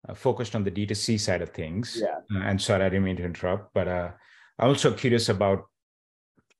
uh, 0.10 0.14
focused 0.14 0.56
on 0.56 0.64
the 0.64 0.72
D2C 0.72 1.20
side 1.20 1.42
of 1.42 1.50
things. 1.52 2.02
Yeah. 2.02 2.18
Uh, 2.34 2.44
and 2.44 2.62
sorry, 2.62 2.84
I 2.84 2.90
didn't 2.90 3.06
mean 3.06 3.18
to 3.18 3.24
interrupt, 3.24 3.74
but 3.74 3.88
uh, 3.88 4.10
I'm 4.60 4.70
also 4.70 4.92
curious 4.92 5.30
about 5.30 5.66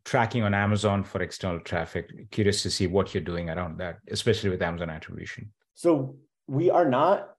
tracking 0.06 0.44
on 0.44 0.54
Amazon 0.54 1.04
for 1.04 1.22
external 1.22 1.60
traffic. 1.60 2.30
Curious 2.32 2.62
to 2.64 2.70
see 2.70 2.88
what 2.88 3.14
you're 3.14 3.24
doing 3.24 3.50
around 3.50 3.80
that, 3.80 3.98
especially 4.10 4.52
with 4.52 4.62
Amazon 4.62 4.90
attribution. 4.90 5.52
So 5.74 6.16
we 6.48 6.70
are 6.70 6.88
not 6.88 7.35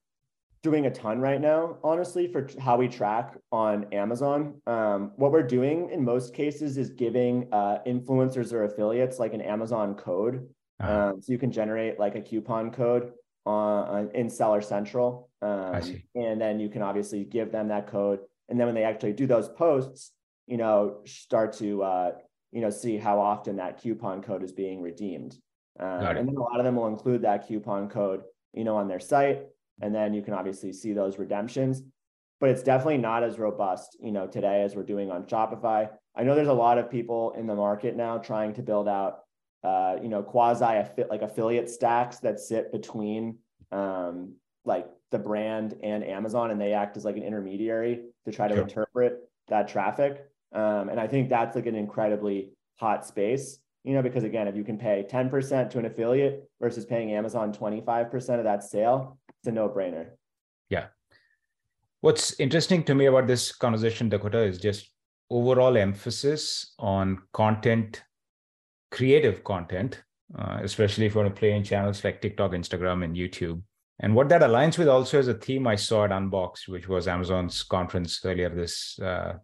doing 0.63 0.87
a 0.87 0.91
ton 0.91 1.21
right 1.21 1.41
now, 1.41 1.79
honestly, 1.85 2.27
for 2.27 2.49
how 2.61 2.77
we 2.77 2.89
track 2.89 3.37
on 3.53 3.87
Amazon. 3.93 4.61
Um, 4.67 5.13
what 5.17 5.31
we're 5.33 5.43
doing 5.43 5.91
in 5.91 6.05
most 6.05 6.35
cases 6.35 6.77
is 6.77 6.91
giving 6.91 7.49
uh, 7.53 7.79
influencers 7.87 8.53
or 8.53 8.65
affiliates 8.65 9.19
like 9.19 9.33
an 9.33 9.41
Amazon 9.41 9.95
code. 9.95 10.49
Uh-huh. 10.81 11.11
Um, 11.11 11.23
so 11.23 11.33
you 11.33 11.39
can 11.39 11.53
generate 11.53 11.99
like 11.99 12.17
a 12.17 12.21
coupon 12.21 12.71
code 12.71 13.13
on, 13.45 14.11
in 14.15 14.29
Seller 14.29 14.61
Central. 14.61 15.31
Um, 15.41 15.81
and 16.15 16.41
then 16.41 16.59
you 16.59 16.69
can 16.69 16.83
obviously 16.83 17.25
give 17.25 17.53
them 17.53 17.69
that 17.69 17.87
code. 17.87 18.21
And 18.49 18.59
then 18.59 18.67
when 18.67 18.75
they 18.75 18.85
actually 18.85 19.13
do 19.13 19.27
those 19.27 19.49
posts, 19.49 20.13
you 20.47 20.57
know, 20.57 20.99
start 21.07 21.53
to, 21.55 21.83
uh, 21.83 22.13
you 22.53 22.61
know, 22.61 22.71
see 22.71 22.97
how 22.97 23.21
often 23.21 23.57
that 23.57 23.81
coupon 23.81 24.23
code 24.23 24.43
is 24.43 24.53
being 24.53 24.83
redeemed. 24.83 25.37
Um, 25.79 25.89
and 25.89 26.29
then 26.29 26.37
a 26.37 26.41
lot 26.41 26.59
of 26.59 26.65
them 26.65 26.77
will 26.77 26.87
include 26.87 27.23
that 27.23 27.47
coupon 27.47 27.89
code, 27.89 28.23
you 28.55 28.65
know, 28.65 28.77
on 28.77 28.89
their 28.89 29.01
site 29.01 29.43
and 29.81 29.95
then 29.95 30.15
you 30.15 30.23
can 30.23 30.35
obviously 30.35 30.73
see 30.73 30.93
those 30.93 31.19
redemptions. 31.19 31.83
But 32.39 32.51
it's 32.51 32.63
definitely 32.63 32.99
not 32.99 33.23
as 33.23 33.39
robust 33.39 33.97
you 34.01 34.13
know 34.13 34.27
today 34.27 34.63
as 34.63 34.77
we're 34.77 34.83
doing 34.83 35.11
on 35.11 35.25
shopify. 35.25 35.89
I 36.15 36.23
know 36.23 36.35
there's 36.35 36.49
a 36.49 36.53
lot 36.53 36.79
of 36.79 36.91
people 36.91 37.33
in 37.33 37.47
the 37.47 37.55
market 37.55 37.97
now 37.97 38.19
trying 38.19 38.55
to 38.55 38.63
build 38.63 38.89
out 38.89 39.21
uh, 39.65 39.97
you 40.03 40.09
know 40.09 40.23
quasi 40.23 40.85
like 41.11 41.23
affiliate 41.23 41.69
stacks 41.69 42.19
that 42.19 42.39
sit 42.39 42.71
between 42.73 43.39
um, 43.73 44.35
like 44.65 44.87
the 45.11 45.19
brand 45.19 45.75
and 45.83 46.05
amazon 46.05 46.51
and 46.51 46.61
they 46.61 46.73
act 46.73 46.97
as 46.97 47.05
like 47.05 47.17
an 47.17 47.23
intermediary 47.23 48.03
to 48.25 48.33
try 48.33 48.49
to 48.49 48.55
sure. 48.55 48.63
interpret 48.63 49.21
that 49.49 49.69
traffic. 49.69 50.25
Um, 50.53 50.89
and 50.89 51.01
i 51.01 51.09
think 51.09 51.29
that's 51.29 51.57
like 51.57 51.67
an 51.67 51.75
incredibly 51.75 52.51
hot 52.77 53.05
space 53.05 53.59
you 53.83 53.95
know 53.95 54.03
because 54.03 54.23
again 54.23 54.47
if 54.47 54.55
you 54.55 54.63
can 54.63 54.79
pay 54.79 55.05
10% 55.09 55.71
to 55.71 55.79
an 55.79 55.87
affiliate 55.87 56.49
versus 56.61 56.85
paying 56.85 57.13
amazon 57.13 57.53
25% 57.53 58.39
of 58.39 58.45
that 58.45 58.63
sale 58.63 59.19
it's 59.47 59.53
a 59.53 59.53
no 59.53 59.69
brainer. 59.69 60.07
Yeah. 60.69 60.87
What's 62.01 62.39
interesting 62.41 62.83
to 62.85 62.95
me 62.95 63.07
about 63.07 63.27
this 63.27 63.53
conversation, 63.53 64.09
Dakota, 64.09 64.43
is 64.43 64.59
just 64.59 64.91
overall 65.31 65.77
emphasis 65.77 66.75
on 66.79 67.19
content, 67.33 68.03
creative 68.91 69.45
content, 69.45 70.03
uh, 70.37 70.59
especially 70.63 71.07
if 71.07 71.15
you 71.15 71.21
want 71.21 71.35
to 71.35 71.39
play 71.39 71.53
in 71.53 71.63
channels 71.63 72.03
like 72.03 72.21
TikTok, 72.21 72.53
Instagram, 72.53 73.05
and 73.05 73.17
YouTube. 73.17 73.63
And 74.01 74.15
what 74.15 74.29
that 74.29 74.43
aligns 74.43 74.79
with 74.79 74.89
also 74.89 75.19
is 75.19 75.29
a 75.29 75.35
theme 75.35 75.67
I 75.67 75.77
saw 75.77 76.05
at 76.05 76.13
Unboxed, 76.13 76.69
which 76.69 76.89
was 76.89 77.09
Amazon's 77.09 77.63
conference 77.63 78.21
earlier 78.25 78.51
this 78.51 78.99
uh, 78.99 79.35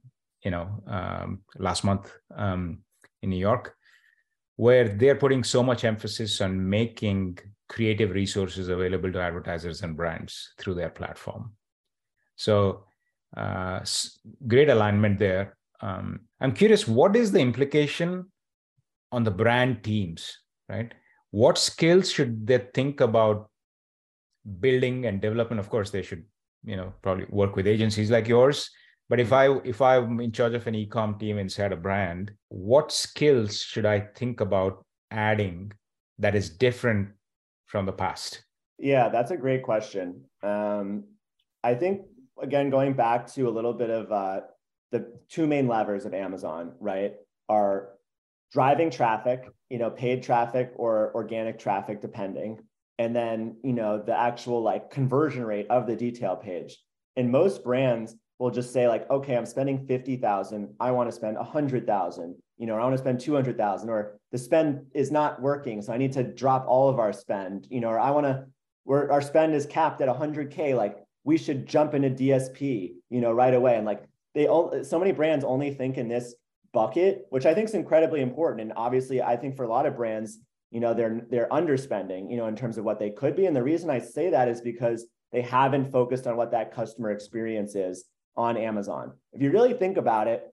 you 0.45 0.51
know, 0.51 0.83
um, 0.89 1.43
last 1.57 1.85
month 1.85 2.13
um, 2.37 2.81
in 3.23 3.31
New 3.31 3.39
York, 3.39 3.75
where 4.57 4.89
they're 4.89 5.15
putting 5.15 5.45
so 5.45 5.63
much 5.63 5.85
emphasis 5.85 6.41
on 6.41 6.69
making 6.69 7.39
creative 7.73 8.11
resources 8.11 8.69
available 8.69 9.11
to 9.11 9.21
advertisers 9.21 9.83
and 9.83 9.97
brands 9.97 10.53
through 10.59 10.75
their 10.75 10.91
platform. 10.91 11.53
So, 12.37 12.85
uh, 13.35 13.81
great 14.47 14.69
alignment 14.69 15.19
there. 15.19 15.57
Um, 15.81 16.21
I'm 16.39 16.53
curious, 16.53 16.87
what 16.87 17.17
is 17.17 17.33
the 17.33 17.41
implication 17.41 18.31
on 19.11 19.25
the 19.25 19.31
brand 19.31 19.83
teams, 19.83 20.39
right? 20.69 20.93
What 21.31 21.57
skills 21.57 22.11
should 22.11 22.47
they 22.47 22.59
think 22.75 23.01
about 23.01 23.51
building 24.61 25.07
and 25.07 25.21
development? 25.21 25.61
Of 25.61 25.71
course, 25.71 25.89
they 25.89 26.03
should, 26.03 26.25
you 26.65 26.77
know, 26.77 26.93
probably 27.01 27.27
work 27.31 27.57
with 27.57 27.67
agencies 27.67 28.11
like 28.11 28.29
yours. 28.29 28.69
But 29.09 29.19
if 29.19 29.33
I 29.33 29.49
if 29.65 29.81
I'm 29.81 30.21
in 30.21 30.33
charge 30.33 30.55
of 30.55 30.67
an 30.67 30.75
e-com 30.75 31.19
team 31.19 31.39
inside 31.39 31.73
a 31.73 31.77
brand, 31.77 32.33
what 32.49 32.93
skills 32.93 33.61
should 33.63 33.87
I 33.87 34.01
think 34.15 34.41
about 34.41 34.85
adding 35.11 35.73
that 36.19 36.35
is 36.35 36.51
different 36.51 37.09
from 37.73 37.87
the 37.87 37.93
past? 37.93 38.45
Yeah, 38.79 39.09
that's 39.09 39.31
a 39.31 39.37
great 39.37 39.63
question. 39.63 40.25
Um, 40.43 41.05
I 41.65 41.75
think 41.75 42.03
again, 42.41 42.69
going 42.69 42.93
back 42.93 43.27
to 43.33 43.49
a 43.49 43.51
little 43.51 43.73
bit 43.73 43.89
of 43.89 44.13
uh, 44.13 44.41
the 44.93 45.11
two 45.31 45.47
main 45.47 45.67
levers 45.67 46.05
of 46.05 46.13
Amazon, 46.13 46.75
right, 46.81 47.15
are 47.49 47.95
driving 48.53 48.91
traffic, 48.91 49.49
you 49.71 49.79
know, 49.79 49.89
paid 49.89 50.23
traffic 50.23 50.73
or 50.77 51.13
organic 51.15 51.59
traffic, 51.59 52.03
depending, 52.03 52.61
and 52.99 53.17
then 53.17 53.57
you 53.65 53.73
know 53.73 54.03
the 54.03 54.17
actual 54.17 54.63
like 54.63 54.91
conversion 54.91 55.45
rate 55.45 55.67
of 55.71 55.87
the 55.87 55.97
detail 55.97 56.37
page. 56.37 56.79
And 57.17 57.31
most 57.31 57.65
brands 57.65 58.15
will 58.39 58.51
just 58.51 58.73
say 58.73 58.87
like, 58.87 59.09
okay, 59.11 59.35
I'm 59.35 59.47
spending 59.47 59.87
fifty 59.87 60.17
thousand, 60.17 60.75
I 60.79 60.91
want 60.91 61.09
to 61.09 61.17
spend 61.17 61.39
a 61.39 61.45
hundred 61.45 61.87
thousand, 61.87 62.35
you 62.63 62.69
know, 62.69 62.77
I 62.77 62.85
want 62.85 62.93
to 62.93 62.99
spend 62.99 63.19
two 63.19 63.35
hundred 63.35 63.59
thousand, 63.59 63.91
or 63.91 64.21
the 64.31 64.39
spend 64.39 64.87
is 64.95 65.11
not 65.11 65.43
working, 65.43 65.83
so 65.83 65.93
I 65.93 65.97
need 65.97 66.13
to 66.13 66.23
drop 66.23 66.65
all 66.69 66.89
of 66.89 67.01
our 67.01 67.13
spend, 67.13 67.67
you 67.69 67.81
know, 67.81 67.89
or 67.89 67.99
I 67.99 68.13
want 68.13 68.25
to, 68.27 68.45
where 68.85 69.11
our 69.11 69.21
spend 69.21 69.53
is 69.53 69.67
capped 69.67 70.01
at 70.01 70.09
a 70.09 70.13
hundred 70.13 70.53
k, 70.53 70.73
like 70.73 70.97
we 71.25 71.37
should 71.37 71.67
jump 71.67 71.93
into 71.93 72.09
DSP, 72.09 72.93
you 73.11 73.21
know, 73.21 73.33
right 73.33 73.53
away, 73.53 73.77
and 73.77 73.85
like 73.85 74.05
they 74.37 74.47
all 74.47 74.85
so 74.85 74.97
many 75.01 75.11
brands 75.11 75.45
only 75.45 75.75
think 75.75 75.99
in 75.99 76.07
this 76.07 76.37
bucket, 76.73 77.27
which 77.31 77.47
I 77.47 77.53
think 77.53 77.69
is 77.69 77.75
incredibly 77.75 78.21
important. 78.21 78.61
And 78.61 78.73
obviously, 78.77 79.21
I 79.21 79.37
think 79.37 79.57
for 79.57 79.65
a 79.65 79.69
lot 79.69 79.85
of 79.85 79.97
brands, 79.97 80.39
you 80.71 80.79
know, 80.79 80.95
they're 80.95 81.23
they're 81.31 81.49
underspending, 81.49 82.31
you 82.31 82.37
know, 82.37 82.47
in 82.47 82.55
terms 82.55 82.79
of 82.79 82.85
what 82.85 83.01
they 83.01 83.11
could 83.11 83.35
be. 83.35 83.47
And 83.47 83.57
the 83.57 83.63
reason 83.65 83.91
I 83.91 83.99
say 83.99 84.31
that 84.31 84.47
is 84.47 84.61
because 84.61 85.05
they 85.33 85.43
haven't 85.43 85.91
focused 85.91 86.29
on 86.29 86.37
what 86.37 86.53
that 86.53 86.73
customer 86.73 87.11
experience 87.11 87.75
is 87.75 88.05
on 88.37 88.57
Amazon. 88.57 89.15
If 89.33 89.43
you 89.43 89.51
really 89.51 89.75
think 89.75 89.97
about 89.97 90.29
it, 90.29 90.52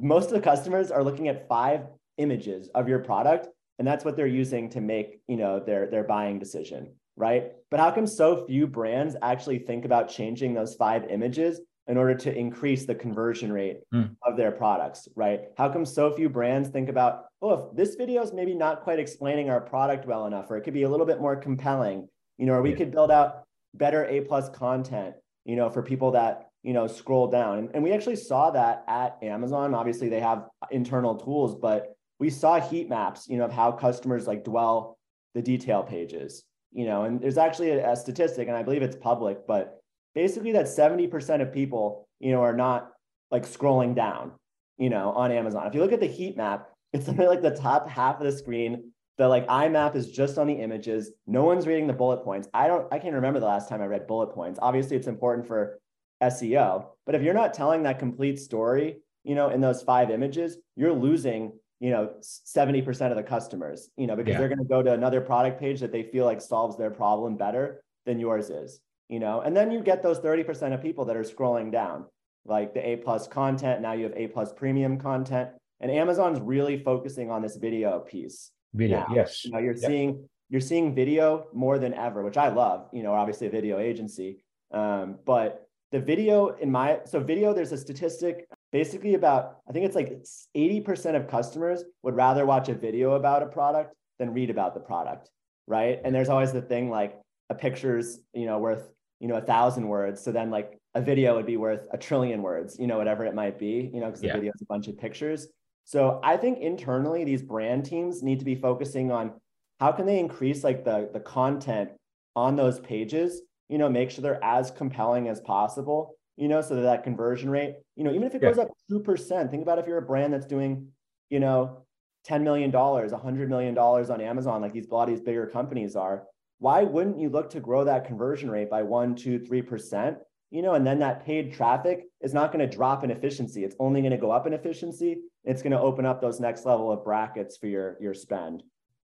most 0.00 0.26
of 0.26 0.32
the 0.32 0.40
customers 0.40 0.90
are 0.90 1.04
looking 1.04 1.28
at 1.28 1.48
five 1.48 1.86
images 2.18 2.68
of 2.74 2.88
your 2.88 3.00
product, 3.00 3.48
and 3.78 3.86
that's 3.88 4.04
what 4.04 4.16
they're 4.16 4.26
using 4.26 4.68
to 4.70 4.80
make, 4.80 5.20
you 5.28 5.36
know, 5.36 5.58
their 5.58 5.86
their 5.86 6.04
buying 6.04 6.38
decision, 6.38 6.92
right? 7.16 7.52
But 7.70 7.80
how 7.80 7.90
come 7.90 8.06
so 8.06 8.44
few 8.46 8.66
brands 8.66 9.16
actually 9.22 9.58
think 9.58 9.84
about 9.84 10.08
changing 10.08 10.54
those 10.54 10.74
five 10.74 11.06
images 11.10 11.60
in 11.88 11.96
order 11.96 12.14
to 12.14 12.36
increase 12.36 12.86
the 12.86 12.94
conversion 12.94 13.52
rate 13.52 13.80
mm. 13.92 14.14
of 14.22 14.36
their 14.36 14.52
products, 14.52 15.08
right? 15.16 15.46
How 15.58 15.68
come 15.68 15.84
so 15.84 16.12
few 16.14 16.28
brands 16.28 16.68
think 16.68 16.88
about, 16.88 17.26
oh, 17.40 17.70
if 17.70 17.76
this 17.76 17.96
video 17.96 18.22
is 18.22 18.32
maybe 18.32 18.54
not 18.54 18.82
quite 18.82 19.00
explaining 19.00 19.50
our 19.50 19.60
product 19.60 20.06
well 20.06 20.26
enough, 20.26 20.48
or 20.48 20.56
it 20.56 20.62
could 20.62 20.74
be 20.74 20.84
a 20.84 20.88
little 20.88 21.06
bit 21.06 21.20
more 21.20 21.34
compelling, 21.34 22.08
you 22.38 22.46
know, 22.46 22.52
or 22.52 22.62
we 22.62 22.70
yeah. 22.70 22.76
could 22.76 22.92
build 22.92 23.10
out 23.10 23.42
better 23.74 24.04
A 24.04 24.20
plus 24.20 24.48
content, 24.50 25.16
you 25.44 25.56
know, 25.56 25.70
for 25.70 25.82
people 25.82 26.12
that, 26.12 26.50
you 26.62 26.72
know, 26.72 26.86
scroll 26.86 27.28
down. 27.28 27.58
And, 27.58 27.70
and 27.74 27.84
we 27.84 27.92
actually 27.92 28.16
saw 28.16 28.50
that 28.50 28.84
at 28.86 29.18
Amazon. 29.22 29.74
Obviously, 29.74 30.08
they 30.08 30.20
have 30.20 30.46
internal 30.70 31.16
tools, 31.16 31.54
but 31.54 31.96
we 32.18 32.30
saw 32.30 32.60
heat 32.60 32.88
maps, 32.88 33.26
you 33.28 33.36
know, 33.36 33.44
of 33.44 33.52
how 33.52 33.72
customers 33.72 34.26
like 34.26 34.44
dwell 34.44 34.96
the 35.34 35.42
detail 35.42 35.82
pages, 35.82 36.44
you 36.70 36.84
know, 36.84 37.04
and 37.04 37.20
there's 37.20 37.38
actually 37.38 37.70
a, 37.70 37.92
a 37.92 37.96
statistic, 37.96 38.48
and 38.48 38.56
I 38.56 38.62
believe 38.62 38.82
it's 38.82 38.96
public, 38.96 39.46
but 39.46 39.80
basically 40.14 40.52
that 40.52 40.66
70% 40.66 41.40
of 41.42 41.52
people, 41.52 42.06
you 42.20 42.32
know, 42.32 42.42
are 42.42 42.54
not 42.54 42.92
like 43.30 43.44
scrolling 43.44 43.94
down, 43.96 44.32
you 44.78 44.90
know, 44.90 45.10
on 45.12 45.32
Amazon. 45.32 45.66
If 45.66 45.74
you 45.74 45.80
look 45.80 45.92
at 45.92 46.00
the 46.00 46.06
heat 46.06 46.36
map, 46.36 46.68
it's 46.92 47.06
something 47.06 47.26
like 47.26 47.42
the 47.42 47.56
top 47.56 47.88
half 47.88 48.20
of 48.20 48.24
the 48.24 48.32
screen. 48.32 48.92
The 49.18 49.28
like 49.28 49.46
IMAP 49.46 49.94
is 49.94 50.10
just 50.10 50.38
on 50.38 50.46
the 50.46 50.54
images. 50.54 51.12
No 51.26 51.44
one's 51.44 51.66
reading 51.66 51.86
the 51.86 51.92
bullet 51.92 52.24
points. 52.24 52.48
I 52.54 52.66
don't, 52.66 52.86
I 52.92 52.98
can't 52.98 53.14
remember 53.14 53.40
the 53.40 53.46
last 53.46 53.68
time 53.68 53.82
I 53.82 53.86
read 53.86 54.06
bullet 54.06 54.28
points. 54.28 54.58
Obviously, 54.62 54.96
it's 54.96 55.06
important 55.06 55.46
for 55.46 55.80
SEO, 56.22 56.86
but 57.04 57.14
if 57.14 57.22
you're 57.22 57.34
not 57.34 57.54
telling 57.54 57.82
that 57.82 57.98
complete 57.98 58.38
story, 58.38 58.98
you 59.24 59.34
know, 59.34 59.50
in 59.50 59.60
those 59.60 59.82
five 59.82 60.10
images, 60.10 60.56
you're 60.76 60.92
losing, 60.92 61.52
you 61.80 61.90
know, 61.90 62.14
70% 62.22 63.10
of 63.10 63.16
the 63.16 63.22
customers, 63.22 63.90
you 63.96 64.06
know, 64.06 64.16
because 64.16 64.32
yeah. 64.32 64.38
they're 64.38 64.48
going 64.48 64.58
to 64.58 64.64
go 64.64 64.82
to 64.82 64.92
another 64.92 65.20
product 65.20 65.60
page 65.60 65.80
that 65.80 65.92
they 65.92 66.02
feel 66.02 66.24
like 66.24 66.40
solves 66.40 66.76
their 66.76 66.90
problem 66.90 67.36
better 67.36 67.82
than 68.06 68.18
yours 68.18 68.50
is 68.50 68.80
you 69.12 69.20
know, 69.20 69.42
and 69.42 69.54
then 69.54 69.70
you 69.70 69.80
get 69.80 70.02
those 70.02 70.20
30% 70.20 70.72
of 70.72 70.80
people 70.80 71.04
that 71.04 71.18
are 71.18 71.22
scrolling 71.22 71.70
down, 71.70 72.06
like 72.46 72.72
the 72.72 72.80
A 72.80 72.96
plus 72.96 73.28
content. 73.28 73.82
Now 73.82 73.92
you 73.92 74.04
have 74.04 74.14
A 74.16 74.28
plus 74.28 74.54
premium 74.54 74.96
content. 74.98 75.50
And 75.80 75.90
Amazon's 75.90 76.40
really 76.40 76.82
focusing 76.82 77.30
on 77.30 77.42
this 77.42 77.56
video 77.56 77.98
piece. 77.98 78.52
Video, 78.72 79.00
now. 79.00 79.14
yes. 79.14 79.44
You 79.44 79.50
know, 79.50 79.58
you're 79.58 79.76
yep. 79.76 79.90
seeing 79.90 80.28
you're 80.48 80.62
seeing 80.62 80.94
video 80.94 81.48
more 81.52 81.78
than 81.78 81.92
ever, 81.92 82.22
which 82.22 82.38
I 82.38 82.48
love, 82.48 82.88
you 82.90 83.02
know, 83.02 83.12
obviously 83.12 83.48
a 83.48 83.50
video 83.50 83.78
agency. 83.78 84.42
Um, 84.70 85.18
but 85.26 85.61
the 85.92 86.00
video 86.00 86.48
in 86.56 86.70
my 86.70 87.00
so 87.04 87.20
video, 87.20 87.52
there's 87.54 87.72
a 87.72 87.78
statistic 87.78 88.48
basically 88.72 89.14
about 89.14 89.58
I 89.68 89.72
think 89.72 89.86
it's 89.86 89.94
like 89.94 90.24
80% 90.56 91.14
of 91.14 91.28
customers 91.28 91.84
would 92.02 92.16
rather 92.16 92.44
watch 92.46 92.68
a 92.68 92.74
video 92.74 93.12
about 93.12 93.42
a 93.42 93.46
product 93.46 93.94
than 94.18 94.32
read 94.32 94.50
about 94.50 94.74
the 94.74 94.80
product. 94.80 95.30
Right. 95.68 96.00
And 96.04 96.14
there's 96.14 96.28
always 96.28 96.52
the 96.52 96.62
thing 96.62 96.90
like 96.90 97.20
a 97.50 97.54
picture's 97.54 98.18
you 98.32 98.46
know 98.46 98.58
worth 98.58 98.88
you 99.20 99.28
know 99.28 99.36
a 99.36 99.40
thousand 99.40 99.86
words 99.86 100.22
so 100.22 100.32
then 100.32 100.50
like 100.50 100.78
a 100.94 101.00
video 101.00 101.36
would 101.36 101.46
be 101.46 101.56
worth 101.56 101.86
a 101.92 101.98
trillion 101.98 102.42
words 102.42 102.76
you 102.78 102.86
know 102.86 102.98
whatever 102.98 103.24
it 103.24 103.34
might 103.34 103.58
be 103.58 103.90
you 103.92 104.00
know 104.00 104.06
because 104.06 104.20
the 104.20 104.26
yeah. 104.28 104.32
video 104.32 104.52
is 104.54 104.62
a 104.62 104.66
bunch 104.66 104.88
of 104.88 104.98
pictures 104.98 105.48
so 105.84 106.18
i 106.24 106.36
think 106.36 106.58
internally 106.58 107.24
these 107.24 107.42
brand 107.42 107.84
teams 107.84 108.22
need 108.22 108.38
to 108.38 108.44
be 108.44 108.54
focusing 108.54 109.12
on 109.12 109.32
how 109.80 109.92
can 109.92 110.06
they 110.06 110.18
increase 110.18 110.64
like 110.64 110.84
the 110.84 111.10
the 111.12 111.20
content 111.20 111.90
on 112.34 112.56
those 112.56 112.80
pages 112.80 113.42
you 113.68 113.78
know 113.78 113.88
make 113.88 114.10
sure 114.10 114.22
they're 114.22 114.42
as 114.44 114.70
compelling 114.70 115.28
as 115.28 115.40
possible 115.40 116.16
you 116.36 116.48
know 116.48 116.60
so 116.60 116.74
that 116.74 116.82
that 116.82 117.04
conversion 117.04 117.50
rate 117.50 117.76
you 117.96 118.04
know 118.04 118.10
even 118.10 118.24
if 118.24 118.34
it 118.34 118.42
yeah. 118.42 118.48
goes 118.48 118.58
up 118.58 118.68
2% 118.90 119.50
think 119.50 119.62
about 119.62 119.78
if 119.78 119.86
you're 119.86 119.98
a 119.98 120.02
brand 120.02 120.32
that's 120.32 120.46
doing 120.46 120.88
you 121.30 121.40
know 121.40 121.84
$10 122.28 122.42
million 122.42 122.70
$100 122.70 123.48
million 123.48 123.76
on 123.78 124.20
amazon 124.20 124.62
like 124.62 124.72
these 124.72 124.86
a 124.86 124.94
lot 124.94 125.08
of 125.08 125.14
these 125.14 125.24
bigger 125.24 125.46
companies 125.46 125.96
are 125.96 126.24
why 126.62 126.84
wouldn't 126.84 127.18
you 127.18 127.28
look 127.28 127.50
to 127.50 127.58
grow 127.58 127.82
that 127.82 128.06
conversion 128.06 128.48
rate 128.48 128.70
by 128.70 128.84
one, 128.84 129.16
two, 129.16 129.40
three 129.40 129.62
percent? 129.62 130.18
You 130.52 130.62
know, 130.62 130.74
and 130.74 130.86
then 130.86 131.00
that 131.00 131.26
paid 131.26 131.52
traffic 131.52 132.04
is 132.20 132.32
not 132.32 132.52
going 132.52 132.68
to 132.68 132.76
drop 132.76 133.02
in 133.02 133.10
efficiency. 133.10 133.64
It's 133.64 133.74
only 133.80 134.00
going 134.00 134.12
to 134.12 134.16
go 134.16 134.30
up 134.30 134.46
in 134.46 134.52
efficiency. 134.52 135.22
It's 135.42 135.60
going 135.60 135.72
to 135.72 135.80
open 135.80 136.06
up 136.06 136.20
those 136.20 136.38
next 136.38 136.64
level 136.64 136.92
of 136.92 137.02
brackets 137.02 137.56
for 137.56 137.66
your 137.66 137.96
your 138.00 138.14
spend. 138.14 138.62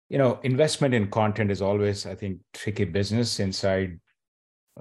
You 0.08 0.18
know, 0.18 0.40
investment 0.44 0.94
in 0.94 1.10
content 1.10 1.52
is 1.52 1.62
always, 1.62 2.06
I 2.06 2.16
think, 2.16 2.40
tricky 2.54 2.86
business 2.86 3.42
inside 3.42 4.00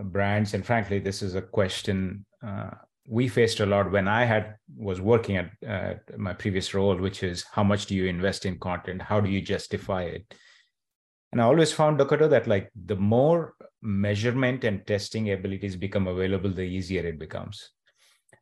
brands. 0.04 0.54
And 0.54 0.64
frankly, 0.64 0.98
this 0.98 1.22
is 1.22 1.34
a 1.34 1.42
question 1.42 2.24
uh, 2.46 2.70
we 3.08 3.26
faced 3.28 3.60
a 3.60 3.66
lot 3.66 3.90
when 3.90 4.06
I 4.06 4.24
had 4.24 4.54
was 4.76 5.00
working 5.00 5.36
at 5.36 5.50
uh, 5.66 5.94
my 6.16 6.32
previous 6.32 6.74
role, 6.74 6.96
which 6.96 7.22
is 7.22 7.44
how 7.50 7.64
much 7.64 7.86
do 7.86 7.94
you 7.94 8.06
invest 8.06 8.46
in 8.46 8.58
content? 8.58 9.02
How 9.02 9.20
do 9.20 9.28
you 9.28 9.40
justify 9.40 10.02
it? 10.02 10.34
And 11.32 11.40
I 11.40 11.44
always 11.44 11.72
found, 11.72 11.98
Dakota, 11.98 12.28
that 12.28 12.46
like 12.46 12.70
the 12.86 12.96
more 12.96 13.54
measurement 13.82 14.64
and 14.64 14.86
testing 14.86 15.32
abilities 15.32 15.76
become 15.76 16.06
available, 16.06 16.50
the 16.50 16.62
easier 16.62 17.06
it 17.06 17.18
becomes. 17.18 17.70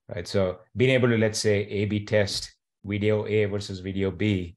Right. 0.09 0.27
So 0.27 0.59
being 0.77 0.91
able 0.91 1.09
to, 1.09 1.19
let's 1.19 1.39
say, 1.39 1.65
A 1.65 1.85
B 1.85 2.05
test 2.05 2.51
video 2.85 3.27
A 3.27 3.45
versus 3.45 3.81
video 3.81 4.11
B, 4.11 4.57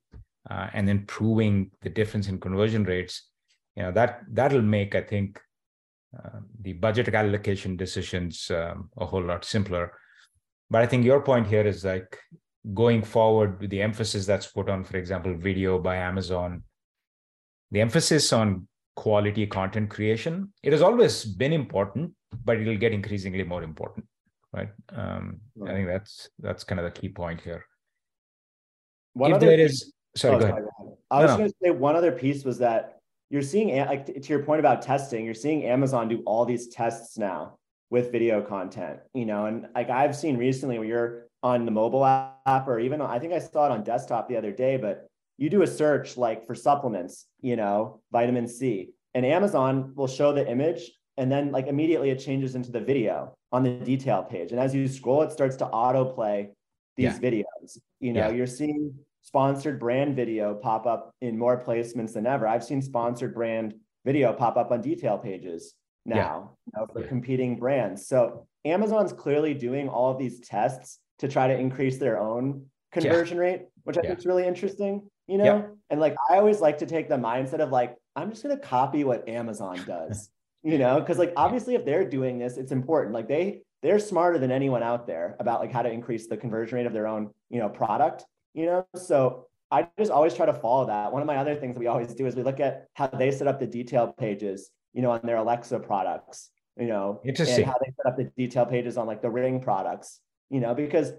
uh, 0.50 0.68
and 0.74 0.88
then 0.88 1.06
proving 1.06 1.72
the 1.82 1.90
difference 1.90 2.28
in 2.28 2.40
conversion 2.40 2.84
rates, 2.84 3.30
you 3.76 3.84
know, 3.84 3.92
that 3.92 4.22
that'll 4.30 4.62
make, 4.62 4.96
I 4.96 5.02
think, 5.02 5.40
uh, 6.18 6.40
the 6.62 6.74
budget 6.74 7.14
allocation 7.14 7.78
decisions 7.78 8.52
um, 8.52 8.90
a 8.98 9.06
whole 9.06 9.24
lot 9.24 9.46
simpler. 9.46 9.94
But 10.70 10.82
I 10.82 10.88
think 10.88 11.06
your 11.06 11.22
point 11.22 11.48
here 11.48 11.66
is 11.66 11.84
like 11.86 12.18
going 12.74 13.04
forward 13.04 13.60
with 13.60 13.70
the 13.70 13.82
emphasis 13.82 14.26
that's 14.26 14.48
put 14.48 14.70
on, 14.70 14.84
for 14.84 14.98
example, 14.98 15.36
video 15.36 15.80
by 15.80 15.98
Amazon 15.98 16.64
the 17.72 17.82
emphasis 17.82 18.32
on 18.34 18.68
quality 18.96 19.48
content 19.48 19.90
creation 19.90 20.52
it 20.62 20.72
has 20.74 20.82
always 20.82 21.24
been 21.24 21.54
important 21.54 22.12
but 22.44 22.60
it'll 22.60 22.78
get 22.78 22.92
increasingly 22.92 23.44
more 23.44 23.64
important 23.64 24.06
right 24.54 24.70
um, 24.94 25.40
right. 25.56 25.72
i 25.72 25.76
think 25.76 25.88
that's 25.88 26.30
that's 26.40 26.64
kind 26.64 26.80
of 26.80 26.86
the 26.86 27.00
key 27.00 27.10
point 27.10 27.40
here 27.42 27.66
one 29.14 29.32
if 29.32 29.40
there 29.40 29.58
piece, 29.58 29.72
is 29.72 29.94
sorry, 30.16 30.36
oh, 30.36 30.48
ahead. 30.48 30.66
i 31.10 31.22
was 31.22 31.32
no, 31.32 31.38
going 31.38 31.50
to 31.50 31.56
say 31.64 31.72
one 31.72 31.96
other 31.96 32.12
piece 32.12 32.44
was 32.44 32.60
that 32.60 33.00
you're 33.32 33.42
seeing 33.42 33.76
like 33.86 34.06
to 34.06 34.30
your 34.30 34.44
point 34.44 34.60
about 34.60 34.82
testing 34.82 35.26
you're 35.26 35.34
seeing 35.34 35.66
amazon 35.66 36.08
do 36.08 36.22
all 36.26 36.46
these 36.46 36.68
tests 36.68 37.18
now 37.18 37.58
with 37.90 38.12
video 38.12 38.42
content 38.42 39.00
you 39.14 39.26
know 39.26 39.48
and 39.48 39.68
like 39.74 39.90
i've 39.90 40.16
seen 40.16 40.38
recently 40.38 40.78
where 40.78 40.88
you're 40.88 41.28
on 41.44 41.66
the 41.66 41.72
mobile 41.72 42.06
app 42.06 42.68
or 42.68 42.80
even 42.80 43.02
I 43.02 43.20
think 43.20 43.34
I 43.34 43.40
saw 43.40 43.66
it 43.66 43.72
on 43.72 43.84
desktop 43.84 44.30
the 44.30 44.38
other 44.38 44.52
day, 44.52 44.78
but 44.78 45.08
you 45.38 45.50
do 45.50 45.64
a 45.64 45.68
search 45.68 46.18
like 46.18 46.46
for 46.46 46.54
supplements, 46.54 47.26
you 47.42 47.56
know, 47.56 48.02
vitamin 48.12 48.48
C, 48.48 48.90
and 49.14 49.26
Amazon 49.26 49.94
will 49.96 50.08
show 50.08 50.34
the 50.34 50.48
image 50.48 50.92
and 51.18 51.32
then 51.32 51.52
like 51.52 51.68
immediately 51.68 52.10
it 52.10 52.20
changes 52.20 52.56
into 52.56 52.72
the 52.72 52.80
video 52.80 53.34
on 53.52 53.64
the 53.64 53.72
detail 53.72 54.24
page. 54.24 54.52
And 54.52 54.60
as 54.60 54.74
you 54.74 54.88
scroll, 54.88 55.24
it 55.24 55.32
starts 55.32 55.56
to 55.58 55.66
autoplay 55.66 56.50
these 56.96 57.20
yeah. 57.20 57.20
videos. 57.20 57.78
You 58.00 58.14
know, 58.14 58.28
yeah. 58.28 58.36
you're 58.36 58.48
seeing 58.48 58.94
sponsored 59.22 59.80
brand 59.80 60.16
video 60.16 60.56
pop 60.56 60.86
up 60.86 61.14
in 61.22 61.38
more 61.38 61.62
placements 61.62 62.14
than 62.14 62.26
ever. 62.26 62.48
I've 62.48 62.64
seen 62.64 62.82
sponsored 62.82 63.34
brand 63.34 63.76
video 64.06 64.34
pop 64.34 64.58
up 64.58 64.72
on 64.72 64.82
detail 64.82 65.18
pages 65.18 65.76
now 66.06 66.16
yeah. 66.16 66.82
you 66.82 66.88
know, 66.88 66.88
for 66.92 67.08
competing 67.08 67.58
brands. 67.58 68.08
So 68.08 68.48
Amazon's 68.66 69.14
clearly 69.14 69.54
doing 69.54 69.90
all 69.90 70.12
of 70.12 70.18
these 70.18 70.40
tests 70.40 71.00
to 71.20 71.28
try 71.28 71.48
to 71.48 71.58
increase 71.58 71.98
their 71.98 72.20
own 72.20 72.66
conversion 72.92 73.38
rate, 73.38 73.68
which 73.84 73.98
I 73.98 74.02
think 74.02 74.20
is 74.20 74.26
really 74.26 74.46
interesting. 74.46 75.08
You 75.28 75.38
know, 75.38 75.78
and 75.90 76.02
like 76.02 76.16
I 76.30 76.38
always 76.38 76.60
like 76.60 76.80
to 76.80 76.86
take 76.86 77.08
the 77.08 77.16
mindset 77.16 77.60
of 77.60 77.70
like, 77.70 77.96
I'm 78.16 78.32
just 78.32 78.44
gonna 78.44 78.58
copy 78.58 79.04
what 79.04 79.30
Amazon 79.30 79.82
does. 79.88 80.30
you 80.64 80.78
know, 80.78 81.00
because 81.00 81.18
like 81.18 81.34
obviously 81.38 81.76
if 81.76 81.86
they're 81.86 82.08
doing 82.08 82.38
this, 82.38 82.58
it's 82.58 82.72
important. 82.72 83.14
Like 83.14 83.28
they 83.28 83.62
they're 83.82 84.00
smarter 84.00 84.38
than 84.38 84.52
anyone 84.52 84.84
out 84.84 85.08
there 85.08 85.36
about 85.40 85.60
like 85.60 85.72
how 85.72 85.82
to 85.82 85.92
increase 85.92 86.28
the 86.28 86.38
conversion 86.38 86.78
rate 86.78 86.86
of 86.86 86.94
their 86.94 87.08
own, 87.08 87.32
you 87.50 87.60
know, 87.60 87.70
product, 87.70 88.26
you 88.54 88.66
know. 88.66 88.86
So 88.96 89.48
I 89.72 89.88
just 89.98 90.12
always 90.12 90.34
try 90.34 90.46
to 90.46 90.54
follow 90.54 90.88
that. 90.88 91.12
One 91.12 91.22
of 91.22 91.28
my 91.28 91.38
other 91.38 91.56
things 91.56 91.76
that 91.76 91.80
we 91.80 91.88
always 91.88 92.14
do 92.14 92.26
is 92.26 92.36
we 92.36 92.44
look 92.44 92.60
at 92.60 92.88
how 92.94 93.08
they 93.08 93.32
set 93.32 93.48
up 93.48 93.60
the 93.60 93.68
detail 93.68 94.08
pages, 94.08 94.70
you 94.94 95.02
know, 95.02 95.12
on 95.12 95.22
their 95.24 95.38
Alexa 95.38 95.80
products, 95.80 96.50
you 96.78 96.88
know, 96.88 97.22
Interesting. 97.24 97.64
and 97.64 97.66
how 97.66 97.78
they 97.84 97.92
set 97.96 98.06
up 98.06 98.18
the 98.18 98.26
detail 98.36 98.66
pages 98.66 98.98
on 98.98 99.08
like 99.08 99.22
the 99.22 99.30
Ring 99.30 99.62
products, 99.62 100.20
you 100.50 100.60
know, 100.60 100.76
because 100.76 101.14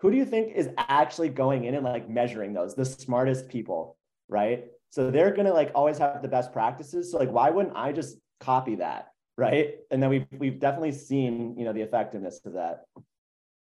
who 0.00 0.10
do 0.10 0.18
you 0.18 0.26
think 0.26 0.54
is 0.54 0.68
actually 0.76 1.30
going 1.30 1.64
in 1.64 1.74
and 1.74 1.84
like 1.84 2.10
measuring 2.10 2.52
those? 2.52 2.74
The 2.74 2.84
smartest 2.84 3.48
people, 3.48 3.96
right? 4.28 4.66
So 4.90 5.10
they're 5.10 5.34
gonna 5.34 5.54
like 5.54 5.72
always 5.74 5.96
have 5.98 6.20
the 6.20 6.28
best 6.28 6.52
practices. 6.52 7.10
So 7.10 7.18
like, 7.18 7.30
why 7.30 7.50
wouldn't 7.50 7.74
I 7.74 7.92
just 7.92 8.18
copy 8.38 8.76
that, 8.76 9.08
right? 9.38 9.76
And 9.90 10.02
then 10.02 10.10
we've 10.10 10.26
we've 10.38 10.60
definitely 10.60 10.92
seen 10.92 11.56
you 11.58 11.64
know 11.64 11.72
the 11.72 11.80
effectiveness 11.80 12.40
of 12.44 12.52
that. 12.52 12.84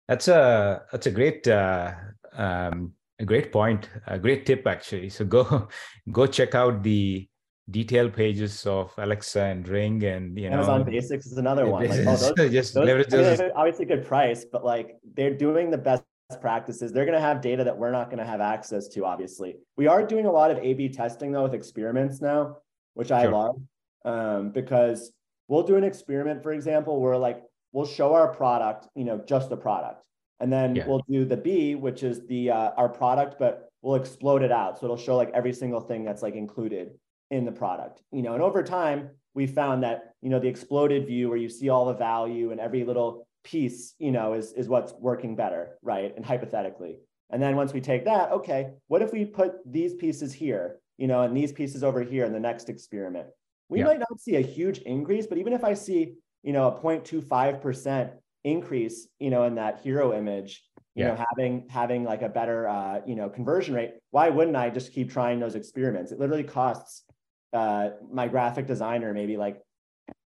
That's 0.09 0.29
a 0.29 0.83
that's 0.91 1.07
a 1.07 1.11
great 1.11 1.47
uh, 1.47 1.93
um, 2.33 2.95
a 3.21 3.25
great 3.25 3.53
point, 3.53 3.89
a 4.07 4.19
great 4.19 4.47
tip 4.47 4.67
actually. 4.67 5.11
So 5.11 5.25
go 5.25 5.69
go 6.13 6.27
check 6.27 6.55
out 6.55 6.83
the 6.83 7.29
detail 7.71 8.11
pages 8.11 8.67
of 8.67 8.93
Alexa 8.99 9.43
and 9.43 9.69
Ring 9.69 10.03
and 10.05 10.37
you 10.37 10.51
know 10.51 10.57
Amazon 10.57 10.85
Basics 10.85 11.27
is 11.27 11.39
another 11.39 11.67
one. 11.67 11.87
Like, 11.87 12.01
oh, 12.07 12.17
those, 12.17 12.51
just 12.51 12.75
those, 12.75 13.13
I 13.13 13.37
mean, 13.37 13.53
obviously 13.55 13.85
good 13.85 14.05
price, 14.05 14.45
but 14.45 14.65
like 14.65 14.97
they're 15.15 15.37
doing 15.37 15.71
the 15.71 15.79
best 15.79 16.05
practices. 16.41 16.93
They're 16.93 17.05
going 17.05 17.19
to 17.19 17.21
have 17.21 17.41
data 17.41 17.63
that 17.65 17.77
we're 17.77 17.91
not 17.91 18.07
going 18.07 18.19
to 18.19 18.25
have 18.25 18.41
access 18.41 18.89
to. 18.89 19.05
Obviously, 19.05 19.57
we 19.77 19.87
are 19.87 20.05
doing 20.05 20.27
a 20.27 20.33
lot 20.33 20.51
of 20.51 20.59
A/B 20.59 20.89
testing 20.89 21.31
though 21.33 21.43
with 21.43 21.55
experiments 21.55 22.21
now, 22.21 22.57
which 22.95 23.13
I 23.13 23.23
sure. 23.23 23.33
love 23.33 23.61
um, 24.05 24.51
because 24.51 25.13
we'll 25.49 25.63
do 25.63 25.77
an 25.77 25.85
experiment, 25.85 26.43
for 26.43 26.53
example, 26.53 27.01
where 27.01 27.17
like 27.17 27.43
we'll 27.73 27.87
show 27.87 28.15
our 28.15 28.29
product, 28.29 28.89
you 28.95 29.05
know, 29.05 29.19
just 29.27 29.51
the 29.51 29.57
product, 29.57 30.05
and 30.41 30.53
then 30.53 30.75
yeah. 30.75 30.87
we'll 30.87 31.05
do 31.09 31.25
the 31.25 31.37
B, 31.37 31.75
which 31.75 32.03
is 32.03 32.27
the 32.27 32.51
uh, 32.51 32.71
our 32.77 32.89
product, 32.89 33.37
but 33.39 33.71
we'll 33.83 33.97
explode 33.97 34.43
it 34.43 34.53
out, 34.53 34.79
so 34.79 34.87
it'll 34.87 34.97
show 34.97 35.17
like 35.17 35.31
every 35.35 35.53
single 35.53 35.81
thing 35.81 36.05
that's 36.05 36.23
like 36.23 36.35
included 36.35 36.93
in 37.31 37.45
the 37.45 37.53
product, 37.53 38.03
you 38.13 38.23
know, 38.23 38.35
and 38.35 38.43
over 38.43 38.63
time 38.63 39.11
we 39.35 39.47
found 39.47 39.85
that 39.85 40.15
you 40.23 40.31
know 40.31 40.41
the 40.41 40.49
exploded 40.49 41.07
view 41.07 41.29
where 41.29 41.39
you 41.39 41.49
see 41.49 41.69
all 41.69 41.87
the 41.87 41.95
value 41.95 42.51
and 42.51 42.61
every 42.61 42.85
little 42.85 43.27
piece, 43.45 43.95
you 43.99 44.11
know, 44.11 44.35
is 44.35 44.53
is 44.55 44.69
what's 44.69 44.93
working 44.95 45.37
better, 45.37 45.79
right? 45.83 46.15
And 46.17 46.25
hypothetically. 46.25 46.99
And 47.33 47.41
then 47.41 47.55
once 47.55 47.73
we 47.73 47.81
take 47.81 48.07
that, 48.07 48.33
okay, 48.33 48.71
what 48.89 49.03
if 49.03 49.13
we 49.13 49.25
put 49.25 49.53
these 49.65 49.95
pieces 49.95 50.33
here, 50.33 50.81
you 50.99 51.07
know, 51.07 51.23
and 51.23 51.37
these 51.37 51.53
pieces 51.53 51.85
over 51.85 52.03
here 52.03 52.25
in 52.25 52.33
the 52.33 52.41
next 52.41 52.69
experiment? 52.69 53.29
we 53.71 53.79
yeah. 53.79 53.87
might 53.87 54.01
not 54.01 54.21
see 54.21 54.37
a 54.37 54.41
huge 54.41 54.79
increase, 54.79 55.27
but 55.27 55.39
even 55.39 55.53
if 55.53 55.65
I 55.65 55.75
see, 55.75 56.15
you 56.43 56.53
know, 56.53 56.67
a 56.67 56.73
0.25% 56.73 58.11
increase, 58.45 59.09
you 59.19 59.31
know, 59.31 59.45
in 59.45 59.55
that 59.57 59.81
hero 59.81 60.17
image, 60.17 60.63
you 60.95 61.05
yeah. 61.05 61.11
know, 61.11 61.25
having 61.31 61.69
having 61.69 62.05
like 62.05 62.23
a 62.23 62.29
better 62.29 62.69
uh, 62.69 63.01
you 63.07 63.15
know, 63.15 63.29
conversion 63.29 63.75
rate, 63.75 63.95
why 64.11 64.29
wouldn't 64.29 64.57
I 64.57 64.71
just 64.71 64.93
keep 64.93 65.11
trying 65.11 65.41
those 65.41 65.55
experiments? 65.55 66.13
It 66.13 66.19
literally 66.19 66.45
costs 66.45 67.05
uh, 67.53 67.91
my 68.13 68.29
graphic 68.29 68.67
designer 68.67 69.13
maybe 69.13 69.37
like 69.37 69.61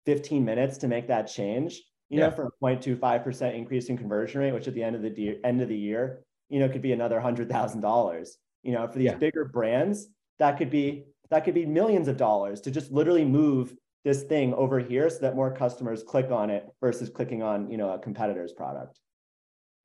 15 0.06 0.44
minutes 0.44 0.78
to 0.80 0.88
make 0.88 1.08
that 1.08 1.24
change, 1.24 1.82
you 2.10 2.20
yeah. 2.20 2.28
know, 2.28 2.32
for 2.32 2.46
a 2.46 2.52
0.25% 2.64 3.56
increase 3.56 3.88
in 3.88 3.98
conversion 3.98 4.42
rate, 4.42 4.54
which 4.54 4.68
at 4.68 4.74
the 4.74 4.84
end 4.84 4.96
of 4.96 5.02
the 5.02 5.10
de- 5.10 5.40
end 5.44 5.62
of 5.62 5.70
the 5.70 5.78
year, 5.78 6.24
you 6.50 6.60
know, 6.60 6.70
could 6.70 6.82
be 6.82 6.94
another 6.94 7.20
$100,000. 7.20 8.30
You 8.64 8.72
know, 8.74 8.88
for 8.88 8.98
these 8.98 9.06
yeah. 9.06 9.16
bigger 9.16 9.46
brands, 9.46 10.08
that 10.40 10.58
could 10.58 10.70
be 10.70 11.06
that 11.30 11.46
could 11.46 11.54
be 11.54 11.66
millions 11.66 12.08
of 12.08 12.18
dollars 12.18 12.62
to 12.62 12.72
just 12.72 12.92
literally 12.92 13.24
move 13.24 13.76
this 14.06 14.24
thing 14.24 14.54
over 14.54 14.80
here 14.80 15.10
so 15.10 15.20
that 15.20 15.36
more 15.36 15.54
customers 15.54 16.04
click 16.04 16.32
on 16.32 16.50
it 16.50 16.66
versus 16.82 17.10
clicking 17.10 17.44
on 17.44 17.70
you 17.70 17.78
know 17.78 17.92
a 17.92 18.00
competitor's 18.00 18.54
product. 18.54 19.00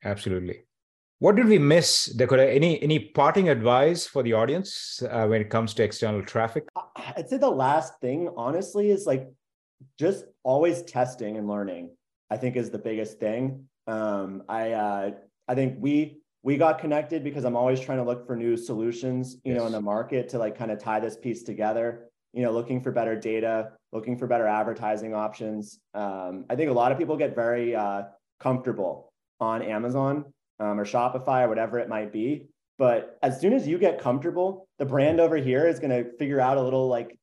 Absolutely. 0.04 0.64
What 1.18 1.36
did 1.36 1.46
we 1.46 1.58
miss 1.58 2.06
dakota? 2.06 2.48
Any 2.50 2.82
any 2.82 2.98
parting 2.98 3.48
advice 3.48 4.06
for 4.06 4.22
the 4.22 4.32
audience 4.32 5.02
uh, 5.10 5.26
when 5.26 5.40
it 5.40 5.50
comes 5.50 5.74
to 5.74 5.82
external 5.82 6.22
traffic? 6.22 6.68
I'd 6.96 7.28
say 7.28 7.38
the 7.38 7.50
last 7.50 8.00
thing 8.00 8.28
honestly 8.36 8.90
is 8.90 9.06
like 9.06 9.28
just 9.98 10.24
always 10.42 10.82
testing 10.82 11.36
and 11.36 11.48
learning 11.48 11.90
i 12.30 12.36
think 12.36 12.56
is 12.56 12.70
the 12.70 12.78
biggest 12.78 13.18
thing. 13.18 13.66
Um, 13.86 14.42
i 14.48 14.72
uh, 14.72 15.10
i 15.48 15.54
think 15.54 15.76
we 15.78 16.20
we 16.42 16.58
got 16.58 16.78
connected 16.78 17.24
because 17.24 17.44
I'm 17.44 17.56
always 17.56 17.80
trying 17.80 17.98
to 17.98 18.04
look 18.04 18.26
for 18.26 18.36
new 18.36 18.54
solutions, 18.54 19.36
you 19.44 19.54
yes. 19.54 19.58
know, 19.58 19.66
in 19.66 19.72
the 19.72 19.80
market 19.80 20.28
to 20.28 20.38
like 20.38 20.56
kind 20.56 20.70
of 20.70 20.78
tie 20.78 21.00
this 21.00 21.16
piece 21.16 21.42
together, 21.42 22.10
you 22.34 22.42
know, 22.42 22.52
looking 22.52 22.82
for 22.82 22.92
better 22.92 23.16
data, 23.18 23.70
looking 23.94 24.18
for 24.18 24.26
better 24.26 24.46
advertising 24.46 25.14
options. 25.14 25.78
Um, 25.94 26.44
I 26.50 26.56
think 26.56 26.70
a 26.70 26.74
lot 26.74 26.92
of 26.92 26.98
people 26.98 27.16
get 27.16 27.34
very 27.34 27.74
uh, 27.74 28.02
comfortable 28.40 29.12
on 29.40 29.62
Amazon 29.62 30.26
um, 30.60 30.78
or 30.78 30.84
Shopify 30.84 31.44
or 31.44 31.48
whatever 31.48 31.78
it 31.78 31.88
might 31.88 32.12
be. 32.12 32.48
But 32.76 33.18
as 33.22 33.40
soon 33.40 33.52
as 33.52 33.68
you 33.68 33.78
get 33.78 34.00
comfortable, 34.00 34.66
the 34.78 34.84
brand 34.84 35.20
over 35.20 35.36
here 35.36 35.66
is 35.66 35.78
going 35.78 35.90
to 35.90 36.10
figure 36.18 36.40
out 36.40 36.56
a 36.56 36.62
little 36.62 36.88
like 36.88 37.16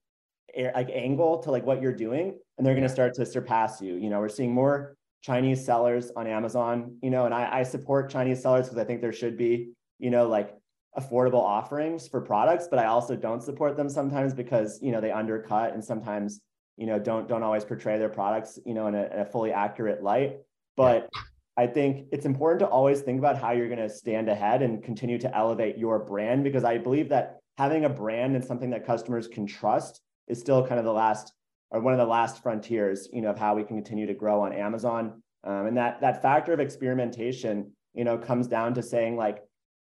air, 0.55 0.71
like 0.73 0.89
angle 0.93 1.43
to 1.43 1.51
like 1.51 1.65
what 1.65 1.81
you're 1.81 1.93
doing, 1.93 2.39
and 2.57 2.65
they're 2.65 2.73
going 2.73 2.87
to 2.87 2.93
start 2.93 3.13
to 3.15 3.25
surpass 3.25 3.81
you. 3.81 3.95
You 3.95 4.09
know, 4.09 4.19
we're 4.19 4.29
seeing 4.29 4.53
more 4.53 4.95
Chinese 5.21 5.63
sellers 5.63 6.11
on 6.15 6.25
Amazon, 6.25 6.97
you 7.03 7.09
know, 7.09 7.25
and 7.25 7.33
I, 7.33 7.59
I 7.59 7.63
support 7.63 8.09
Chinese 8.09 8.41
sellers 8.41 8.67
because 8.67 8.79
I 8.79 8.85
think 8.85 9.01
there 9.01 9.13
should 9.13 9.37
be, 9.37 9.73
you 9.99 10.09
know, 10.09 10.27
like 10.27 10.55
affordable 10.97 11.43
offerings 11.43 12.07
for 12.07 12.21
products, 12.21 12.67
but 12.69 12.79
I 12.79 12.85
also 12.85 13.15
don't 13.15 13.43
support 13.43 13.77
them 13.77 13.89
sometimes 13.89 14.33
because, 14.33 14.79
you 14.81 14.91
know, 14.91 15.01
they 15.01 15.11
undercut 15.11 15.73
and 15.73 15.83
sometimes, 15.83 16.41
you 16.77 16.85
know, 16.85 16.99
don't 16.99 17.27
don't 17.27 17.43
always 17.43 17.65
portray 17.65 17.97
their 17.97 18.09
products, 18.09 18.59
you 18.65 18.73
know, 18.73 18.87
in 18.87 18.95
a, 18.95 19.03
in 19.05 19.19
a 19.19 19.25
fully 19.25 19.51
accurate 19.51 20.03
light. 20.03 20.37
But 20.77 21.09
I 21.57 21.67
think 21.67 22.07
it's 22.11 22.25
important 22.25 22.59
to 22.61 22.67
always 22.67 23.01
think 23.01 23.19
about 23.19 23.37
how 23.37 23.51
you're 23.51 23.67
going 23.67 23.79
to 23.79 23.89
stand 23.89 24.29
ahead 24.29 24.61
and 24.61 24.83
continue 24.83 25.17
to 25.19 25.35
elevate 25.35 25.77
your 25.77 25.99
brand 25.99 26.43
because 26.43 26.63
I 26.63 26.77
believe 26.77 27.09
that 27.09 27.39
having 27.57 27.85
a 27.85 27.89
brand 27.89 28.35
and 28.35 28.43
something 28.43 28.69
that 28.71 28.85
customers 28.85 29.27
can 29.27 29.45
trust 29.45 30.01
is 30.27 30.39
still 30.39 30.65
kind 30.65 30.79
of 30.79 30.85
the 30.85 30.93
last 30.93 31.33
or 31.69 31.79
one 31.79 31.93
of 31.93 31.99
the 31.99 32.05
last 32.05 32.43
frontiers, 32.43 33.07
you 33.13 33.21
know, 33.21 33.29
of 33.29 33.37
how 33.37 33.55
we 33.55 33.63
can 33.63 33.77
continue 33.77 34.05
to 34.05 34.13
grow 34.13 34.41
on 34.41 34.53
Amazon. 34.53 35.21
Um, 35.43 35.67
and 35.67 35.77
that 35.77 36.01
that 36.01 36.21
factor 36.21 36.53
of 36.53 36.59
experimentation, 36.59 37.71
you 37.93 38.03
know, 38.03 38.17
comes 38.17 38.47
down 38.47 38.73
to 38.75 38.83
saying 38.83 39.15
like, 39.15 39.43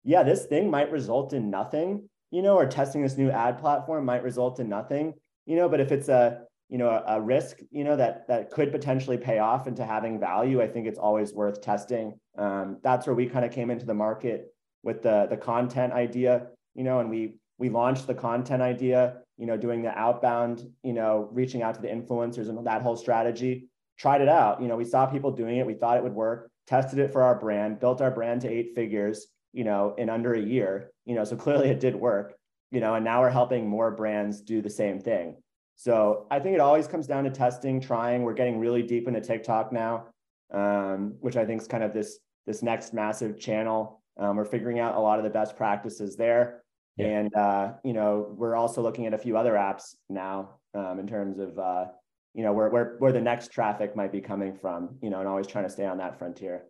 yeah, 0.04 0.22
this 0.22 0.46
thing 0.46 0.70
might 0.70 0.90
result 0.90 1.32
in 1.32 1.50
nothing, 1.50 2.08
you 2.30 2.42
know, 2.42 2.56
or 2.56 2.66
testing 2.66 3.02
this 3.02 3.16
new 3.16 3.30
ad 3.30 3.58
platform 3.58 4.04
might 4.04 4.22
result 4.22 4.60
in 4.60 4.68
nothing, 4.68 5.14
you 5.46 5.56
know, 5.56 5.68
but 5.68 5.80
if 5.80 5.92
it's 5.92 6.08
a 6.08 6.42
you 6.68 6.78
know 6.78 6.88
a, 6.88 7.16
a 7.16 7.20
risk, 7.20 7.58
you 7.70 7.84
know, 7.84 7.96
that 7.96 8.26
that 8.28 8.50
could 8.50 8.72
potentially 8.72 9.16
pay 9.16 9.38
off 9.38 9.66
into 9.66 9.84
having 9.84 10.18
value, 10.18 10.62
I 10.62 10.68
think 10.68 10.86
it's 10.86 10.98
always 10.98 11.32
worth 11.32 11.60
testing. 11.60 12.18
Um, 12.36 12.78
that's 12.82 13.06
where 13.06 13.14
we 13.14 13.26
kind 13.26 13.44
of 13.44 13.52
came 13.52 13.70
into 13.70 13.86
the 13.86 13.94
market 13.94 14.54
with 14.82 15.02
the 15.02 15.26
the 15.28 15.36
content 15.36 15.92
idea, 15.92 16.48
you 16.74 16.84
know, 16.84 17.00
and 17.00 17.10
we 17.10 17.38
we 17.58 17.68
launched 17.68 18.06
the 18.06 18.14
content 18.14 18.62
idea 18.62 19.18
you 19.36 19.46
know, 19.46 19.56
doing 19.56 19.82
the 19.82 19.96
outbound, 19.98 20.70
you 20.82 20.92
know, 20.92 21.28
reaching 21.32 21.62
out 21.62 21.74
to 21.74 21.80
the 21.80 21.88
influencers 21.88 22.48
and 22.48 22.66
that 22.66 22.82
whole 22.82 22.96
strategy. 22.96 23.68
Tried 23.98 24.20
it 24.20 24.28
out. 24.28 24.60
You 24.60 24.68
know, 24.68 24.76
we 24.76 24.84
saw 24.84 25.06
people 25.06 25.30
doing 25.30 25.56
it. 25.56 25.66
We 25.66 25.74
thought 25.74 25.96
it 25.96 26.02
would 26.02 26.14
work. 26.14 26.50
Tested 26.66 26.98
it 26.98 27.12
for 27.12 27.22
our 27.22 27.38
brand. 27.38 27.80
Built 27.80 28.00
our 28.00 28.10
brand 28.10 28.42
to 28.42 28.48
eight 28.48 28.74
figures. 28.74 29.26
You 29.52 29.64
know, 29.64 29.94
in 29.96 30.10
under 30.10 30.34
a 30.34 30.40
year. 30.40 30.90
You 31.04 31.14
know, 31.14 31.24
so 31.24 31.36
clearly 31.36 31.68
it 31.68 31.80
did 31.80 31.94
work. 31.94 32.34
You 32.70 32.80
know, 32.80 32.94
and 32.94 33.04
now 33.04 33.20
we're 33.20 33.30
helping 33.30 33.68
more 33.68 33.90
brands 33.92 34.40
do 34.40 34.62
the 34.62 34.70
same 34.70 35.00
thing. 35.00 35.36
So 35.76 36.26
I 36.30 36.38
think 36.38 36.54
it 36.54 36.60
always 36.60 36.86
comes 36.86 37.06
down 37.06 37.24
to 37.24 37.30
testing, 37.30 37.80
trying. 37.80 38.22
We're 38.22 38.34
getting 38.34 38.58
really 38.58 38.82
deep 38.82 39.08
into 39.08 39.20
TikTok 39.20 39.72
now, 39.72 40.06
um, 40.52 41.14
which 41.20 41.36
I 41.36 41.44
think 41.44 41.60
is 41.62 41.68
kind 41.68 41.82
of 41.82 41.92
this 41.92 42.18
this 42.46 42.62
next 42.62 42.94
massive 42.94 43.38
channel. 43.38 44.02
Um, 44.18 44.36
we're 44.36 44.44
figuring 44.44 44.78
out 44.78 44.94
a 44.94 45.00
lot 45.00 45.18
of 45.18 45.24
the 45.24 45.30
best 45.30 45.56
practices 45.56 46.16
there. 46.16 46.62
Yeah. 46.96 47.06
And 47.06 47.34
uh, 47.34 47.72
you 47.82 47.92
know, 47.92 48.34
we're 48.36 48.54
also 48.54 48.82
looking 48.82 49.06
at 49.06 49.14
a 49.14 49.18
few 49.18 49.36
other 49.36 49.54
apps 49.54 49.96
now 50.08 50.56
um, 50.74 50.98
in 51.00 51.06
terms 51.06 51.38
of 51.38 51.58
uh, 51.58 51.86
you 52.34 52.42
know 52.44 52.52
where 52.52 52.68
where 52.68 52.96
where 52.98 53.12
the 53.12 53.20
next 53.20 53.50
traffic 53.50 53.96
might 53.96 54.12
be 54.12 54.20
coming 54.20 54.54
from. 54.54 54.96
You 55.02 55.10
know, 55.10 55.18
and 55.18 55.28
always 55.28 55.46
trying 55.46 55.64
to 55.64 55.70
stay 55.70 55.86
on 55.86 55.98
that 55.98 56.18
frontier. 56.18 56.64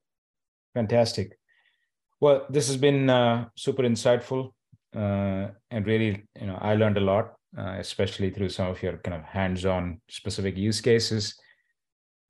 Fantastic. 0.74 1.38
Well, 2.20 2.46
this 2.48 2.68
has 2.68 2.76
been 2.78 3.10
uh, 3.10 3.48
super 3.54 3.82
insightful, 3.82 4.52
uh, 4.96 5.48
and 5.70 5.86
really, 5.86 6.24
you 6.40 6.46
know, 6.46 6.58
I 6.60 6.74
learned 6.74 6.96
a 6.96 7.00
lot, 7.00 7.34
uh, 7.56 7.76
especially 7.78 8.30
through 8.30 8.48
some 8.48 8.68
of 8.68 8.82
your 8.82 8.98
kind 8.98 9.14
of 9.16 9.24
hands-on 9.24 10.00
specific 10.08 10.56
use 10.56 10.80
cases. 10.80 11.38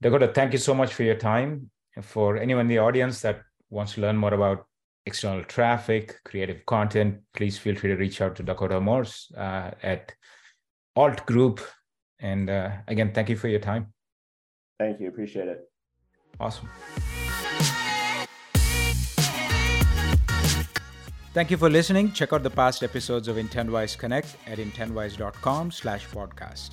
Dakota, 0.02 0.28
thank 0.28 0.52
you 0.52 0.58
so 0.58 0.74
much 0.74 0.92
for 0.92 1.02
your 1.02 1.14
time. 1.14 1.70
For 2.02 2.36
anyone 2.36 2.62
in 2.62 2.68
the 2.68 2.78
audience 2.78 3.20
that 3.22 3.42
wants 3.70 3.94
to 3.94 4.00
learn 4.00 4.16
more 4.16 4.34
about 4.34 4.66
external 5.06 5.44
traffic, 5.44 6.16
creative 6.24 6.66
content, 6.66 7.20
please 7.34 7.56
feel 7.56 7.76
free 7.76 7.90
to 7.90 7.96
reach 7.96 8.20
out 8.20 8.36
to 8.36 8.42
Dakota 8.42 8.80
Morse 8.80 9.32
uh, 9.36 9.70
at 9.82 10.14
Alt 10.96 11.24
Group. 11.26 11.60
And 12.20 12.50
uh, 12.50 12.70
again, 12.88 13.12
thank 13.12 13.28
you 13.28 13.36
for 13.36 13.48
your 13.48 13.60
time. 13.60 13.92
Thank 14.78 15.00
you. 15.00 15.08
Appreciate 15.08 15.48
it. 15.48 15.60
Awesome. 16.40 16.68
Thank 21.34 21.50
you 21.50 21.56
for 21.56 21.68
listening. 21.68 22.12
Check 22.12 22.32
out 22.32 22.44
the 22.44 22.50
past 22.50 22.84
episodes 22.84 23.26
of 23.26 23.36
Intentwise 23.36 23.98
Connect 23.98 24.36
at 24.46 24.58
intentwise.com 24.58 25.72
slash 25.72 26.06
podcast. 26.06 26.70